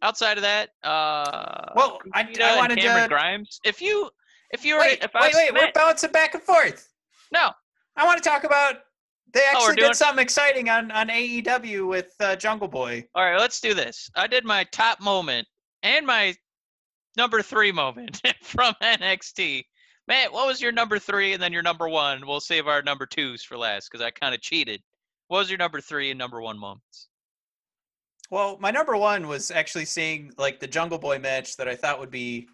outside 0.00 0.38
of 0.38 0.42
that, 0.42 0.70
uh, 0.84 1.72
Well, 1.74 1.98
I- 2.14 2.32
I 2.40 2.56
wanted 2.56 2.78
Cameron 2.78 3.02
to- 3.02 3.08
Grimes. 3.08 3.58
If 3.64 3.82
you, 3.82 4.08
if 4.52 4.64
you 4.64 4.74
were, 4.74 4.80
Wait, 4.80 5.02
if 5.02 5.14
I 5.16 5.22
wait, 5.22 5.26
was 5.28 5.36
wait. 5.36 5.52
We're 5.54 5.72
bouncing 5.74 6.12
back 6.12 6.34
and 6.34 6.42
forth. 6.44 6.88
no, 7.32 7.50
I 7.96 8.06
want 8.06 8.22
to 8.22 8.28
talk 8.28 8.44
about. 8.44 8.76
They 9.34 9.40
Oh, 9.40 9.56
actually 9.56 9.76
doing- 9.76 9.90
did 9.90 9.96
something 9.96 10.22
exciting 10.22 10.68
on 10.70 10.90
on 10.92 11.08
AEW 11.08 11.86
with 11.88 12.14
uh, 12.20 12.36
Jungle 12.36 12.68
Boy. 12.68 13.04
All 13.14 13.24
right, 13.24 13.38
let's 13.38 13.60
do 13.60 13.74
this. 13.74 14.08
I 14.14 14.26
did 14.28 14.44
my 14.44 14.64
top 14.64 15.00
moment 15.00 15.46
and 15.82 16.06
my 16.06 16.34
number 17.16 17.42
three 17.42 17.72
moment 17.72 18.20
from 18.42 18.74
NXT. 18.82 19.64
Matt, 20.06 20.32
what 20.32 20.46
was 20.46 20.60
your 20.60 20.70
number 20.72 20.98
three 20.98 21.32
and 21.32 21.42
then 21.42 21.52
your 21.52 21.62
number 21.62 21.88
one? 21.88 22.26
We'll 22.26 22.40
save 22.40 22.68
our 22.68 22.82
number 22.82 23.06
twos 23.06 23.42
for 23.42 23.56
last 23.56 23.90
because 23.90 24.04
I 24.04 24.10
kind 24.10 24.34
of 24.34 24.40
cheated. 24.40 24.80
What 25.28 25.38
was 25.38 25.48
your 25.50 25.58
number 25.58 25.80
three 25.80 26.10
and 26.10 26.18
number 26.18 26.40
one 26.40 26.58
moments? 26.58 27.08
Well, 28.30 28.56
my 28.60 28.70
number 28.70 28.96
one 28.96 29.26
was 29.28 29.50
actually 29.50 29.84
seeing 29.86 30.30
like 30.38 30.60
the 30.60 30.66
Jungle 30.66 30.98
Boy 30.98 31.18
match 31.18 31.56
that 31.56 31.68
I 31.68 31.74
thought 31.74 32.00
would 32.00 32.10
be 32.10 32.46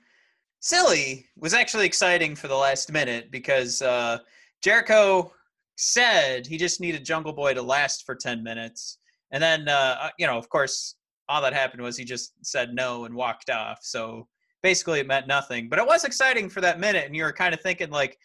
silly 0.60 1.26
was 1.36 1.54
actually 1.54 1.86
exciting 1.86 2.36
for 2.36 2.48
the 2.48 2.56
last 2.56 2.92
minute 2.92 3.30
because 3.30 3.82
uh, 3.82 4.18
Jericho 4.62 5.32
said 5.80 6.46
he 6.46 6.58
just 6.58 6.80
needed 6.80 7.04
Jungle 7.04 7.32
Boy 7.32 7.54
to 7.54 7.62
last 7.62 8.04
for 8.04 8.14
10 8.14 8.42
minutes. 8.42 8.98
And 9.32 9.42
then, 9.42 9.66
uh, 9.68 10.10
you 10.18 10.26
know, 10.26 10.36
of 10.36 10.48
course, 10.50 10.96
all 11.28 11.40
that 11.40 11.54
happened 11.54 11.82
was 11.82 11.96
he 11.96 12.04
just 12.04 12.34
said 12.42 12.74
no 12.74 13.06
and 13.06 13.14
walked 13.14 13.48
off. 13.48 13.78
So 13.82 14.28
basically, 14.62 15.00
it 15.00 15.06
meant 15.06 15.26
nothing. 15.26 15.68
But 15.68 15.78
it 15.78 15.86
was 15.86 16.04
exciting 16.04 16.50
for 16.50 16.60
that 16.60 16.80
minute. 16.80 17.06
And 17.06 17.16
you 17.16 17.22
were 17.22 17.32
kind 17.32 17.54
of 17.54 17.62
thinking, 17.62 17.90
like, 17.90 18.18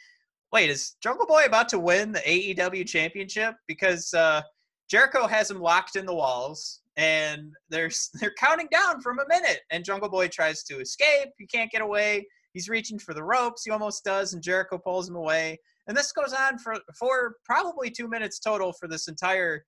wait, 0.51 0.69
is 0.69 0.95
Jungle 1.01 1.25
Boy 1.25 1.45
about 1.45 1.69
to 1.69 1.79
win 1.79 2.11
the 2.11 2.19
AEW 2.19 2.85
championship? 2.87 3.55
Because 3.67 4.13
uh, 4.13 4.41
Jericho 4.89 5.25
has 5.25 5.49
him 5.49 5.61
locked 5.61 5.95
in 5.95 6.05
the 6.05 6.13
walls. 6.13 6.81
And 6.97 7.53
they're 7.69 7.91
they're 8.19 8.33
counting 8.37 8.67
down 8.71 9.01
from 9.01 9.19
a 9.19 9.27
minute, 9.27 9.59
and 9.69 9.83
Jungle 9.83 10.07
Boy 10.07 10.29
tries 10.29 10.63
to 10.63 10.79
escape. 10.79 11.29
He 11.37 11.45
can't 11.45 11.69
get 11.69 11.81
away. 11.81 12.25
He's 12.53 12.69
reaching 12.69 12.97
for 12.99 13.13
the 13.13 13.23
ropes. 13.23 13.65
He 13.65 13.71
almost 13.71 14.05
does, 14.05 14.33
and 14.33 14.41
Jericho 14.41 14.77
pulls 14.77 15.09
him 15.09 15.17
away. 15.17 15.59
And 15.87 15.95
this 15.95 16.11
goes 16.11 16.33
on 16.33 16.57
for 16.57 16.75
for 16.97 17.35
probably 17.45 17.89
two 17.89 18.07
minutes 18.07 18.39
total 18.39 18.73
for 18.73 18.87
this 18.87 19.07
entire 19.07 19.65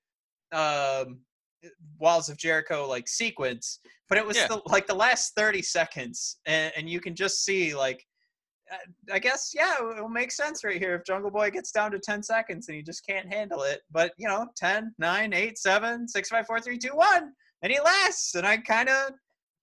um, 0.52 1.20
Walls 2.00 2.30
of 2.30 2.38
Jericho 2.38 2.88
like 2.88 3.08
sequence. 3.08 3.80
But 4.10 4.18
it 4.18 4.26
was 4.26 4.38
Yeah. 4.38 4.48
the, 4.48 4.62
like 4.66 4.88
the 4.88 4.96
last 4.96 5.34
thirty 5.36 5.62
seconds, 5.62 6.40
and, 6.46 6.72
and 6.78 6.90
you 6.90 7.00
can 7.00 7.16
just 7.16 7.44
see 7.44 7.76
like. 7.76 8.04
uh, 8.72 8.78
I 9.14 9.20
guess 9.20 9.52
yeah, 9.56 9.76
it 9.80 10.02
will 10.02 10.10
make 10.10 10.32
sense 10.32 10.64
right 10.64 10.78
here 10.80 10.96
if 10.96 11.06
Jungle 11.06 11.32
Boy 11.32 11.50
gets 11.52 11.72
down 11.72 11.92
to 11.92 12.00
10 12.00 12.22
seconds 12.24 12.68
and 12.68 12.76
he 12.76 12.84
just 12.84 13.06
can't 13.06 13.32
handle 13.32 13.64
it. 13.64 13.80
But 13.92 14.12
you 14.18 14.28
know, 14.28 14.48
10, 14.58 14.94
9, 15.00 15.34
8, 15.34 15.58
7, 15.58 16.08
6, 16.08 16.30
5, 16.30 16.46
4, 16.48 16.60
3, 16.60 16.78
2, 16.78 16.90
1, 16.90 17.34
and 17.62 17.72
he 17.72 17.80
lasts. 17.80 18.36
And 18.36 18.46
I 18.46 18.58
kind 18.58 18.90
of 18.90 19.12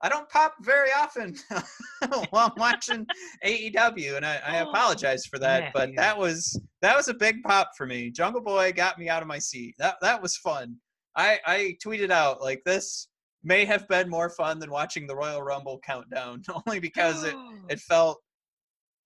I 0.05 0.11
don't 0.11 0.29
pop 0.29 0.55
very 0.61 0.91
often 0.91 1.35
while 2.29 2.53
I'm 2.55 2.59
watching 2.59 3.07
AEW, 3.43 4.19
and 4.19 4.27
I, 4.27 4.39
I 4.47 4.61
oh, 4.61 4.69
apologize 4.69 5.25
for 5.25 5.39
that. 5.39 5.73
But 5.73 5.95
Matthew. 5.95 5.97
that 5.97 6.19
was 6.19 6.61
that 6.83 6.95
was 6.95 7.09
a 7.09 7.15
big 7.15 7.43
pop 7.43 7.71
for 7.75 7.87
me. 7.87 8.11
Jungle 8.11 8.43
Boy 8.43 8.71
got 8.71 8.99
me 8.99 9.09
out 9.09 9.23
of 9.23 9.29
my 9.29 9.39
seat. 9.39 9.75
That 9.79 9.97
that 10.03 10.21
was 10.21 10.37
fun. 10.37 10.77
I 11.17 11.39
I 11.47 11.77
tweeted 11.83 12.11
out 12.11 12.43
like 12.43 12.61
this 12.67 13.09
may 13.45 13.65
have 13.65 13.89
been 13.89 14.11
more 14.11 14.29
fun 14.29 14.59
than 14.59 14.71
watching 14.71 15.07
the 15.07 15.17
Royal 15.17 15.43
Rumble 15.43 15.81
countdown, 15.83 16.43
only 16.67 16.81
because 16.81 17.25
it 17.25 17.35
oh. 17.35 17.55
it 17.71 17.81
felt 17.81 18.21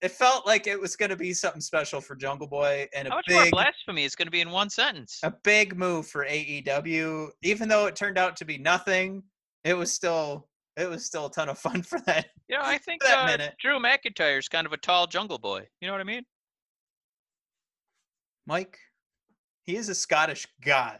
it 0.01 0.11
felt 0.11 0.45
like 0.45 0.67
it 0.67 0.77
was 0.77 0.97
going 0.97 1.11
to 1.11 1.15
be 1.15 1.31
something 1.31 1.61
special 1.61 2.01
for 2.01 2.17
Jungle 2.17 2.47
Boy 2.47 2.89
and 2.93 3.07
a 3.07 3.11
How 3.11 3.17
much 3.17 3.25
more 3.29 3.43
big 3.43 3.51
blasphemy 3.51 4.03
is 4.03 4.15
going 4.15 4.27
to 4.27 4.31
be 4.31 4.41
in 4.41 4.49
one 4.49 4.69
sentence? 4.69 5.21
a 5.23 5.33
big 5.45 5.77
move 5.77 6.07
for 6.07 6.25
AEW. 6.25 7.29
Even 7.41 7.69
though 7.69 7.85
it 7.85 7.95
turned 7.95 8.17
out 8.17 8.35
to 8.35 8.43
be 8.45 8.57
nothing, 8.57 9.23
it 9.63 9.75
was 9.75 9.93
still 9.93 10.48
it 10.79 10.89
was 10.89 11.05
still 11.05 11.25
a 11.27 11.31
ton 11.31 11.49
of 11.49 11.59
fun 11.59 11.81
for 11.83 11.99
that. 12.01 12.27
You 12.47 12.57
know, 12.57 12.63
I 12.63 12.77
think 12.77 13.03
that 13.03 13.19
uh, 13.19 13.25
minute. 13.25 13.55
Drew 13.59 13.79
McIntyre's 13.79 14.47
kind 14.47 14.65
of 14.65 14.73
a 14.73 14.77
tall 14.77 15.05
jungle 15.07 15.37
boy. 15.37 15.67
You 15.81 15.87
know 15.87 15.93
what 15.93 16.01
I 16.01 16.05
mean? 16.05 16.23
Mike, 18.47 18.79
he 19.63 19.75
is 19.75 19.89
a 19.89 19.95
Scottish 19.95 20.47
god. 20.65 20.99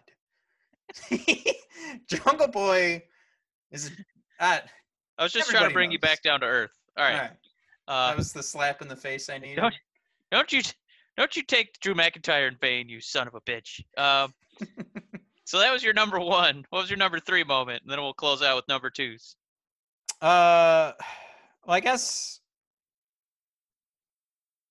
Jungle 2.08 2.48
Boy 2.48 3.04
is 3.72 3.92
uh, 4.40 4.60
I 5.18 5.24
was 5.24 5.32
just 5.32 5.50
trying 5.50 5.68
to 5.68 5.74
bring 5.74 5.92
you 5.92 6.00
back 6.00 6.22
down 6.22 6.40
to 6.42 6.46
earth. 6.46 6.72
All 6.98 7.04
all 7.06 7.12
right. 7.12 7.20
right. 7.22 7.32
Uh, 7.88 8.10
That 8.10 8.18
was 8.18 8.34
the 8.34 8.44
slap 8.44 8.82
in 8.82 8.88
the 8.88 8.96
face 8.96 9.30
I 9.30 9.38
needed. 9.38 9.58
Don't- 9.58 9.74
Don't 10.32 10.52
you 10.52 10.62
don't 11.18 11.36
you 11.36 11.44
take 11.44 11.80
Drew 11.80 11.94
McIntyre 11.96 12.48
in 12.48 12.56
vain, 12.58 12.88
you 12.88 13.02
son 13.02 13.28
of 13.28 13.36
a 13.36 13.42
bitch. 13.42 13.82
Um, 13.98 14.34
so 15.46 15.60
that 15.60 15.72
was 15.72 15.84
your 15.84 15.94
number 15.94 16.20
one. 16.20 16.66
What 16.70 16.82
was 16.82 16.90
your 16.90 16.98
number 16.98 17.20
three 17.20 17.44
moment? 17.44 17.82
And 17.84 17.92
then 17.92 18.00
we'll 18.00 18.14
close 18.14 18.42
out 18.42 18.56
with 18.56 18.68
number 18.68 18.90
twos. 18.90 19.36
Uh, 20.22 20.94
well, 21.66 21.76
I 21.76 21.80
guess. 21.80 22.40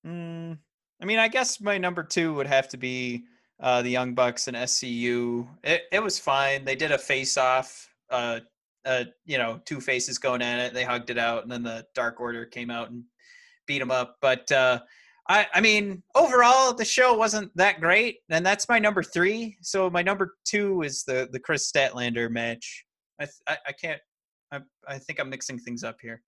Mm, 0.07 0.59
I 1.01 1.05
mean, 1.05 1.19
I 1.19 1.29
guess 1.29 1.61
my 1.61 1.79
number 1.79 2.03
two 2.03 2.35
would 2.35 2.47
have 2.47 2.69
to 2.69 2.77
be 2.77 3.25
uh, 3.61 3.83
the 3.83 3.91
Young 3.91 4.15
Bucks 4.15 4.49
and 4.49 4.57
SCU. 4.57 5.47
It 5.65 5.83
it 5.93 6.03
was 6.03 6.19
fine. 6.19 6.65
They 6.65 6.77
did 6.77 6.93
a 6.93 6.99
face 6.99 7.37
off. 7.37 7.89
Uh, 8.11 8.41
uh, 8.85 9.05
you 9.27 9.37
know, 9.39 9.61
two 9.67 9.81
faces 9.81 10.19
going 10.19 10.41
at 10.41 10.61
it. 10.61 10.75
They 10.75 10.85
hugged 10.85 11.11
it 11.11 11.19
out, 11.19 11.43
and 11.43 11.53
then 11.53 11.63
the 11.63 11.85
Dark 11.95 12.21
Order 12.21 12.47
came 12.47 12.71
out 12.71 12.91
and 12.91 13.05
beat 13.67 13.81
them 13.81 13.91
up. 13.91 14.17
But 14.23 14.51
uh, 14.51 14.81
I, 15.29 15.47
I 15.53 15.61
mean, 15.61 16.03
overall, 16.15 16.73
the 16.73 16.85
show 16.85 17.15
wasn't 17.15 17.55
that 17.57 17.81
great, 17.81 18.21
and 18.31 18.47
that's 18.47 18.69
my 18.69 18.79
number 18.79 19.03
three. 19.03 19.59
So 19.61 19.91
my 19.91 20.03
number 20.03 20.37
two 20.45 20.83
is 20.83 21.05
the 21.05 21.29
the 21.31 21.41
Kris 21.41 21.71
Statlander 21.71 22.31
match. 22.31 22.85
I 23.21 23.27
I, 23.47 23.57
I 23.69 23.73
can't. 23.73 24.01
I 24.53 24.61
I 24.87 24.99
think 24.99 25.21
I'm 25.21 25.31
mixing 25.31 25.59
things 25.59 25.85
up 25.85 25.99
here. 26.01 26.23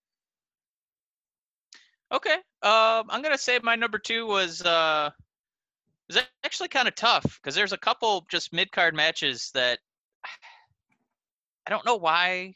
Okay. 2.11 2.35
Um, 2.61 3.05
I'm 3.09 3.21
gonna 3.21 3.37
say 3.37 3.59
my 3.63 3.75
number 3.75 3.97
two 3.97 4.27
was 4.27 4.61
uh, 4.61 5.09
is 6.09 6.19
actually 6.43 6.69
kind 6.69 6.87
of 6.87 6.95
tough 6.95 7.39
because 7.41 7.55
there's 7.55 7.73
a 7.73 7.77
couple 7.77 8.25
just 8.29 8.53
mid 8.53 8.71
card 8.71 8.93
matches 8.95 9.49
that 9.53 9.79
I 11.67 11.69
don't 11.69 11.85
know 11.85 11.95
why 11.95 12.55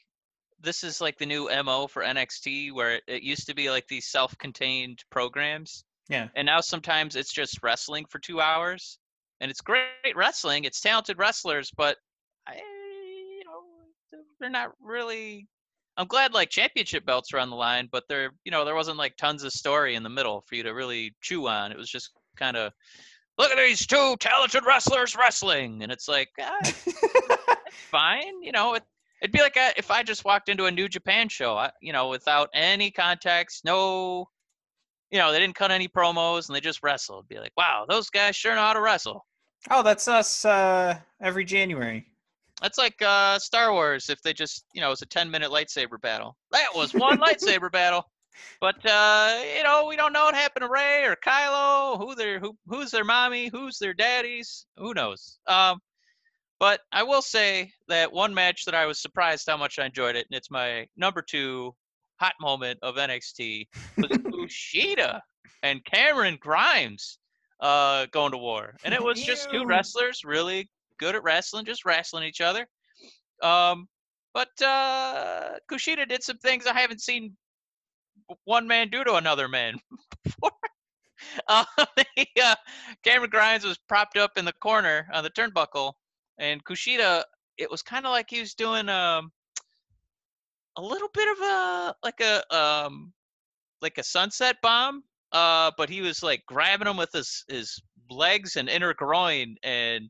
this 0.59 0.83
is 0.83 0.99
like 0.99 1.17
the 1.17 1.25
new 1.25 1.49
mo 1.63 1.87
for 1.87 2.03
NXT 2.03 2.73
where 2.73 2.95
it, 2.95 3.03
it 3.07 3.23
used 3.23 3.47
to 3.47 3.55
be 3.55 3.69
like 3.69 3.87
these 3.87 4.07
self-contained 4.07 5.03
programs 5.11 5.83
Yeah. 6.09 6.27
and 6.35 6.45
now 6.45 6.59
sometimes 6.61 7.15
it's 7.15 7.31
just 7.31 7.59
wrestling 7.61 8.05
for 8.09 8.19
two 8.19 8.41
hours 8.41 8.97
and 9.41 9.51
it's 9.51 9.61
great 9.61 10.15
wrestling 10.15 10.63
it's 10.63 10.81
talented 10.81 11.19
wrestlers 11.19 11.71
but 11.75 11.97
I, 12.47 12.55
you 12.55 13.43
know 13.45 14.19
they're 14.39 14.49
not 14.49 14.71
really 14.81 15.47
i'm 15.97 16.07
glad 16.07 16.33
like 16.33 16.49
championship 16.49 17.05
belts 17.05 17.33
are 17.33 17.39
on 17.39 17.49
the 17.49 17.55
line 17.55 17.87
but 17.91 18.03
there 18.09 18.31
you 18.43 18.51
know 18.51 18.65
there 18.65 18.75
wasn't 18.75 18.97
like 18.97 19.15
tons 19.17 19.43
of 19.43 19.51
story 19.51 19.95
in 19.95 20.03
the 20.03 20.09
middle 20.09 20.43
for 20.47 20.55
you 20.55 20.63
to 20.63 20.71
really 20.71 21.15
chew 21.21 21.47
on 21.47 21.71
it 21.71 21.77
was 21.77 21.89
just 21.89 22.11
kind 22.35 22.57
of 22.57 22.71
look 23.37 23.51
at 23.51 23.57
these 23.57 23.85
two 23.85 24.15
talented 24.19 24.63
wrestlers 24.65 25.15
wrestling 25.15 25.83
and 25.83 25.91
it's 25.91 26.07
like 26.07 26.29
ah, 26.41 26.57
it's 26.61 26.93
fine 27.89 28.41
you 28.41 28.51
know 28.51 28.73
it, 28.73 28.83
It'd 29.21 29.31
be 29.31 29.39
like 29.39 29.57
I, 29.57 29.73
if 29.77 29.91
I 29.91 30.03
just 30.03 30.25
walked 30.25 30.49
into 30.49 30.65
a 30.65 30.71
New 30.71 30.87
Japan 30.87 31.29
show, 31.29 31.57
I, 31.57 31.71
you 31.81 31.93
know, 31.93 32.09
without 32.09 32.49
any 32.53 32.91
context, 32.91 33.63
no, 33.65 34.27
you 35.09 35.17
know, 35.17 35.31
they 35.31 35.39
didn't 35.39 35.55
cut 35.55 35.71
any 35.71 35.87
promos 35.87 36.47
and 36.47 36.55
they 36.55 36.59
just 36.59 36.83
wrestled. 36.83 37.25
It'd 37.25 37.29
be 37.29 37.39
like, 37.39 37.53
wow, 37.57 37.85
those 37.87 38.09
guys 38.09 38.35
sure 38.35 38.53
know 38.53 38.61
how 38.61 38.73
to 38.73 38.81
wrestle. 38.81 39.25
Oh, 39.71 39.81
that's 39.81 40.07
us 40.07 40.45
uh, 40.45 40.99
every 41.21 41.45
January. 41.45 42.05
That's 42.61 42.77
like 42.77 43.01
uh, 43.01 43.37
Star 43.39 43.73
Wars 43.73 44.09
if 44.09 44.21
they 44.21 44.33
just, 44.33 44.65
you 44.73 44.81
know, 44.81 44.87
it 44.87 44.91
was 44.91 45.01
a 45.01 45.07
10 45.07 45.29
minute 45.29 45.51
lightsaber 45.51 45.99
battle. 46.01 46.37
That 46.51 46.69
was 46.73 46.93
one 46.93 47.17
lightsaber 47.19 47.71
battle. 47.71 48.05
But 48.59 48.85
uh, 48.85 49.39
you 49.57 49.63
know, 49.63 49.85
we 49.87 49.95
don't 49.95 50.13
know 50.13 50.25
what 50.25 50.35
happened 50.35 50.63
to 50.63 50.69
Rey 50.69 51.05
or 51.05 51.15
Kylo, 51.15 51.97
who 51.97 52.15
their 52.15 52.39
who 52.39 52.57
who's 52.67 52.91
their 52.91 53.05
mommy, 53.05 53.47
who's 53.47 53.79
their 53.79 53.93
daddies, 53.93 54.65
who 54.77 54.93
knows. 54.93 55.39
Um, 55.47 55.79
but 56.59 56.81
I 56.91 57.03
will 57.03 57.21
say 57.21 57.71
that 57.87 58.11
one 58.11 58.33
match 58.33 58.65
that 58.65 58.75
I 58.75 58.85
was 58.85 59.01
surprised 59.01 59.47
how 59.47 59.57
much 59.57 59.79
I 59.79 59.85
enjoyed 59.85 60.15
it, 60.15 60.25
and 60.29 60.37
it's 60.37 60.51
my 60.51 60.87
number 60.95 61.21
two 61.21 61.73
hot 62.19 62.33
moment 62.39 62.79
of 62.81 62.95
NXT 62.95 63.67
was 63.97 64.09
Kushida 64.09 65.19
and 65.63 65.83
Cameron 65.83 66.37
Grimes 66.39 67.19
uh, 67.59 68.05
going 68.11 68.31
to 68.31 68.37
war, 68.37 68.75
and 68.83 68.93
it 68.93 69.03
was 69.03 69.21
just 69.21 69.49
two 69.51 69.65
wrestlers 69.65 70.21
really 70.23 70.69
good 70.99 71.15
at 71.15 71.23
wrestling, 71.23 71.65
just 71.65 71.85
wrestling 71.85 72.23
each 72.23 72.41
other. 72.41 72.67
Um, 73.41 73.87
but 74.33 74.61
uh, 74.61 75.53
Kushida 75.71 76.07
did 76.07 76.23
some 76.23 76.37
things 76.37 76.67
I 76.67 76.79
haven't 76.79 77.01
seen 77.01 77.35
one 78.45 78.67
man 78.67 78.89
do 78.89 79.03
to 79.03 79.15
another 79.15 79.47
man 79.47 79.77
before. 80.23 80.51
Uh, 81.47 81.65
the, 81.97 82.27
uh, 82.43 82.55
Cameron 83.03 83.29
Grimes 83.29 83.65
was 83.65 83.77
propped 83.87 84.17
up 84.17 84.37
in 84.37 84.45
the 84.45 84.53
corner 84.53 85.07
on 85.13 85.23
the 85.23 85.29
turnbuckle, 85.29 85.93
and 86.37 86.63
Kushida, 86.63 87.23
it 87.57 87.69
was 87.71 87.81
kind 87.81 88.05
of 88.05 88.11
like 88.11 88.27
he 88.29 88.41
was 88.41 88.53
doing 88.53 88.89
um, 88.89 89.31
a 90.77 90.81
little 90.81 91.09
bit 91.13 91.27
of 91.31 91.39
a 91.39 91.95
like 92.03 92.19
a 92.21 92.55
um, 92.55 93.13
like 93.81 93.97
a 93.97 94.03
sunset 94.03 94.57
bomb, 94.61 95.03
uh, 95.31 95.71
but 95.77 95.89
he 95.89 96.01
was 96.01 96.21
like 96.21 96.43
grabbing 96.45 96.87
him 96.87 96.97
with 96.97 97.11
his 97.13 97.43
his 97.47 97.81
legs 98.09 98.55
and 98.55 98.69
inner 98.69 98.93
groin 98.93 99.55
and 99.63 100.09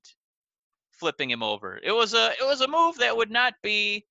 flipping 1.00 1.30
him 1.30 1.44
over. 1.44 1.80
It 1.84 1.92
was 1.92 2.14
a 2.14 2.32
it 2.40 2.46
was 2.46 2.62
a 2.62 2.68
move 2.68 2.98
that 2.98 3.16
would 3.16 3.32
not 3.32 3.54
be 3.62 4.06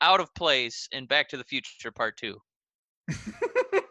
out 0.00 0.20
of 0.20 0.34
place 0.34 0.88
in 0.92 1.06
Back 1.06 1.28
to 1.28 1.36
the 1.36 1.44
Future 1.44 1.92
Part 1.92 2.16
Two 2.16 2.40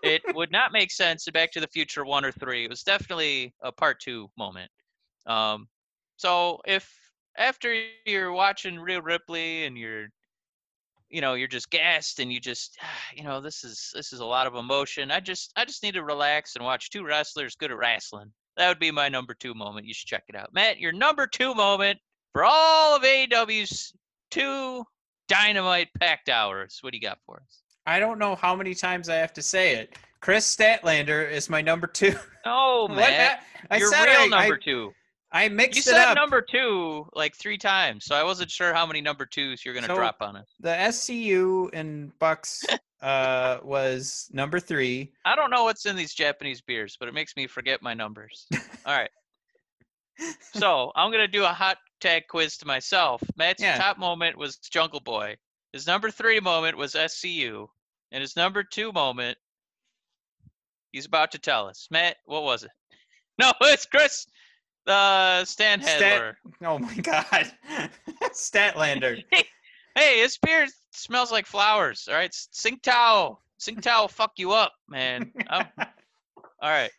it 0.04 0.22
would 0.36 0.52
not 0.52 0.72
make 0.72 0.92
sense 0.92 1.28
in 1.28 1.34
Back 1.34 1.52
to 1.52 1.60
the 1.60 1.68
Future 1.68 2.06
one 2.06 2.26
or 2.26 2.32
three. 2.32 2.66
It 2.66 2.70
was 2.70 2.84
definitely 2.84 3.54
a 3.62 3.72
part 3.72 4.00
two 4.00 4.30
moment. 4.38 4.72
Um, 5.26 5.68
so 6.18 6.60
if 6.66 6.92
after 7.38 7.74
you're 8.06 8.32
watching 8.32 8.80
Rhea 8.80 9.02
Ripley 9.02 9.66
and 9.66 9.78
you're, 9.78 10.08
you 11.10 11.22
know, 11.22 11.34
you're 11.34 11.48
just 11.48 11.70
gassed 11.70 12.20
and 12.20 12.32
you 12.32 12.40
just, 12.40 12.78
you 13.16 13.24
know, 13.24 13.42
this 13.42 13.64
is 13.64 13.92
this 13.94 14.14
is 14.14 14.20
a 14.20 14.26
lot 14.26 14.48
of 14.48 14.56
emotion. 14.56 15.12
I 15.12 15.20
just 15.20 15.52
I 15.56 15.66
just 15.66 15.84
need 15.84 15.94
to 15.94 16.04
relax 16.04 16.56
and 16.56 16.66
watch 16.66 16.90
two 16.90 17.04
wrestlers 17.04 17.56
good 17.56 17.72
at 17.72 17.78
wrestling. 17.78 18.32
That 18.58 18.68
would 18.68 18.80
be 18.80 18.92
my 18.92 19.08
number 19.08 19.34
two 19.34 19.54
moment. 19.54 19.86
You 19.86 19.94
should 19.94 20.10
check 20.10 20.24
it 20.28 20.36
out, 20.36 20.54
Matt. 20.54 20.80
Your 20.80 20.92
number 20.92 21.28
two 21.28 21.54
moment 21.56 21.98
for 22.34 22.44
all 22.46 22.96
of 22.96 23.04
AEW's 23.04 23.94
two 24.32 24.84
dynamite 25.28 25.90
packed 26.00 26.30
hours. 26.30 26.80
What 26.82 26.92
do 26.92 26.98
you 26.98 27.02
got 27.02 27.20
for 27.26 27.38
us? 27.38 27.62
I 27.86 28.00
don't 28.00 28.20
know 28.20 28.36
how 28.36 28.56
many 28.56 28.76
times 28.76 29.10
I 29.10 29.16
have 29.16 29.34
to 29.34 29.42
say 29.42 29.76
it. 29.76 29.96
Kris 30.22 30.54
Statlander 30.56 31.30
is 31.32 31.50
my 31.50 31.62
number 31.62 31.88
two. 31.88 32.14
Oh, 32.46 32.88
hap- 32.94 33.42
I 33.72 33.78
Your 33.78 33.90
said 33.92 34.06
real 34.06 34.34
I, 34.34 34.42
number 34.42 34.56
I, 34.62 34.64
two. 34.64 34.92
I 35.32 35.44
You 35.46 35.50
mixed 35.52 35.72
it 35.74 35.76
You 35.78 35.82
said 35.94 36.08
up. 36.10 36.16
number 36.16 36.42
two 36.42 37.08
like 37.14 37.36
three 37.36 37.58
times, 37.58 38.06
so 38.06 38.16
I 38.16 38.24
wasn't 38.24 38.50
sure 38.52 38.74
how 38.74 38.86
many 38.86 39.00
number 39.02 39.26
twos 39.26 39.64
you're 39.64 39.74
gonna 39.74 39.88
So- 39.88 39.96
drop 39.96 40.18
on 40.22 40.36
us. 40.36 40.48
the 40.60 40.70
SCU 40.70 41.70
in 41.74 42.12
Bucks 42.20 42.66
uh, 43.02 43.60
was 43.64 44.30
number 44.34 44.60
three. 44.60 45.12
I 45.26 45.36
don't 45.36 45.50
know 45.52 45.64
what's 45.64 45.86
in 45.86 45.96
these 45.96 46.14
Japanese 46.14 46.62
beers, 46.62 46.98
but 47.00 47.08
it 47.08 47.14
makes 47.14 47.36
me 47.38 47.48
forget 47.48 47.82
my 47.82 47.94
numbers. 47.94 48.46
All 48.86 48.96
right. 48.98 49.10
So 50.54 50.92
I'm 50.96 51.12
gonna 51.12 51.28
do 51.28 51.44
a 51.46 51.48
hot 51.54 51.78
tag 52.00 52.24
quiz 52.28 52.58
to 52.58 52.66
myself. 52.66 53.22
Matt's 53.36 53.62
Yeah. 53.62 53.78
top 53.78 53.98
moment 53.98 54.38
was 54.38 54.58
Jungle 54.58 55.00
Boy. 55.00 55.38
His 55.74 55.86
number 55.88 56.10
three 56.12 56.40
moment 56.40 56.78
was 56.78 56.96
SCU, 56.96 57.68
and 58.12 58.22
his 58.22 58.36
number 58.36 58.64
two 58.64 58.92
moment, 58.92 59.38
he's 60.92 61.06
about 61.06 61.32
to 61.32 61.40
tell 61.40 61.68
us. 61.68 61.88
Matt, 61.92 62.18
what 62.26 62.44
was 62.44 62.64
it? 62.64 62.72
No, 63.40 63.54
it's 63.62 63.86
Kris, 63.86 64.28
uh, 64.86 65.46
Stan 65.46 65.82
Stat- 65.82 66.36
Oh 66.62 66.78
my 66.78 66.94
God, 66.96 67.52
Statlander. 68.34 69.24
Hey, 69.96 70.20
his 70.20 70.38
beer 70.38 70.68
smells 70.92 71.32
like 71.32 71.46
flowers. 71.46 72.08
All 72.10 72.16
right, 72.16 72.32
Tsingtao. 72.32 73.38
Tsingtao 73.60 74.02
will 74.02 74.08
fuck 74.08 74.34
you 74.38 74.52
up, 74.52 74.74
man. 74.88 75.32
I'm- 75.48 75.68
all 76.62 76.70
right. 76.70 76.92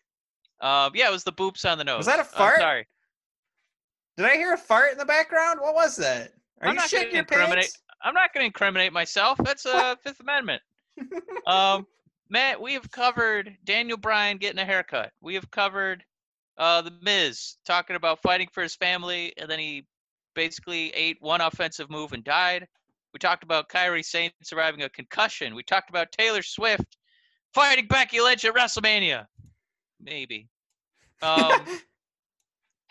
Um, 0.60 0.92
yeah, 0.94 1.08
it 1.08 1.12
was 1.12 1.24
the 1.24 1.32
boops 1.32 1.70
on 1.70 1.78
the 1.78 1.84
nose. 1.84 1.98
Was 1.98 2.06
that 2.06 2.18
a 2.18 2.22
I'm 2.22 2.28
fart? 2.28 2.60
sorry. 2.60 2.86
Did 4.20 4.28
I 4.28 4.36
hear 4.36 4.52
a 4.52 4.58
fart 4.58 4.92
in 4.92 4.98
the 4.98 5.06
background? 5.06 5.60
What 5.62 5.74
was 5.74 5.96
that? 5.96 6.34
Are 6.60 6.68
I'm 6.68 6.74
you 6.74 6.80
not 6.80 6.90
shitting 6.90 7.12
your 7.12 7.20
incriminate- 7.20 7.54
pants? 7.56 7.78
I'm 8.02 8.12
not 8.12 8.34
going 8.34 8.42
to 8.42 8.46
incriminate 8.48 8.92
myself. 8.92 9.38
That's 9.42 9.64
a 9.64 9.96
Fifth 10.02 10.20
Amendment. 10.20 10.62
Um, 11.46 11.86
Matt, 12.28 12.60
we 12.60 12.74
have 12.74 12.90
covered 12.90 13.56
Daniel 13.64 13.96
Bryan 13.96 14.36
getting 14.36 14.58
a 14.58 14.64
haircut. 14.66 15.10
We 15.22 15.34
have 15.36 15.50
covered 15.50 16.04
uh, 16.58 16.82
the 16.82 16.92
Miz 17.00 17.56
talking 17.64 17.96
about 17.96 18.20
fighting 18.20 18.48
for 18.52 18.62
his 18.62 18.76
family, 18.76 19.32
and 19.38 19.50
then 19.50 19.58
he 19.58 19.86
basically 20.34 20.90
ate 20.90 21.16
one 21.20 21.40
offensive 21.40 21.88
move 21.88 22.12
and 22.12 22.22
died. 22.22 22.68
We 23.14 23.18
talked 23.18 23.42
about 23.42 23.70
Kairi 23.70 24.04
Sane 24.04 24.32
surviving 24.42 24.82
a 24.82 24.90
concussion. 24.90 25.54
We 25.54 25.62
talked 25.62 25.88
about 25.88 26.12
Taylor 26.12 26.42
Swift 26.42 26.98
fighting 27.54 27.86
Becky 27.86 28.20
Lynch 28.20 28.44
at 28.44 28.54
WrestleMania. 28.54 29.24
Maybe. 29.98 30.46
Um, 31.22 31.52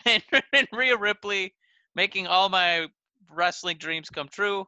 and, 0.06 0.22
and 0.52 0.68
Rhea 0.72 0.96
Ripley 0.96 1.54
making 1.94 2.26
all 2.26 2.48
my 2.48 2.86
wrestling 3.30 3.78
dreams 3.78 4.08
come 4.10 4.28
true. 4.28 4.66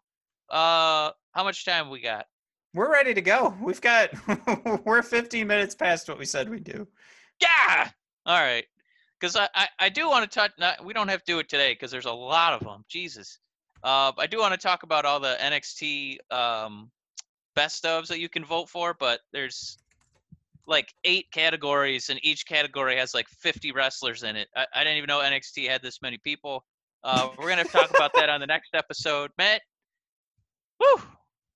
Uh, 0.51 1.11
how 1.33 1.45
much 1.45 1.64
time 1.64 1.91
we 1.91 2.01
got? 2.01 2.26
We're 2.74 2.91
ready 2.91 3.14
to 3.14 3.22
go. 3.22 3.55
We've 3.61 3.80
got. 3.80 4.11
we're 4.85 5.03
15 5.03 5.47
minutes 5.47 5.74
past 5.74 6.09
what 6.09 6.18
we 6.18 6.24
said 6.24 6.49
we'd 6.49 6.64
do. 6.64 6.87
Yeah. 7.41 7.91
All 8.26 8.41
right. 8.41 8.64
Because 9.20 9.37
I, 9.37 9.49
I, 9.55 9.68
I 9.78 9.89
do 9.89 10.09
want 10.09 10.30
to 10.30 10.35
touch. 10.35 10.53
Not, 10.59 10.85
we 10.85 10.93
don't 10.93 11.09
have 11.09 11.22
to 11.24 11.33
do 11.33 11.39
it 11.39 11.49
today 11.49 11.72
because 11.72 11.91
there's 11.91 12.07
a 12.07 12.12
lot 12.12 12.55
of 12.55 12.61
them. 12.61 12.85
Jesus. 12.89 13.39
Uh, 13.85 14.12
I 14.16 14.26
do 14.26 14.39
want 14.39 14.53
to 14.53 14.59
talk 14.59 14.85
about 14.85 15.05
all 15.05 15.20
the 15.20 15.37
NXT 15.41 16.18
um, 16.33 16.91
best 17.55 17.85
ofs 17.85 18.09
that 18.09 18.20
you 18.20 18.28
can 18.28 18.45
vote 18.45 18.68
for, 18.68 18.95
but 18.99 19.20
there's 19.33 19.76
like 20.67 20.93
eight 21.05 21.27
categories, 21.33 22.09
and 22.09 22.21
each 22.23 22.47
category 22.47 22.97
has 22.97 23.15
like 23.15 23.29
50 23.29 23.73
wrestlers 23.73 24.23
in 24.23 24.37
it. 24.37 24.49
I, 24.57 24.67
I 24.75 24.85
didn't 24.85 24.99
even 24.99 25.09
know 25.09 25.21
NXT 25.21 25.69
had 25.69 25.83
this 25.83 26.01
many 26.03 26.19
people. 26.19 26.65
Uh, 27.05 27.31
we're 27.39 27.49
gonna 27.49 27.65
talk 27.65 27.91
about 27.91 28.13
that 28.15 28.29
on 28.29 28.41
the 28.41 28.47
next 28.47 28.75
episode. 28.75 29.31
Matt, 29.39 29.63
whew, 30.79 31.03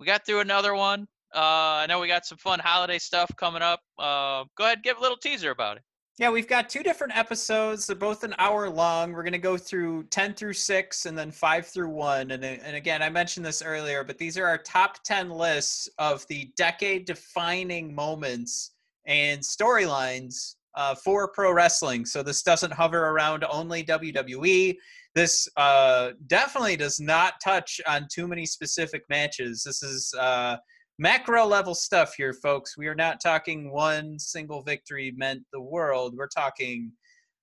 we 0.01 0.07
got 0.07 0.27
through 0.27 0.41
another 0.41 0.75
one. 0.75 1.07
Uh, 1.35 1.83
I 1.83 1.87
know 1.87 2.01
we 2.01 2.09
got 2.09 2.27
some 2.27 2.39
fun 2.39 2.59
holiday 2.59 2.99
stuff 2.99 3.31
coming 3.37 3.63
up. 3.63 3.81
Uh, 3.99 4.45
go 4.57 4.65
ahead, 4.65 4.83
give 4.83 4.99
a 4.99 5.01
little 5.01 5.19
teaser 5.19 5.51
about 5.51 5.77
it. 5.77 5.83
Yeah, 6.19 6.31
we've 6.31 6.49
got 6.49 6.71
two 6.71 6.83
different 6.83 7.15
episodes. 7.15 7.87
They're 7.87 7.95
both 7.95 8.25
an 8.25 8.35
hour 8.39 8.71
long. 8.71 9.13
We're 9.13 9.23
going 9.23 9.33
to 9.33 9.39
go 9.39 9.59
through 9.59 10.05
10 10.05 10.33
through 10.33 10.55
6 10.55 11.05
and 11.05 11.19
then 11.19 11.31
5 11.31 11.67
through 11.67 11.91
1. 11.91 12.31
And, 12.31 12.43
and 12.43 12.75
again, 12.75 13.03
I 13.03 13.11
mentioned 13.11 13.45
this 13.45 13.61
earlier, 13.61 14.03
but 14.03 14.17
these 14.17 14.39
are 14.39 14.47
our 14.47 14.57
top 14.57 15.03
10 15.05 15.29
lists 15.29 15.91
of 15.99 16.27
the 16.29 16.51
decade 16.57 17.05
defining 17.05 17.95
moments 17.95 18.76
and 19.07 19.41
storylines 19.41 20.55
uh, 20.75 20.95
for 20.95 21.29
pro 21.29 21.53
wrestling. 21.53 22.05
So 22.05 22.23
this 22.23 22.43
doesn't 22.43 22.73
hover 22.73 23.09
around 23.09 23.45
only 23.51 23.83
WWE. 23.83 24.77
This 25.15 25.49
uh, 25.57 26.11
definitely 26.27 26.77
does 26.77 27.01
not 27.01 27.35
touch 27.43 27.81
on 27.87 28.07
too 28.13 28.29
many 28.29 28.47
specific 28.47 29.03
matches. 29.09 29.63
This 29.65 29.83
is. 29.83 30.15
Uh, 30.19 30.57
macro 30.99 31.45
level 31.45 31.75
stuff 31.75 32.15
here, 32.17 32.33
folks. 32.33 32.77
We 32.77 32.87
are 32.87 32.95
not 32.95 33.21
talking 33.21 33.71
one 33.71 34.19
single 34.19 34.63
victory 34.63 35.13
meant 35.17 35.43
the 35.53 35.61
world. 35.61 36.15
We're 36.17 36.29
talking 36.29 36.93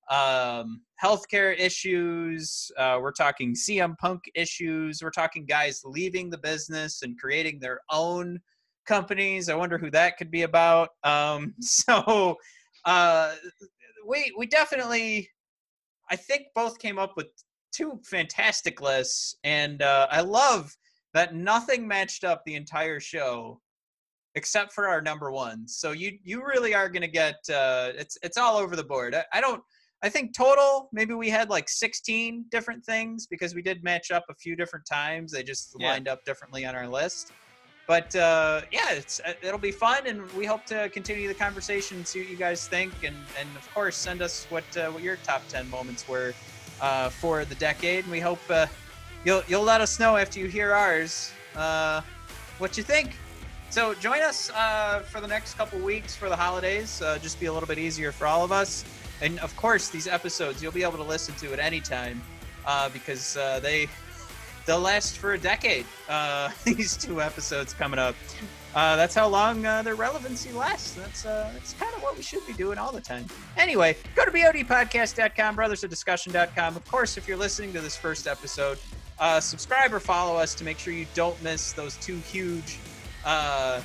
um, 0.09 0.81
healthcare 1.01 1.57
issues. 1.57 2.71
Uh, 2.77 2.99
we're 3.01 3.11
talking 3.11 3.53
CM 3.53 3.97
Punk 3.97 4.23
issues. 4.35 5.01
We're 5.01 5.11
talking 5.11 5.45
guys 5.45 5.81
leaving 5.85 6.29
the 6.29 6.37
business 6.37 7.03
and 7.03 7.19
creating 7.19 7.59
their 7.59 7.79
own 7.91 8.39
companies. 8.85 9.49
I 9.49 9.55
wonder 9.55 9.77
who 9.77 9.89
that 9.91 10.17
could 10.17 10.31
be 10.31 10.43
about. 10.43 10.89
Um, 11.03 11.53
so 11.61 12.35
uh, 12.85 13.35
we 14.05 14.33
we 14.37 14.45
definitely, 14.45 15.29
I 16.09 16.15
think, 16.15 16.47
both 16.55 16.79
came 16.79 16.97
up 16.99 17.13
with 17.15 17.27
two 17.71 17.99
fantastic 18.05 18.81
lists, 18.81 19.37
and 19.43 19.81
uh, 19.81 20.07
I 20.09 20.21
love 20.21 20.75
that 21.13 21.35
nothing 21.35 21.87
matched 21.87 22.23
up 22.23 22.41
the 22.45 22.55
entire 22.55 22.99
show 22.99 23.59
except 24.35 24.73
for 24.73 24.87
our 24.87 25.01
number 25.01 25.31
ones. 25.31 25.77
So 25.77 25.91
you 25.91 26.17
you 26.23 26.43
really 26.45 26.73
are 26.73 26.89
going 26.89 27.01
to 27.01 27.07
get 27.07 27.35
uh, 27.49 27.91
it's 27.95 28.17
it's 28.23 28.37
all 28.37 28.57
over 28.57 28.75
the 28.75 28.83
board. 28.83 29.15
I, 29.15 29.25
I 29.33 29.41
don't 29.41 29.61
I 30.03 30.09
think 30.09 30.35
total, 30.35 30.89
maybe 30.91 31.13
we 31.13 31.29
had 31.29 31.49
like 31.49 31.69
16 31.69 32.45
different 32.51 32.83
things 32.83 33.25
because 33.25 33.55
we 33.55 33.61
did 33.61 33.85
match 33.85 34.11
up 34.11 34.25
a 34.29 34.35
few 34.35 34.53
different 34.53 34.85
times. 34.85 35.31
They 35.31 35.43
just 35.43 35.73
Yeah. 35.79 35.91
lined 35.91 36.09
up 36.09 36.25
differently 36.25 36.65
on 36.65 36.75
our 36.75 36.89
list. 36.89 37.31
But 37.85 38.15
uh, 38.15 38.61
yeah, 38.71 38.91
it's 38.91 39.19
uh, 39.19 39.33
it'll 39.41 39.59
be 39.59 39.71
fun, 39.71 40.07
and 40.07 40.31
we 40.33 40.45
hope 40.45 40.65
to 40.67 40.89
continue 40.89 41.27
the 41.27 41.33
conversation 41.33 42.05
see 42.05 42.21
what 42.21 42.29
you 42.29 42.37
guys 42.37 42.67
think, 42.67 42.93
and 43.03 43.15
and 43.39 43.49
of 43.57 43.73
course 43.73 43.97
send 43.97 44.21
us 44.21 44.45
what 44.49 44.63
uh, 44.77 44.87
what 44.87 45.03
your 45.03 45.17
top 45.17 45.41
10 45.49 45.69
moments 45.69 46.07
were 46.07 46.33
uh, 46.81 47.09
for 47.09 47.43
the 47.43 47.55
decade. 47.55 48.05
And 48.05 48.11
we 48.11 48.21
hope 48.21 48.39
uh, 48.49 48.67
you'll 49.25 49.43
you'll 49.47 49.63
let 49.63 49.81
us 49.81 49.99
know 49.99 50.15
after 50.15 50.39
you 50.39 50.47
hear 50.47 50.71
ours 50.71 51.31
uh, 51.57 52.01
what 52.57 52.77
you 52.77 52.83
think. 52.83 53.17
So 53.69 53.93
join 53.95 54.21
us 54.21 54.49
for 55.09 55.19
the 55.19 55.27
next 55.27 55.55
couple 55.55 55.79
weeks 55.79 56.15
for 56.15 56.29
the 56.29 56.35
holidays. 56.35 57.01
Just 57.21 57.39
be 57.39 57.47
a 57.47 57.53
little 57.53 57.67
bit 57.67 57.79
easier 57.79 58.11
for 58.11 58.27
all 58.27 58.43
of 58.43 58.51
us. 58.51 58.85
And 59.19 59.39
of 59.39 59.55
course, 59.57 59.89
these 59.89 60.07
episodes 60.07 60.61
you'll 60.61 60.71
be 60.71 60.83
able 60.83 60.97
to 60.97 61.03
listen 61.03 61.33
to 61.35 61.51
at 61.53 61.59
any 61.59 61.81
time 61.81 62.21
because 62.93 63.33
they 63.33 63.89
they'll 64.65 64.79
last 64.79 65.17
for 65.17 65.33
a 65.33 65.37
decade. 65.37 65.85
Uh, 66.07 66.49
these 66.63 66.97
two 66.97 67.21
episodes 67.21 67.73
coming 67.73 67.99
up. 67.99 68.15
Uh, 68.75 68.95
that's 68.95 69.13
how 69.13 69.27
long 69.27 69.65
uh, 69.65 69.83
their 69.83 69.95
relevancy 69.95 70.51
lasts. 70.51 70.93
That's 70.95 71.25
uh, 71.25 71.51
that's 71.53 71.73
kind 71.73 71.93
of 71.95 72.01
what 72.01 72.17
we 72.17 72.23
should 72.23 72.45
be 72.47 72.53
doing 72.53 72.79
all 72.79 72.91
the 72.91 73.01
time. 73.01 73.25
Anyway, 73.55 73.95
go 74.15 74.25
to 74.25 74.31
bodpodcast.com, 74.31 75.55
brothersofdiscussion.com. 75.55 76.75
Of 76.75 76.85
course, 76.85 77.17
if 77.17 77.27
you're 77.27 77.37
listening 77.37 77.71
to 77.73 77.81
this 77.81 77.95
first 77.95 78.25
episode, 78.25 78.79
uh, 79.19 79.39
subscribe 79.39 79.93
or 79.93 79.99
follow 79.99 80.35
us 80.37 80.55
to 80.55 80.63
make 80.63 80.79
sure 80.79 80.91
you 80.91 81.05
don't 81.13 81.41
miss 81.43 81.71
those 81.73 81.97
two 81.97 82.17
huge, 82.17 82.79
uh, 83.25 83.79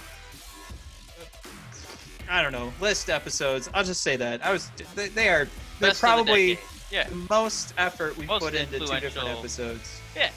I 2.31 2.43
don't 2.43 2.53
know, 2.53 2.73
list 2.81 3.11
episodes. 3.11 3.69
I'll 3.75 3.85
just 3.85 4.01
say 4.01 4.17
that 4.17 4.45
I 4.45 4.53
was 4.53 4.71
they, 4.95 5.09
they 5.09 5.29
are 5.29 5.47
they're 5.81 5.91
Best 5.91 6.03
of 6.03 6.11
the 6.11 6.25
probably. 6.25 6.59
Yeah. 6.91 7.07
the 7.07 7.17
most 7.29 7.75
effort 7.77 8.17
we've 8.17 8.29
Most 8.29 8.43
put 8.43 8.55
into 8.55 8.79
two 8.79 8.87
different 9.01 9.29
episodes. 9.29 10.01
Yeah. 10.17 10.31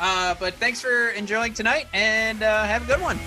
Uh, 0.00 0.34
but 0.40 0.54
thanks 0.54 0.80
for 0.80 1.10
enjoying 1.10 1.52
tonight 1.52 1.86
and 1.92 2.42
uh, 2.42 2.64
have 2.64 2.82
a 2.84 2.86
good 2.86 3.00
one. 3.02 3.18